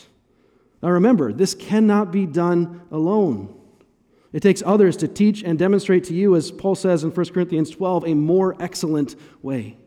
Now 0.81 0.91
remember, 0.91 1.33
this 1.33 1.53
cannot 1.53 2.11
be 2.11 2.25
done 2.25 2.83
alone. 2.89 3.53
It 4.37 4.43
takes 4.43 4.61
others 4.63 4.95
to 4.97 5.07
teach 5.07 5.41
and 5.41 5.57
demonstrate 5.57 6.03
to 6.03 6.13
you, 6.13 6.35
as 6.35 6.51
Paul 6.51 6.75
says 6.75 7.03
in 7.03 7.09
1 7.09 7.25
Corinthians 7.29 7.71
12, 7.71 8.05
a 8.05 8.13
more 8.13 8.55
excellent 8.59 9.15
way. 9.41 9.77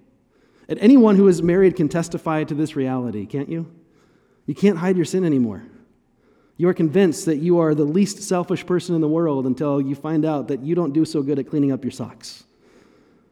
And 0.68 0.76
anyone 0.80 1.14
who 1.14 1.28
is 1.28 1.40
married 1.40 1.76
can 1.76 1.88
testify 1.88 2.42
to 2.42 2.54
this 2.56 2.74
reality, 2.74 3.26
can't 3.26 3.48
you? 3.48 3.70
You 4.46 4.56
can't 4.56 4.76
hide 4.76 4.96
your 4.96 5.04
sin 5.04 5.24
anymore. 5.24 5.62
You 6.56 6.68
are 6.68 6.74
convinced 6.74 7.26
that 7.26 7.36
you 7.36 7.60
are 7.60 7.76
the 7.76 7.84
least 7.84 8.24
selfish 8.24 8.66
person 8.66 8.96
in 8.96 9.00
the 9.00 9.06
world 9.06 9.46
until 9.46 9.80
you 9.80 9.94
find 9.94 10.24
out 10.24 10.48
that 10.48 10.64
you 10.64 10.74
don't 10.74 10.92
do 10.92 11.04
so 11.04 11.22
good 11.22 11.38
at 11.38 11.48
cleaning 11.48 11.70
up 11.70 11.84
your 11.84 11.92
socks. 11.92 12.42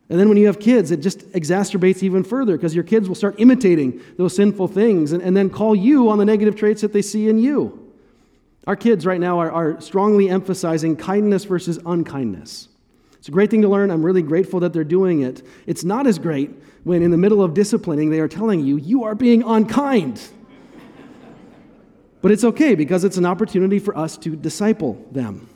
And 0.09 0.21
then 0.21 0.29
when 0.29 0.39
you 0.39 0.47
have 0.47 0.61
kids, 0.61 0.93
it 0.93 1.01
just 1.01 1.29
exacerbates 1.33 2.05
even 2.05 2.23
further 2.23 2.57
because 2.57 2.77
your 2.77 2.85
kids 2.85 3.09
will 3.09 3.17
start 3.17 3.35
imitating 3.39 4.01
those 4.19 4.37
sinful 4.37 4.69
things 4.69 5.11
and, 5.11 5.21
and 5.21 5.37
then 5.37 5.51
call 5.51 5.75
you 5.75 6.11
on 6.11 6.19
the 6.19 6.25
negative 6.25 6.55
traits 6.55 6.83
that 6.83 6.93
they 6.93 7.03
see 7.03 7.29
in 7.29 7.41
you. 7.41 7.88
Our 8.67 8.77
kids 8.77 9.07
right 9.07 9.21
now 9.21 9.39
are, 9.39 9.51
are 9.51 9.81
strongly 9.81 10.29
emphasizing 10.29 10.97
kindness 10.97 11.45
versus 11.45 11.79
unkindness. 11.87 12.69
It's 13.19 13.29
a 13.29 13.33
great 13.33 13.51
thing 13.51 13.63
to 13.63 13.69
learn. 13.69 13.91
I'm 13.91 14.05
really 14.05 14.23
grateful 14.23 14.61
that 14.61 14.73
they're 14.73 14.85
doing 14.85 15.23
it. 15.23 15.43
It's 15.67 15.85
not 15.85 16.07
as 16.07 16.19
great 16.19 16.51
when, 16.85 17.03
in 17.03 17.11
the 17.11 17.17
middle 17.17 17.43
of 17.43 17.55
disciplining, 17.55 18.11
they 18.11 18.21
are 18.21 18.29
telling 18.29 18.65
you, 18.65 18.77
you 18.77 19.05
are 19.05 19.15
being 19.15 19.43
unkind. 19.43 20.21
but 22.23 22.31
it's 22.31 22.45
okay 22.45 22.75
because 22.75 23.05
it's 23.05 23.17
an 23.17 23.27
opportunity 23.27 23.79
for 23.79 23.97
us 23.97 24.17
to 24.19 24.37
disciple 24.37 25.05
them. 25.11 25.48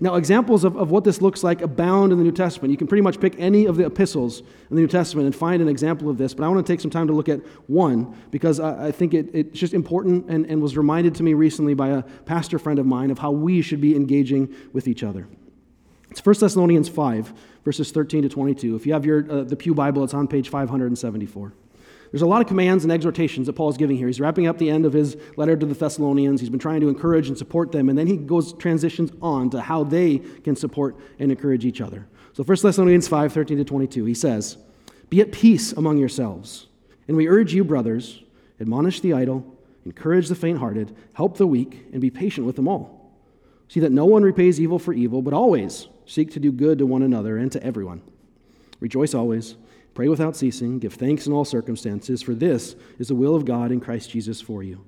Now, 0.00 0.16
examples 0.16 0.64
of, 0.64 0.76
of 0.76 0.90
what 0.90 1.04
this 1.04 1.22
looks 1.22 1.44
like 1.44 1.62
abound 1.62 2.12
in 2.12 2.18
the 2.18 2.24
New 2.24 2.32
Testament. 2.32 2.70
You 2.70 2.76
can 2.76 2.86
pretty 2.86 3.02
much 3.02 3.20
pick 3.20 3.36
any 3.38 3.66
of 3.66 3.76
the 3.76 3.86
epistles 3.86 4.40
in 4.40 4.76
the 4.76 4.80
New 4.80 4.88
Testament 4.88 5.26
and 5.26 5.34
find 5.34 5.62
an 5.62 5.68
example 5.68 6.10
of 6.10 6.18
this, 6.18 6.34
but 6.34 6.44
I 6.44 6.48
want 6.48 6.66
to 6.66 6.72
take 6.72 6.80
some 6.80 6.90
time 6.90 7.06
to 7.06 7.12
look 7.12 7.28
at 7.28 7.40
one 7.68 8.16
because 8.30 8.58
I, 8.58 8.88
I 8.88 8.92
think 8.92 9.14
it, 9.14 9.30
it's 9.32 9.58
just 9.58 9.72
important 9.72 10.28
and, 10.28 10.46
and 10.46 10.60
was 10.60 10.76
reminded 10.76 11.14
to 11.16 11.22
me 11.22 11.34
recently 11.34 11.74
by 11.74 11.88
a 11.90 12.02
pastor 12.02 12.58
friend 12.58 12.78
of 12.78 12.86
mine 12.86 13.10
of 13.10 13.18
how 13.18 13.30
we 13.30 13.62
should 13.62 13.80
be 13.80 13.94
engaging 13.94 14.52
with 14.72 14.88
each 14.88 15.04
other. 15.04 15.28
It's 16.10 16.24
1 16.24 16.36
Thessalonians 16.38 16.88
5, 16.88 17.32
verses 17.64 17.92
13 17.92 18.22
to 18.22 18.28
22. 18.28 18.76
If 18.76 18.86
you 18.86 18.92
have 18.92 19.04
your, 19.04 19.30
uh, 19.30 19.44
the 19.44 19.56
Pew 19.56 19.74
Bible, 19.74 20.04
it's 20.04 20.14
on 20.14 20.28
page 20.28 20.48
574. 20.48 21.52
There's 22.14 22.22
a 22.22 22.26
lot 22.26 22.40
of 22.42 22.46
commands 22.46 22.84
and 22.84 22.92
exhortations 22.92 23.48
that 23.48 23.54
Paul 23.54 23.70
is 23.70 23.76
giving 23.76 23.96
here. 23.96 24.06
He's 24.06 24.20
wrapping 24.20 24.46
up 24.46 24.56
the 24.56 24.70
end 24.70 24.86
of 24.86 24.92
his 24.92 25.16
letter 25.36 25.56
to 25.56 25.66
the 25.66 25.74
Thessalonians. 25.74 26.40
He's 26.40 26.48
been 26.48 26.60
trying 26.60 26.80
to 26.82 26.88
encourage 26.88 27.26
and 27.26 27.36
support 27.36 27.72
them, 27.72 27.88
and 27.88 27.98
then 27.98 28.06
he 28.06 28.16
goes 28.16 28.52
transitions 28.52 29.10
on 29.20 29.50
to 29.50 29.60
how 29.60 29.82
they 29.82 30.18
can 30.44 30.54
support 30.54 30.94
and 31.18 31.32
encourage 31.32 31.64
each 31.64 31.80
other. 31.80 32.06
So 32.32 32.44
1 32.44 32.58
Thessalonians 32.62 33.08
5, 33.08 33.32
13 33.32 33.58
to 33.58 33.64
22, 33.64 34.04
he 34.04 34.14
says, 34.14 34.58
Be 35.10 35.22
at 35.22 35.32
peace 35.32 35.72
among 35.72 35.98
yourselves. 35.98 36.68
And 37.08 37.16
we 37.16 37.26
urge 37.26 37.52
you, 37.52 37.64
brothers, 37.64 38.22
admonish 38.60 39.00
the 39.00 39.12
idle, 39.12 39.44
encourage 39.84 40.28
the 40.28 40.36
faint 40.36 40.60
hearted, 40.60 40.94
help 41.14 41.36
the 41.36 41.48
weak, 41.48 41.84
and 41.90 42.00
be 42.00 42.10
patient 42.10 42.46
with 42.46 42.54
them 42.54 42.68
all. 42.68 43.12
See 43.66 43.80
that 43.80 43.90
no 43.90 44.04
one 44.04 44.22
repays 44.22 44.60
evil 44.60 44.78
for 44.78 44.92
evil, 44.92 45.20
but 45.20 45.34
always 45.34 45.88
seek 46.06 46.30
to 46.34 46.38
do 46.38 46.52
good 46.52 46.78
to 46.78 46.86
one 46.86 47.02
another 47.02 47.38
and 47.38 47.50
to 47.50 47.62
everyone. 47.64 48.02
Rejoice 48.78 49.14
always, 49.14 49.56
pray 49.94 50.08
without 50.08 50.36
ceasing, 50.36 50.78
give 50.78 50.94
thanks 50.94 51.26
in 51.26 51.32
all 51.32 51.44
circumstances, 51.44 52.20
for 52.20 52.34
this 52.34 52.76
is 52.98 53.08
the 53.08 53.14
will 53.14 53.34
of 53.34 53.44
God 53.44 53.72
in 53.72 53.80
Christ 53.80 54.10
Jesus 54.10 54.40
for 54.40 54.62
you. 54.62 54.84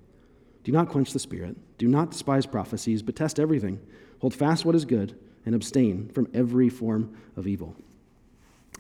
Do 0.64 0.72
not 0.72 0.88
quench 0.88 1.12
the 1.12 1.18
Spirit, 1.18 1.56
do 1.78 1.86
not 1.86 2.10
despise 2.10 2.44
prophecies, 2.44 3.02
but 3.02 3.16
test 3.16 3.38
everything. 3.38 3.80
Hold 4.20 4.34
fast 4.34 4.64
what 4.64 4.74
is 4.74 4.84
good, 4.84 5.16
and 5.44 5.54
abstain 5.54 6.08
from 6.08 6.28
every 6.34 6.68
form 6.68 7.16
of 7.36 7.46
evil. 7.46 7.76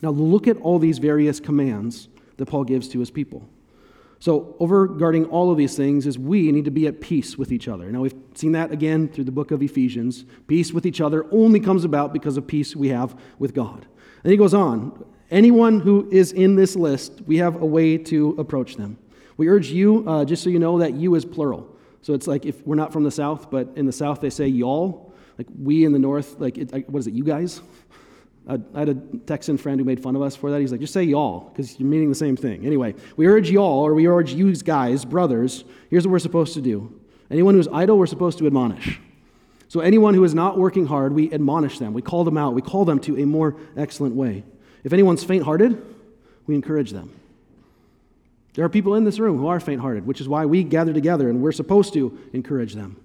Now, 0.02 0.10
look 0.10 0.46
at 0.48 0.58
all 0.58 0.78
these 0.78 0.98
various 0.98 1.40
commands 1.40 2.08
that 2.36 2.46
Paul 2.46 2.64
gives 2.64 2.88
to 2.88 2.98
his 2.98 3.10
people. 3.10 3.48
So, 4.18 4.56
overguarding 4.60 5.30
all 5.30 5.50
of 5.50 5.58
these 5.58 5.76
things 5.76 6.06
is 6.06 6.18
we 6.18 6.50
need 6.50 6.64
to 6.64 6.70
be 6.70 6.86
at 6.86 7.00
peace 7.00 7.36
with 7.36 7.52
each 7.52 7.68
other. 7.68 7.90
Now, 7.92 8.00
we've 8.00 8.14
seen 8.34 8.52
that 8.52 8.72
again 8.72 9.08
through 9.08 9.24
the 9.24 9.32
book 9.32 9.50
of 9.50 9.62
Ephesians. 9.62 10.24
Peace 10.46 10.72
with 10.72 10.86
each 10.86 11.00
other 11.00 11.26
only 11.30 11.60
comes 11.60 11.84
about 11.84 12.12
because 12.12 12.36
of 12.36 12.46
peace 12.46 12.74
we 12.74 12.88
have 12.88 13.18
with 13.38 13.54
God. 13.54 13.86
And 14.24 14.30
he 14.30 14.36
goes 14.36 14.54
on 14.54 15.04
anyone 15.30 15.80
who 15.80 16.08
is 16.10 16.32
in 16.32 16.56
this 16.56 16.76
list, 16.76 17.22
we 17.26 17.38
have 17.38 17.60
a 17.60 17.66
way 17.66 17.98
to 17.98 18.34
approach 18.38 18.76
them. 18.76 18.98
We 19.36 19.48
urge 19.48 19.68
you, 19.68 20.08
uh, 20.08 20.24
just 20.24 20.42
so 20.42 20.50
you 20.50 20.58
know, 20.58 20.78
that 20.78 20.94
you 20.94 21.14
is 21.14 21.24
plural. 21.24 21.68
So 22.02 22.14
it's 22.14 22.26
like 22.26 22.46
if 22.46 22.66
we're 22.66 22.76
not 22.76 22.92
from 22.92 23.04
the 23.04 23.10
South, 23.10 23.50
but 23.50 23.68
in 23.76 23.86
the 23.86 23.92
South 23.92 24.20
they 24.20 24.30
say 24.30 24.46
y'all. 24.46 25.12
Like 25.38 25.48
we 25.60 25.84
in 25.84 25.92
the 25.92 25.98
North, 25.98 26.36
like, 26.38 26.56
it, 26.56 26.88
what 26.88 27.00
is 27.00 27.06
it, 27.06 27.14
you 27.14 27.24
guys? 27.24 27.60
I 28.48 28.58
had 28.78 28.88
a 28.88 28.94
Texan 28.94 29.58
friend 29.58 29.80
who 29.80 29.84
made 29.84 30.00
fun 30.00 30.14
of 30.14 30.22
us 30.22 30.36
for 30.36 30.52
that. 30.52 30.60
He's 30.60 30.70
like, 30.70 30.80
just 30.80 30.92
say 30.92 31.02
y'all, 31.02 31.50
because 31.50 31.80
you're 31.80 31.88
meaning 31.88 32.08
the 32.08 32.14
same 32.14 32.36
thing. 32.36 32.64
Anyway, 32.64 32.94
we 33.16 33.26
urge 33.26 33.50
y'all, 33.50 33.84
or 33.84 33.92
we 33.92 34.06
urge 34.06 34.32
you 34.32 34.54
guys, 34.54 35.04
brothers, 35.04 35.64
here's 35.90 36.06
what 36.06 36.12
we're 36.12 36.20
supposed 36.20 36.54
to 36.54 36.60
do. 36.60 37.00
Anyone 37.28 37.54
who's 37.54 37.66
idle, 37.68 37.98
we're 37.98 38.06
supposed 38.06 38.38
to 38.38 38.46
admonish. 38.46 39.00
So 39.68 39.80
anyone 39.80 40.14
who 40.14 40.22
is 40.22 40.32
not 40.32 40.56
working 40.56 40.86
hard, 40.86 41.12
we 41.12 41.32
admonish 41.32 41.80
them. 41.80 41.92
We 41.92 42.02
call 42.02 42.22
them 42.22 42.38
out. 42.38 42.54
We 42.54 42.62
call 42.62 42.84
them 42.84 43.00
to 43.00 43.20
a 43.20 43.26
more 43.26 43.56
excellent 43.76 44.14
way. 44.14 44.44
If 44.86 44.92
anyone's 44.92 45.24
faint 45.24 45.42
hearted, 45.42 45.82
we 46.46 46.54
encourage 46.54 46.92
them. 46.92 47.12
There 48.54 48.64
are 48.64 48.68
people 48.68 48.94
in 48.94 49.02
this 49.02 49.18
room 49.18 49.36
who 49.36 49.48
are 49.48 49.58
faint 49.58 49.80
hearted, 49.80 50.06
which 50.06 50.20
is 50.20 50.28
why 50.28 50.46
we 50.46 50.62
gather 50.62 50.92
together 50.92 51.28
and 51.28 51.42
we're 51.42 51.50
supposed 51.50 51.92
to 51.94 52.16
encourage 52.32 52.74
them. 52.74 52.96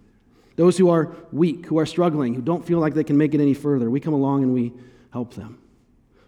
Those 0.57 0.77
who 0.77 0.91
are 0.91 1.11
weak, 1.31 1.65
who 1.65 1.79
are 1.79 1.87
struggling, 1.87 2.35
who 2.35 2.41
don't 2.43 2.63
feel 2.63 2.77
like 2.77 2.93
they 2.93 3.03
can 3.03 3.17
make 3.17 3.33
it 3.33 3.41
any 3.41 3.55
further, 3.55 3.89
we 3.89 3.99
come 3.99 4.13
along 4.13 4.43
and 4.43 4.53
we 4.53 4.73
help 5.11 5.33
them. 5.33 5.57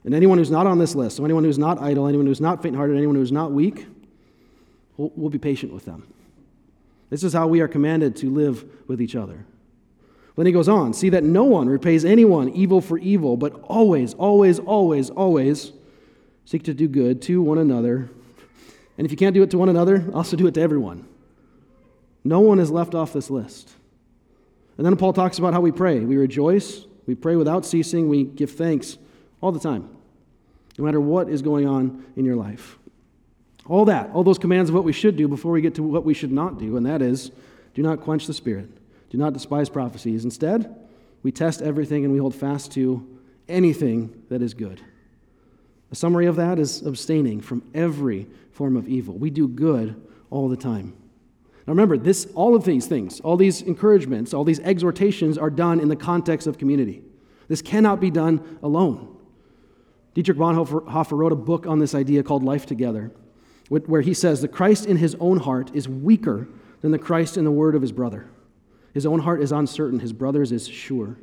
And 0.04 0.16
anyone 0.16 0.40
who's 0.40 0.50
not 0.50 0.66
on 0.66 0.80
this 0.80 0.96
list, 0.96 1.18
so 1.18 1.24
anyone 1.24 1.44
who's 1.44 1.60
not 1.60 1.80
idle, 1.80 2.08
anyone 2.08 2.26
who's 2.26 2.42
not 2.42 2.64
faint 2.64 2.76
hearted, 2.76 2.98
anyone 2.98 3.16
who's 3.16 3.32
not 3.32 3.52
weak, 3.52 3.86
we'll, 4.98 5.12
we'll, 5.16 5.30
be 5.30 5.38
patient 5.38 5.72
with 5.72 5.86
them. 5.86 6.12
This 7.12 7.24
is 7.24 7.32
how 7.32 7.46
we 7.46 7.62
are 7.62 7.68
commanded 7.68 8.16
to 8.18 8.32
live 8.32 8.66
with 8.88 9.00
each 9.00 9.16
other. 9.16 9.46
Then 10.36 10.46
he 10.46 10.52
goes 10.52 10.68
on 10.68 10.94
see 10.94 11.10
that 11.10 11.24
no 11.24 11.44
one 11.44 11.68
repays 11.68 12.06
anyone 12.06 12.50
evil 12.50 12.82
for 12.82 12.98
evil, 12.98 13.38
but 13.38 13.54
always, 13.64 14.14
always, 14.16 14.60
always, 14.60 15.10
always 15.12 15.72
seek 16.46 16.64
to 16.64 16.74
do 16.74 16.88
good 16.88 17.22
to 17.24 17.42
one 17.42 17.58
another. 17.58 18.10
And 18.98 19.06
if 19.06 19.12
you 19.12 19.18
can't 19.18 19.34
do 19.34 19.44
it 19.44 19.52
to 19.52 19.58
one 19.58 19.70
another, 19.70 20.10
also 20.14 20.36
do 20.36 20.48
it 20.48 20.54
to 20.56 20.62
everyone. 20.62 21.08
No 22.24 22.40
one 22.40 22.60
is 22.60 22.72
left 22.72 22.96
off 22.96 23.14
this 23.14 23.30
list. 23.30 23.72
And 24.78 24.86
then 24.86 24.96
Paul 24.98 25.14
talks 25.14 25.38
about 25.38 25.54
how 25.54 25.62
we 25.62 25.72
pray. 25.72 26.00
We 26.00 26.18
rejoice, 26.18 26.86
we 27.06 27.16
pray 27.16 27.36
without 27.36 27.66
ceasing. 27.66 28.10
We 28.10 28.24
give 28.24 28.52
thanks 28.52 28.98
all 29.42 29.52
the 29.52 29.60
time, 29.60 29.90
no 30.78 30.86
matter 30.86 31.00
what 31.00 31.30
is 31.30 31.42
going 31.42 31.68
on 31.68 32.06
in 32.16 32.26
your 32.26 32.36
life. 32.36 32.78
All 33.66 33.86
that, 33.86 34.10
all 34.12 34.24
those 34.24 34.40
commands 34.40 34.70
of 34.70 34.76
what 34.76 34.84
we 34.84 34.94
should 34.94 35.16
do 35.16 35.28
before 35.28 35.52
we 35.52 35.62
get 35.62 35.76
to 35.76 35.84
what 35.84 36.04
we 36.04 36.14
should 36.14 36.32
not 36.32 36.58
do, 36.60 36.76
and 36.76 36.86
that 36.86 37.02
is 37.02 37.32
do 37.74 37.82
not 37.82 38.02
quench 38.02 38.28
the 38.28 38.34
Spirit, 38.34 38.70
do 39.14 39.20
not 39.20 39.32
despise 39.32 39.70
prophecies. 39.70 40.24
Instead, 40.24 40.76
we 41.22 41.32
test 41.32 41.62
everything 41.62 42.04
and 42.04 42.12
we 42.12 42.18
hold 42.18 42.34
fast 42.34 42.72
to 42.72 43.08
anything 43.48 44.24
that 44.30 44.42
is 44.42 44.56
good. 44.56 44.82
A 45.92 45.96
summary 45.96 46.26
of 46.26 46.36
that 46.38 46.58
is 46.58 46.82
abstaining 46.82 47.40
from 47.40 47.62
every 47.76 48.26
form 48.54 48.76
of 48.76 48.88
evil. 48.88 49.14
We 49.14 49.30
do 49.30 49.48
good 49.48 50.04
all 50.32 50.50
the 50.50 50.58
time. 50.58 50.96
Now 51.68 51.74
remember, 51.74 51.96
this, 51.96 52.26
all 52.34 52.56
of 52.56 52.64
these 52.64 52.88
things, 52.88 53.20
all 53.20 53.38
these 53.38 53.62
encouragements, 53.62 54.34
all 54.34 54.44
these 54.44 54.60
exhortations 54.62 55.38
are 55.38 55.52
done 55.52 55.80
in 55.80 55.90
the 55.90 55.96
context 55.96 56.48
of 56.48 56.58
community. 56.58 57.04
This 57.48 57.62
cannot 57.62 58.00
be 58.00 58.10
done 58.10 58.58
alone. 58.64 59.16
Dietrich 60.16 60.40
Bonhoeffer 60.40 61.12
wrote 61.16 61.32
a 61.32 61.36
book 61.36 61.68
on 61.68 61.78
this 61.78 61.94
idea 61.94 62.24
called 62.24 62.42
Life 62.42 62.66
Together, 62.66 63.12
where 63.70 64.02
he 64.02 64.16
says 64.16 64.42
the 64.42 64.48
Christ 64.48 64.88
in 64.88 64.98
his 64.98 65.16
own 65.20 65.38
heart 65.38 65.70
is 65.76 65.88
weaker 65.88 66.48
than 66.82 66.90
the 66.90 66.98
Christ 66.98 67.38
in 67.38 67.46
the 67.46 67.52
word 67.52 67.76
of 67.76 67.84
his 67.84 67.92
brother. 67.92 68.28
His 68.94 69.06
own 69.06 69.20
heart 69.20 69.42
is 69.42 69.52
uncertain, 69.52 70.00
his 70.00 70.14
brother's 70.14 70.52
is 70.52 70.68
sure. 70.68 71.18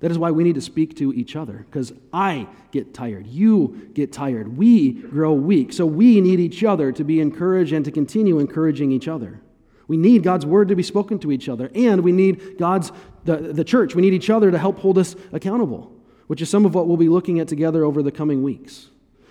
That 0.00 0.10
is 0.10 0.18
why 0.18 0.32
we 0.32 0.44
need 0.44 0.56
to 0.56 0.60
speak 0.60 0.96
to 0.98 1.12
each 1.14 1.36
other, 1.36 1.64
because 1.66 1.92
I 2.12 2.46
get 2.72 2.92
tired. 2.92 3.26
You 3.26 3.90
get 3.94 4.12
tired. 4.12 4.56
We 4.58 4.92
grow 4.92 5.32
weak. 5.32 5.72
So 5.72 5.86
we 5.86 6.20
need 6.20 6.40
each 6.40 6.62
other 6.64 6.92
to 6.92 7.04
be 7.04 7.20
encouraged 7.20 7.72
and 7.72 7.84
to 7.84 7.90
continue 7.90 8.38
encouraging 8.38 8.92
each 8.92 9.08
other. 9.08 9.40
We 9.86 9.96
need 9.96 10.22
God's 10.22 10.46
word 10.46 10.68
to 10.68 10.76
be 10.76 10.82
spoken 10.82 11.18
to 11.20 11.32
each 11.32 11.48
other, 11.48 11.70
and 11.74 12.02
we 12.02 12.12
need 12.12 12.58
God's, 12.58 12.90
the, 13.24 13.36
the 13.36 13.64
church, 13.64 13.94
we 13.94 14.02
need 14.02 14.14
each 14.14 14.30
other 14.30 14.50
to 14.50 14.58
help 14.58 14.78
hold 14.78 14.98
us 14.98 15.14
accountable, 15.32 15.92
which 16.26 16.40
is 16.40 16.48
some 16.48 16.64
of 16.64 16.74
what 16.74 16.86
we'll 16.86 16.96
be 16.96 17.08
looking 17.08 17.38
at 17.38 17.48
together 17.48 17.84
over 17.84 18.02
the 18.02 18.12
coming 18.12 18.42
weeks. 18.42 18.88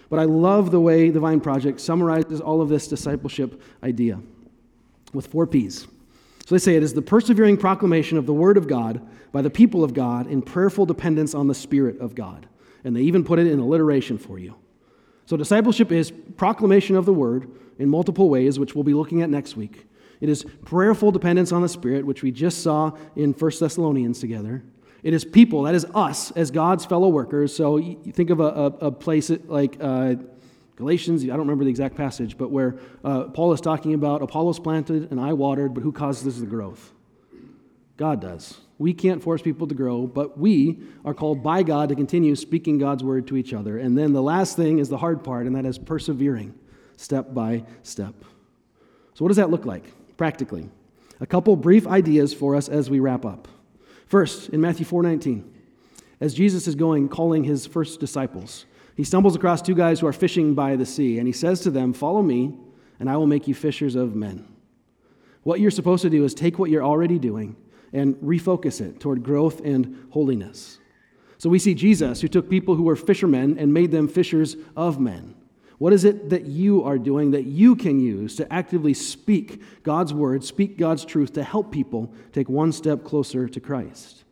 But 0.10 0.20
I 0.20 0.26
love 0.26 0.70
the 0.70 0.80
way 0.80 1.10
the 1.10 1.20
Vine 1.20 1.40
Project 1.40 1.80
summarizes 1.80 2.40
all 2.40 2.62
of 2.62 2.70
this 2.70 2.88
discipleship 2.88 3.60
idea 3.84 4.20
with 5.12 5.28
four 5.28 5.48
P's. 5.48 5.88
So 6.46 6.56
they 6.56 6.60
say 6.60 6.76
it 6.76 6.84
is 6.84 6.94
the 6.94 7.02
persevering 7.02 7.58
proclamation 7.58 8.18
of 8.18 8.26
the 8.26 8.34
Word 8.34 8.58
of 8.58 8.68
God 8.68 9.02
by 9.32 9.42
the 9.42 9.50
people 9.50 9.84
of 9.84 9.94
God 9.94 10.28
in 10.28 10.42
prayerful 10.42 10.86
dependence 10.86 11.34
on 11.34 11.48
the 11.48 11.56
Spirit 11.56 12.00
of 12.00 12.16
God. 12.16 12.48
And 12.84 12.96
they 12.96 13.02
even 13.02 13.24
put 13.24 13.40
it 13.40 13.48
in 13.48 13.60
alliteration 13.60 14.18
for 14.18 14.38
you. 14.38 14.56
So 15.26 15.38
discipleship 15.38 15.92
is 15.92 16.12
proclamation 16.36 16.98
of 16.98 17.06
the 17.06 17.14
Word 17.14 17.50
in 17.80 17.90
multiple 17.90 18.30
ways, 18.30 18.60
which 18.60 18.76
we'll 18.76 18.84
be 18.84 18.94
looking 18.94 19.22
at 19.22 19.30
next 19.30 19.56
week. 19.56 19.88
It 20.20 20.30
is 20.30 20.46
prayerful 20.66 21.12
dependence 21.12 21.52
on 21.52 21.62
the 21.62 21.70
Spirit, 21.70 22.06
which 22.06 22.24
we 22.24 22.32
just 22.32 22.62
saw 22.62 22.92
in 23.16 23.34
1 23.34 23.52
Thessalonians 23.60 24.20
together. 24.20 24.64
It 25.02 25.14
is 25.14 25.26
people, 25.26 25.64
that 25.64 25.76
is 25.76 25.86
us, 25.94 26.32
as 26.32 26.52
God's 26.52 26.86
fellow 26.86 27.10
workers. 27.10 27.56
So 27.56 27.78
you 27.78 28.12
think 28.14 28.30
of 28.30 28.40
a, 28.40 28.44
a, 28.44 28.66
a 28.88 28.92
place 28.92 29.30
like 29.48 29.78
uh, 29.82 30.16
Galatians, 30.76 31.24
I 31.24 31.28
don't 31.28 31.40
remember 31.40 31.64
the 31.64 31.70
exact 31.70 31.96
passage, 31.96 32.38
but 32.38 32.50
where 32.50 32.78
uh, 33.04 33.26
Paul 33.26 33.54
is 33.54 33.62
talking 33.62 33.94
about 33.94 34.22
Apollos 34.22 34.60
planted 34.60 35.12
and 35.12 35.20
I 35.20 35.34
watered, 35.34 35.74
but 35.74 35.84
who 35.84 35.92
causes 35.92 36.40
the 36.40 36.48
growth? 36.48 36.92
God 37.96 38.22
does. 38.22 38.60
We 38.80 38.94
can't 38.94 39.22
force 39.22 39.42
people 39.42 39.68
to 39.68 39.76
grow, 39.76 40.08
but 40.08 40.38
we 40.38 40.80
are 41.06 41.14
called 41.14 41.44
by 41.44 41.62
God 41.62 41.90
to 41.90 41.96
continue 41.96 42.36
speaking 42.36 42.80
God's 42.80 43.04
word 43.04 43.28
to 43.28 43.38
each 43.38 43.54
other. 43.54 43.78
And 43.78 43.96
then 43.96 44.14
the 44.14 44.22
last 44.22 44.56
thing 44.56 44.80
is 44.80 44.90
the 44.90 44.98
hard 44.98 45.24
part, 45.24 45.46
and 45.46 45.56
that 45.56 45.66
is 45.66 45.78
persevering 45.78 46.56
step 46.98 47.34
by 47.34 47.66
step. 47.84 48.16
So, 49.14 49.24
what 49.24 49.28
does 49.28 49.38
that 49.38 49.52
look 49.52 49.66
like? 49.66 49.86
practically. 50.18 50.70
A 51.20 51.26
couple 51.26 51.56
brief 51.56 51.88
ideas 51.88 52.34
for 52.34 52.56
us 52.56 52.70
as 52.70 52.90
we 52.90 53.00
wrap 53.00 53.26
up. 53.26 53.48
First, 54.06 54.50
in 54.50 54.62
Matthew 54.62 54.86
4:19, 54.86 55.44
as 56.20 56.34
Jesus 56.34 56.68
is 56.68 56.76
going 56.76 57.10
calling 57.10 57.44
his 57.44 57.66
first 57.66 58.00
disciples, 58.00 58.66
he 58.96 59.04
stumbles 59.04 59.36
across 59.36 59.62
two 59.62 59.76
guys 59.76 60.00
who 60.00 60.08
are 60.08 60.14
fishing 60.14 60.54
by 60.54 60.76
the 60.76 60.86
sea, 60.86 61.18
and 61.18 61.28
he 61.28 61.34
says 61.34 61.62
to 61.62 61.72
them, 61.72 61.94
"Follow 61.94 62.22
me, 62.22 62.54
and 63.00 63.10
I 63.10 63.18
will 63.18 63.28
make 63.28 63.48
you 63.48 63.54
fishers 63.54 63.96
of 63.96 64.16
men." 64.16 64.46
What 65.44 65.60
you're 65.60 65.72
supposed 65.72 66.04
to 66.04 66.10
do 66.10 66.24
is 66.24 66.34
take 66.34 66.58
what 66.58 66.70
you're 66.70 66.84
already 66.84 67.20
doing 67.20 67.56
and 67.92 68.16
refocus 68.16 68.82
it 68.82 69.00
toward 69.00 69.24
growth 69.24 69.62
and 69.64 69.96
holiness. 70.12 70.80
So 71.38 71.50
we 71.50 71.60
see 71.60 71.74
Jesus, 71.74 72.22
who 72.22 72.28
took 72.28 72.50
people 72.50 72.76
who 72.76 72.84
were 72.84 72.96
fishermen 72.96 73.58
and 73.60 73.74
made 73.74 73.92
them 73.92 74.08
fishers 74.08 74.56
of 74.78 75.00
men. 75.00 75.36
What 75.80 75.92
is 75.92 76.06
it 76.06 76.30
that 76.30 76.46
you 76.46 76.84
are 76.84 76.98
doing 76.98 77.32
that 77.32 77.46
you 77.46 77.76
can 77.76 78.00
use 78.00 78.38
to 78.38 78.54
actively 78.54 78.94
speak 78.94 79.62
God's 79.84 80.14
word, 80.14 80.46
speak 80.46 80.78
God's 80.78 81.04
truth 81.04 81.34
to 81.34 81.44
help 81.44 81.72
people 81.72 82.14
take 82.32 82.48
one 82.48 82.72
step 82.72 83.04
closer 83.04 83.50
to 83.50 83.60
Christ? 83.60 84.24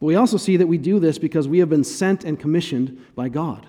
But 0.00 0.06
we 0.06 0.14
also 0.14 0.38
see 0.38 0.56
that 0.56 0.68
we 0.68 0.78
do 0.78 0.98
this 0.98 1.18
because 1.18 1.46
we 1.46 1.58
have 1.58 1.68
been 1.68 1.84
sent 1.84 2.24
and 2.24 2.38
commissioned 2.38 2.98
by 3.14 3.28
God. 3.28 3.66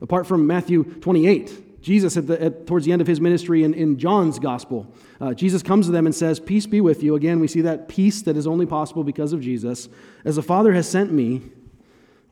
Apart 0.00 0.26
from 0.26 0.46
Matthew 0.46 0.84
28, 0.84 1.82
Jesus, 1.82 2.16
at 2.16 2.26
the, 2.26 2.42
at, 2.42 2.66
towards 2.66 2.84
the 2.84 2.92
end 2.92 3.00
of 3.00 3.06
his 3.06 3.20
ministry 3.20 3.64
in, 3.64 3.74
in 3.74 3.98
John's 3.98 4.38
gospel, 4.38 4.92
uh, 5.20 5.34
Jesus 5.34 5.62
comes 5.62 5.86
to 5.86 5.92
them 5.92 6.06
and 6.06 6.14
says, 6.14 6.38
Peace 6.38 6.66
be 6.66 6.80
with 6.80 7.02
you. 7.02 7.14
Again, 7.14 7.40
we 7.40 7.48
see 7.48 7.62
that 7.62 7.88
peace 7.88 8.22
that 8.22 8.36
is 8.36 8.46
only 8.46 8.66
possible 8.66 9.04
because 9.04 9.32
of 9.32 9.40
Jesus. 9.40 9.88
As 10.24 10.36
the 10.36 10.42
Father 10.42 10.72
has 10.74 10.88
sent 10.88 11.12
me, 11.12 11.42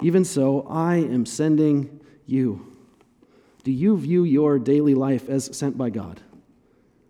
even 0.02 0.24
so 0.24 0.66
I 0.68 0.96
am 0.96 1.26
sending 1.26 2.00
you. 2.26 2.76
Do 3.64 3.72
you 3.72 3.96
view 3.96 4.24
your 4.24 4.58
daily 4.58 4.94
life 4.94 5.28
as 5.28 5.56
sent 5.56 5.76
by 5.76 5.90
God? 5.90 6.20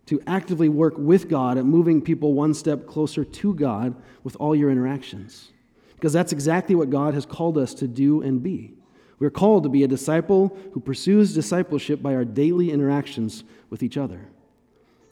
To 0.07 0.21
actively 0.25 0.69
work 0.69 0.95
with 0.97 1.29
God 1.29 1.57
at 1.57 1.65
moving 1.65 2.01
people 2.01 2.33
one 2.33 2.53
step 2.53 2.87
closer 2.87 3.23
to 3.23 3.53
God 3.53 3.95
with 4.23 4.35
all 4.37 4.55
your 4.55 4.71
interactions. 4.71 5.51
Because 5.95 6.13
that's 6.13 6.31
exactly 6.31 6.73
what 6.73 6.89
God 6.89 7.13
has 7.13 7.25
called 7.25 7.57
us 7.57 7.73
to 7.75 7.87
do 7.87 8.21
and 8.21 8.41
be. 8.41 8.78
We're 9.19 9.29
called 9.29 9.63
to 9.63 9.69
be 9.69 9.83
a 9.83 9.87
disciple 9.87 10.57
who 10.73 10.79
pursues 10.79 11.33
discipleship 11.33 12.01
by 12.01 12.15
our 12.15 12.25
daily 12.25 12.71
interactions 12.71 13.43
with 13.69 13.83
each 13.83 13.97
other. 13.97 14.27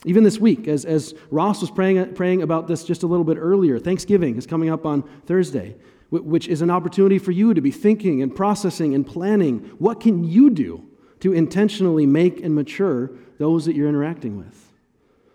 Even 0.06 0.24
this 0.24 0.40
week, 0.40 0.68
as, 0.68 0.86
as 0.86 1.14
Ross 1.32 1.62
was 1.62 1.72
praying, 1.72 2.14
praying 2.14 2.42
about 2.42 2.68
this 2.68 2.84
just 2.84 3.04
a 3.04 3.08
little 3.08 3.26
bit 3.26 3.38
earlier, 3.38 3.80
Thanksgiving 3.80 4.38
is 4.38 4.48
coming 4.48 4.70
up 4.70 4.86
on 4.86 5.04
Thursday, 5.26 5.76
which 6.10 6.48
is 6.48 6.62
an 6.62 6.70
opportunity 6.70 7.20
for 7.20 7.32
you 7.32 7.54
to 7.54 7.62
be 7.62 7.72
thinking 7.72 8.22
and 8.22 8.34
processing 8.34 8.96
and 8.96 9.06
planning 9.06 9.60
what 9.80 10.00
can 10.00 10.24
you 10.24 10.50
do 10.50 10.88
to 11.20 11.34
intentionally 11.34 12.06
make 12.06 12.42
and 12.42 12.56
mature 12.56 13.12
those 13.40 13.66
that 13.66 13.76
you're 13.76 13.90
interacting 13.90 14.38
with. 14.38 14.67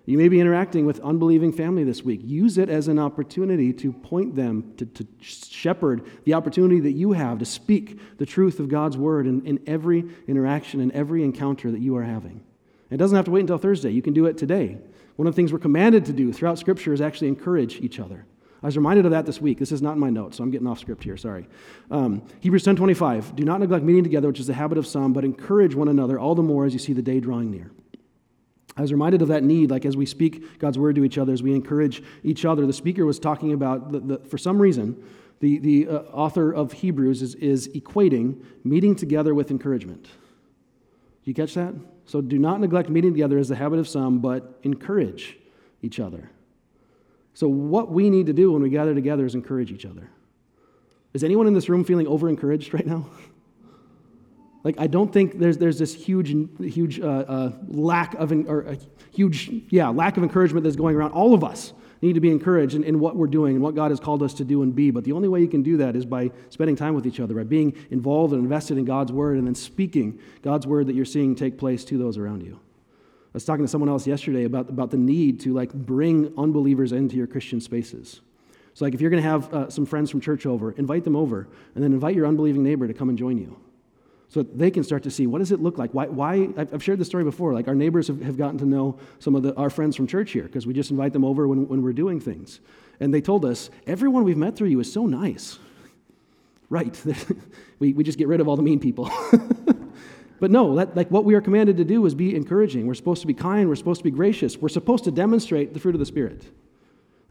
You 0.05 0.18
may 0.18 0.28
be 0.28 0.40
interacting 0.40 0.84
with 0.84 0.98
unbelieving 1.00 1.53
family 1.53 1.84
this 1.84 2.03
week. 2.03 2.20
Use 2.24 2.59
it 2.59 2.68
as 2.68 2.88
an 2.88 2.98
opportunity 2.98 3.72
to 3.74 3.92
point 3.92 4.34
them, 4.34 4.74
to, 4.76 4.84
to 4.84 5.07
shepherd 5.20 6.05
the 6.24 6.34
opportunity 6.34 6.80
that 6.80 6.92
you 6.92 7.12
have 7.12 7.38
to 7.38 7.44
speak 7.44 8.18
the 8.18 8.26
truth 8.26 8.59
of 8.59 8.68
God's 8.68 8.96
word 8.96 9.28
in, 9.28 9.46
in 9.46 9.61
every 9.66 10.05
interaction 10.26 10.80
and 10.80 10.90
every 10.90 11.22
encounter 11.22 11.70
that 11.70 11.80
you 11.80 11.96
are 11.96 12.03
having. 12.03 12.42
It 12.90 12.96
doesn't 12.96 13.14
have 13.14 13.26
to 13.26 13.30
wait 13.30 13.42
until 13.42 13.59
Thursday. 13.59 13.90
You 13.90 14.03
can 14.03 14.12
do 14.12 14.26
it 14.26 14.36
today. 14.36 14.76
One 15.16 15.28
of 15.28 15.34
the 15.34 15.36
things 15.36 15.53
we're 15.53 15.61
commanded 15.61 16.05
to 16.07 16.12
do 16.12 16.32
throughout 16.32 16.59
Scripture 16.59 16.92
is 16.92 17.00
actually 17.00 17.28
encourage 17.28 17.76
each 17.76 18.00
other. 18.00 18.26
I 18.62 18.66
was 18.66 18.76
reminded 18.76 19.05
of 19.07 19.11
that 19.11 19.26
this 19.26 19.40
week. 19.40 19.59
This 19.59 19.72
is 19.72 19.82
not 19.82 19.94
in 19.94 19.98
my 19.98 20.11
notes, 20.11 20.36
so 20.36 20.44
I'm 20.44 20.50
getting 20.53 20.68
off 20.68 20.78
script 20.78 21.03
here. 21.03 21.16
Sorry. 21.16 21.48
Um, 21.90 22.22
Hebrews 22.40 22.62
10:25. 22.62 23.34
Do 23.34 23.44
not 23.44 23.59
neglect 23.59 23.84
meeting 23.84 24.05
together, 24.05 24.28
which 24.28 24.38
is 24.38 24.46
the 24.46 24.55
habit 24.55 24.78
of 24.78 24.86
some, 24.86 25.12
but 25.12 25.24
encourage 25.24 25.74
one 25.74 25.88
another 25.88 26.18
all 26.18 26.36
the 26.36 26.44
more 26.44 26.64
as 26.64 26.72
you 26.72 26.78
see 26.78 26.92
the 26.92 27.03
day 27.03 27.18
drawing 27.18 27.50
near. 27.50 27.72
I 28.76 28.80
was 28.80 28.92
reminded 28.92 29.22
of 29.22 29.28
that 29.28 29.42
need, 29.42 29.70
like 29.70 29.84
as 29.84 29.96
we 29.96 30.06
speak 30.06 30.58
God's 30.58 30.78
word 30.78 30.96
to 30.96 31.04
each 31.04 31.18
other, 31.18 31.32
as 31.32 31.42
we 31.42 31.54
encourage 31.54 32.02
each 32.24 32.44
other. 32.44 32.66
The 32.66 32.72
speaker 32.72 33.04
was 33.04 33.18
talking 33.18 33.52
about, 33.52 33.92
the, 33.92 34.00
the, 34.00 34.18
for 34.18 34.38
some 34.38 34.60
reason, 34.60 35.02
the, 35.40 35.58
the 35.58 35.88
uh, 35.88 35.98
author 36.12 36.52
of 36.52 36.72
Hebrews 36.72 37.20
is, 37.20 37.34
is 37.34 37.68
equating 37.68 38.42
meeting 38.64 38.94
together 38.94 39.34
with 39.34 39.50
encouragement. 39.50 40.08
You 41.24 41.34
catch 41.34 41.54
that? 41.54 41.74
So 42.06 42.20
do 42.20 42.38
not 42.38 42.60
neglect 42.60 42.88
meeting 42.88 43.12
together 43.12 43.38
as 43.38 43.48
the 43.48 43.56
habit 43.56 43.78
of 43.78 43.88
some, 43.88 44.20
but 44.20 44.58
encourage 44.62 45.36
each 45.82 46.00
other. 46.00 46.30
So, 47.34 47.48
what 47.48 47.90
we 47.90 48.10
need 48.10 48.26
to 48.26 48.32
do 48.32 48.52
when 48.52 48.62
we 48.62 48.68
gather 48.68 48.94
together 48.94 49.24
is 49.24 49.34
encourage 49.34 49.72
each 49.72 49.86
other. 49.86 50.10
Is 51.14 51.24
anyone 51.24 51.46
in 51.46 51.54
this 51.54 51.68
room 51.68 51.84
feeling 51.84 52.06
over 52.06 52.28
encouraged 52.28 52.74
right 52.74 52.86
now? 52.86 53.06
Like, 54.64 54.76
I 54.78 54.86
don't 54.86 55.12
think 55.12 55.38
there's, 55.38 55.58
there's 55.58 55.78
this 55.78 55.92
huge, 55.92 56.34
huge 56.60 57.00
uh, 57.00 57.06
uh, 57.06 57.52
lack 57.68 58.14
of, 58.14 58.30
or 58.32 58.62
a 58.62 58.78
huge, 59.12 59.50
yeah, 59.70 59.88
lack 59.88 60.16
of 60.16 60.22
encouragement 60.22 60.62
that's 60.64 60.76
going 60.76 60.94
around. 60.94 61.12
All 61.12 61.34
of 61.34 61.42
us 61.42 61.72
need 62.00 62.14
to 62.14 62.20
be 62.20 62.30
encouraged 62.30 62.74
in, 62.74 62.84
in 62.84 63.00
what 63.00 63.16
we're 63.16 63.26
doing 63.26 63.54
and 63.54 63.62
what 63.62 63.74
God 63.74 63.90
has 63.90 63.98
called 63.98 64.22
us 64.22 64.34
to 64.34 64.44
do 64.44 64.62
and 64.62 64.74
be. 64.74 64.90
But 64.90 65.04
the 65.04 65.12
only 65.12 65.28
way 65.28 65.40
you 65.40 65.48
can 65.48 65.62
do 65.62 65.76
that 65.78 65.96
is 65.96 66.04
by 66.04 66.30
spending 66.50 66.76
time 66.76 66.94
with 66.94 67.06
each 67.06 67.18
other, 67.18 67.34
by 67.34 67.44
being 67.44 67.74
involved 67.90 68.34
and 68.34 68.42
invested 68.42 68.78
in 68.78 68.84
God's 68.84 69.12
word, 69.12 69.36
and 69.36 69.46
then 69.46 69.54
speaking 69.54 70.18
God's 70.42 70.66
word 70.66 70.86
that 70.86 70.94
you're 70.94 71.04
seeing 71.04 71.34
take 71.34 71.58
place 71.58 71.84
to 71.86 71.98
those 71.98 72.16
around 72.16 72.42
you. 72.42 72.54
I 72.54 73.34
was 73.34 73.44
talking 73.44 73.64
to 73.64 73.68
someone 73.68 73.88
else 73.88 74.06
yesterday 74.06 74.44
about, 74.44 74.68
about 74.68 74.90
the 74.90 74.96
need 74.96 75.40
to 75.40 75.54
like 75.54 75.72
bring 75.72 76.32
unbelievers 76.36 76.92
into 76.92 77.16
your 77.16 77.26
Christian 77.26 77.60
spaces. 77.60 78.20
So, 78.74 78.84
like, 78.84 78.94
if 78.94 79.00
you're 79.00 79.10
going 79.10 79.22
to 79.22 79.28
have 79.28 79.54
uh, 79.54 79.70
some 79.70 79.86
friends 79.86 80.10
from 80.10 80.20
church 80.20 80.46
over, 80.46 80.72
invite 80.72 81.04
them 81.04 81.16
over, 81.16 81.48
and 81.74 81.82
then 81.82 81.92
invite 81.92 82.14
your 82.14 82.26
unbelieving 82.26 82.62
neighbor 82.62 82.86
to 82.86 82.94
come 82.94 83.08
and 83.08 83.18
join 83.18 83.38
you 83.38 83.56
so 84.32 84.42
they 84.42 84.70
can 84.70 84.82
start 84.82 85.02
to 85.02 85.10
see 85.10 85.26
what 85.26 85.40
does 85.40 85.52
it 85.52 85.60
look 85.60 85.76
like? 85.76 85.90
Why, 85.92 86.06
why 86.06 86.48
i've 86.56 86.82
shared 86.82 86.98
this 86.98 87.08
story 87.08 87.22
before. 87.22 87.52
Like 87.52 87.68
our 87.68 87.74
neighbors 87.74 88.08
have, 88.08 88.22
have 88.22 88.38
gotten 88.38 88.56
to 88.58 88.64
know 88.64 88.98
some 89.18 89.34
of 89.34 89.42
the, 89.42 89.54
our 89.56 89.68
friends 89.68 89.94
from 89.94 90.06
church 90.06 90.30
here 90.30 90.44
because 90.44 90.66
we 90.66 90.72
just 90.72 90.90
invite 90.90 91.12
them 91.12 91.22
over 91.22 91.46
when, 91.46 91.68
when 91.68 91.82
we're 91.82 91.92
doing 91.92 92.18
things. 92.18 92.60
And 92.98 93.12
they 93.12 93.20
told 93.20 93.44
us 93.44 93.68
everyone 93.86 94.24
we've 94.24 94.38
met 94.38 94.56
through 94.56 94.68
you 94.68 94.80
is 94.80 94.90
so 94.90 95.06
nice. 95.06 95.58
Right. 96.70 96.98
We, 97.78 97.92
we 97.94 98.04
just 98.04 98.16
get 98.16 98.28
rid 98.28 98.40
of 98.40 98.46
all 98.46 98.54
the 98.54 98.62
mean 98.62 98.78
people. 98.78 99.10
But 100.42 100.50
no 100.50 100.74
that, 100.74 100.96
like 100.96 101.08
what 101.08 101.24
we 101.24 101.36
are 101.36 101.40
commanded 101.40 101.76
to 101.76 101.84
do 101.84 102.04
is 102.04 102.16
be 102.16 102.34
encouraging. 102.34 102.88
We're 102.88 102.94
supposed 102.94 103.20
to 103.20 103.28
be 103.28 103.34
kind. 103.34 103.68
We're 103.68 103.76
supposed 103.76 104.00
to 104.00 104.04
be 104.04 104.10
gracious. 104.10 104.56
We're 104.56 104.70
supposed 104.70 105.04
to 105.04 105.12
demonstrate 105.12 105.72
the 105.72 105.78
fruit 105.78 105.94
of 105.94 106.00
the 106.00 106.06
spirit. 106.06 106.44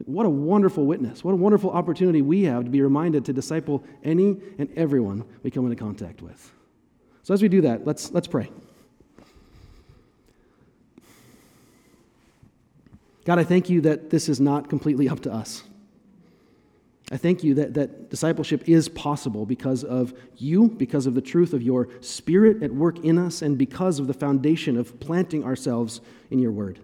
What 0.06 0.26
a 0.26 0.30
wonderful 0.30 0.86
witness. 0.86 1.22
What 1.22 1.34
a 1.34 1.36
wonderful 1.36 1.72
opportunity 1.72 2.22
we 2.22 2.44
have 2.44 2.64
to 2.64 2.70
be 2.70 2.82
reminded 2.82 3.26
to 3.26 3.34
disciple 3.34 3.84
any 4.02 4.38
and 4.58 4.70
everyone 4.78 5.26
we 5.44 5.52
come 5.52 5.66
into 5.66 5.76
contact 5.76 6.22
with. 6.22 6.54
So 7.24 7.34
as 7.34 7.42
we 7.42 7.48
do 7.50 7.62
that, 7.62 7.86
let's, 7.86 8.12
let's 8.12 8.28
pray. 8.28 8.50
God, 13.26 13.38
I 13.38 13.44
thank 13.44 13.70
you 13.70 13.82
that 13.82 14.10
this 14.10 14.28
is 14.28 14.40
not 14.40 14.70
completely 14.70 15.08
up 15.08 15.20
to 15.22 15.32
us. 15.32 15.64
I 17.12 17.18
thank 17.18 17.44
you 17.44 17.54
that, 17.56 17.74
that 17.74 18.10
discipleship 18.10 18.68
is 18.70 18.88
possible 18.88 19.46
because 19.46 19.84
of 19.84 20.14
you, 20.38 20.70
because 20.70 21.06
of 21.06 21.14
the 21.14 21.22
truth 21.22 21.54
of 21.54 21.62
your 21.62 21.90
spirit 22.00 22.64
at 22.64 22.74
work 22.74 23.04
in 23.04 23.18
us, 23.18 23.42
and 23.42 23.58
because 23.58 24.00
of 24.00 24.08
the 24.08 24.14
foundation 24.14 24.78
of 24.78 24.98
planting 25.02 25.44
ourselves 25.44 26.00
in 26.30 26.40
your 26.40 26.52
word. 26.52 26.80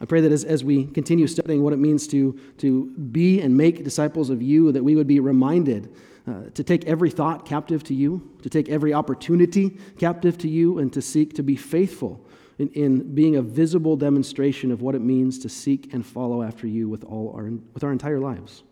I 0.00 0.06
pray 0.06 0.22
that 0.22 0.32
as, 0.32 0.44
as 0.44 0.64
we 0.64 0.84
continue 0.86 1.26
studying 1.26 1.62
what 1.62 1.72
it 1.72 1.78
means 1.78 2.06
to, 2.08 2.38
to 2.58 2.86
be 2.86 3.40
and 3.40 3.56
make 3.56 3.84
disciples 3.84 4.30
of 4.30 4.40
you, 4.40 4.72
that 4.72 4.82
we 4.82 4.96
would 4.96 5.06
be 5.06 5.20
reminded 5.20 5.94
uh, 6.26 6.44
to 6.54 6.64
take 6.64 6.86
every 6.86 7.10
thought 7.10 7.44
captive 7.44 7.84
to 7.84 7.94
you, 7.94 8.30
to 8.42 8.48
take 8.48 8.68
every 8.68 8.94
opportunity 8.94 9.76
captive 9.98 10.38
to 10.38 10.48
you, 10.48 10.78
and 10.78 10.92
to 10.92 11.02
seek 11.02 11.34
to 11.34 11.42
be 11.42 11.56
faithful 11.56 12.24
in, 12.58 12.68
in 12.70 13.14
being 13.14 13.36
a 13.36 13.42
visible 13.42 13.96
demonstration 13.96 14.70
of 14.70 14.80
what 14.80 14.94
it 14.94 15.00
means 15.00 15.38
to 15.38 15.48
seek 15.48 15.92
and 15.92 16.04
follow 16.04 16.42
after 16.42 16.66
you 16.66 16.88
with, 16.88 17.04
all 17.04 17.32
our, 17.34 17.50
with 17.74 17.84
our 17.84 17.92
entire 17.92 18.20
lives. 18.20 18.62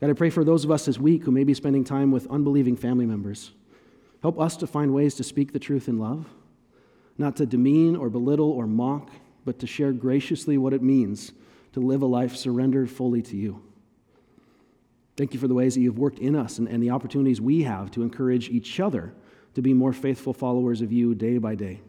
God, 0.00 0.10
I 0.10 0.14
pray 0.14 0.30
for 0.30 0.44
those 0.44 0.64
of 0.64 0.70
us 0.70 0.84
this 0.84 0.98
week 0.98 1.24
who 1.24 1.30
may 1.30 1.44
be 1.44 1.54
spending 1.54 1.84
time 1.84 2.10
with 2.10 2.28
unbelieving 2.28 2.76
family 2.76 3.06
members. 3.06 3.52
Help 4.20 4.38
us 4.40 4.56
to 4.58 4.66
find 4.66 4.94
ways 4.94 5.14
to 5.16 5.24
speak 5.24 5.52
the 5.52 5.58
truth 5.58 5.88
in 5.88 5.98
love, 5.98 6.26
not 7.18 7.36
to 7.36 7.46
demean 7.46 7.96
or 7.96 8.08
belittle 8.10 8.50
or 8.50 8.66
mock, 8.66 9.10
but 9.44 9.58
to 9.60 9.66
share 9.66 9.92
graciously 9.92 10.58
what 10.58 10.72
it 10.72 10.82
means 10.82 11.32
to 11.72 11.80
live 11.80 12.02
a 12.02 12.06
life 12.06 12.36
surrendered 12.36 12.90
fully 12.90 13.22
to 13.22 13.36
you. 13.36 13.62
Thank 15.16 15.34
you 15.34 15.40
for 15.40 15.48
the 15.48 15.54
ways 15.54 15.74
that 15.74 15.80
you've 15.80 15.98
worked 15.98 16.18
in 16.18 16.34
us 16.34 16.58
and, 16.58 16.68
and 16.68 16.82
the 16.82 16.90
opportunities 16.90 17.40
we 17.40 17.62
have 17.62 17.90
to 17.92 18.02
encourage 18.02 18.48
each 18.48 18.80
other 18.80 19.12
to 19.54 19.62
be 19.62 19.74
more 19.74 19.92
faithful 19.92 20.32
followers 20.32 20.80
of 20.80 20.92
you 20.92 21.14
day 21.14 21.38
by 21.38 21.54
day. 21.54 21.80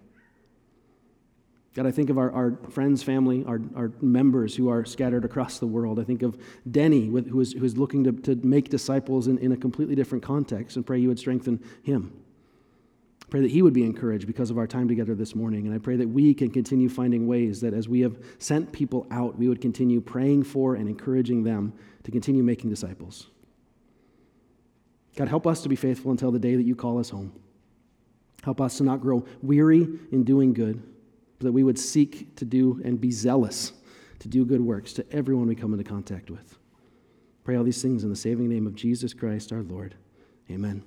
God, 1.73 1.87
I 1.87 1.91
think 1.91 2.09
of 2.11 2.19
our, 2.19 2.31
our 2.31 2.57
friends, 2.69 3.01
family, 3.01 3.43
our, 3.45 3.59
our 3.75 3.91
members 3.99 4.55
who 4.55 4.69
are 4.69 4.85
scattered 4.85 5.25
across 5.25 5.57
the 5.57 5.65
world. 5.65 5.99
I 5.99 6.03
think 6.03 6.21
of 6.21 6.37
Denny, 6.69 7.07
who 7.07 7.39
is, 7.39 7.53
who 7.53 7.65
is 7.65 7.77
looking 7.77 8.03
to, 8.03 8.11
to 8.11 8.35
make 8.45 8.69
disciples 8.69 9.27
in, 9.27 9.39
in 9.39 9.51
a 9.51 9.57
completely 9.57 9.95
different 9.95 10.23
context, 10.23 10.75
and 10.75 10.85
pray 10.85 10.99
you 10.99 11.07
would 11.07 11.17
strengthen 11.17 11.63
him. 11.81 12.22
Pray 13.33 13.41
that 13.41 13.49
he 13.49 13.63
would 13.63 13.73
be 13.73 13.83
encouraged 13.83 14.27
because 14.27 14.51
of 14.51 14.59
our 14.59 14.67
time 14.67 14.87
together 14.87 15.15
this 15.15 15.33
morning. 15.33 15.65
And 15.65 15.73
I 15.73 15.79
pray 15.79 15.95
that 15.95 16.07
we 16.07 16.35
can 16.35 16.51
continue 16.51 16.87
finding 16.87 17.25
ways 17.25 17.61
that 17.61 17.73
as 17.73 17.89
we 17.89 18.01
have 18.01 18.15
sent 18.37 18.71
people 18.71 19.07
out, 19.09 19.39
we 19.39 19.47
would 19.47 19.59
continue 19.59 20.01
praying 20.01 20.43
for 20.43 20.75
and 20.75 20.87
encouraging 20.87 21.43
them 21.43 21.73
to 22.03 22.11
continue 22.11 22.43
making 22.43 22.69
disciples. 22.69 23.31
God, 25.15 25.29
help 25.29 25.47
us 25.47 25.63
to 25.63 25.69
be 25.69 25.75
faithful 25.75 26.11
until 26.11 26.31
the 26.31 26.37
day 26.37 26.55
that 26.55 26.61
you 26.61 26.75
call 26.75 26.99
us 26.99 27.09
home. 27.09 27.33
Help 28.43 28.61
us 28.61 28.77
to 28.77 28.83
not 28.83 29.01
grow 29.01 29.25
weary 29.41 29.87
in 30.11 30.23
doing 30.23 30.53
good, 30.53 30.83
but 31.39 31.45
that 31.45 31.53
we 31.53 31.63
would 31.63 31.79
seek 31.79 32.35
to 32.35 32.45
do 32.45 32.83
and 32.85 33.01
be 33.01 33.09
zealous 33.09 33.73
to 34.19 34.27
do 34.27 34.45
good 34.45 34.61
works 34.61 34.93
to 34.93 35.11
everyone 35.11 35.47
we 35.47 35.55
come 35.55 35.73
into 35.73 35.83
contact 35.83 36.29
with. 36.29 36.59
Pray 37.43 37.55
all 37.55 37.63
these 37.63 37.81
things 37.81 38.03
in 38.03 38.11
the 38.11 38.15
saving 38.15 38.47
name 38.47 38.67
of 38.67 38.75
Jesus 38.75 39.11
Christ 39.11 39.51
our 39.51 39.63
Lord. 39.63 39.95
Amen. 40.51 40.83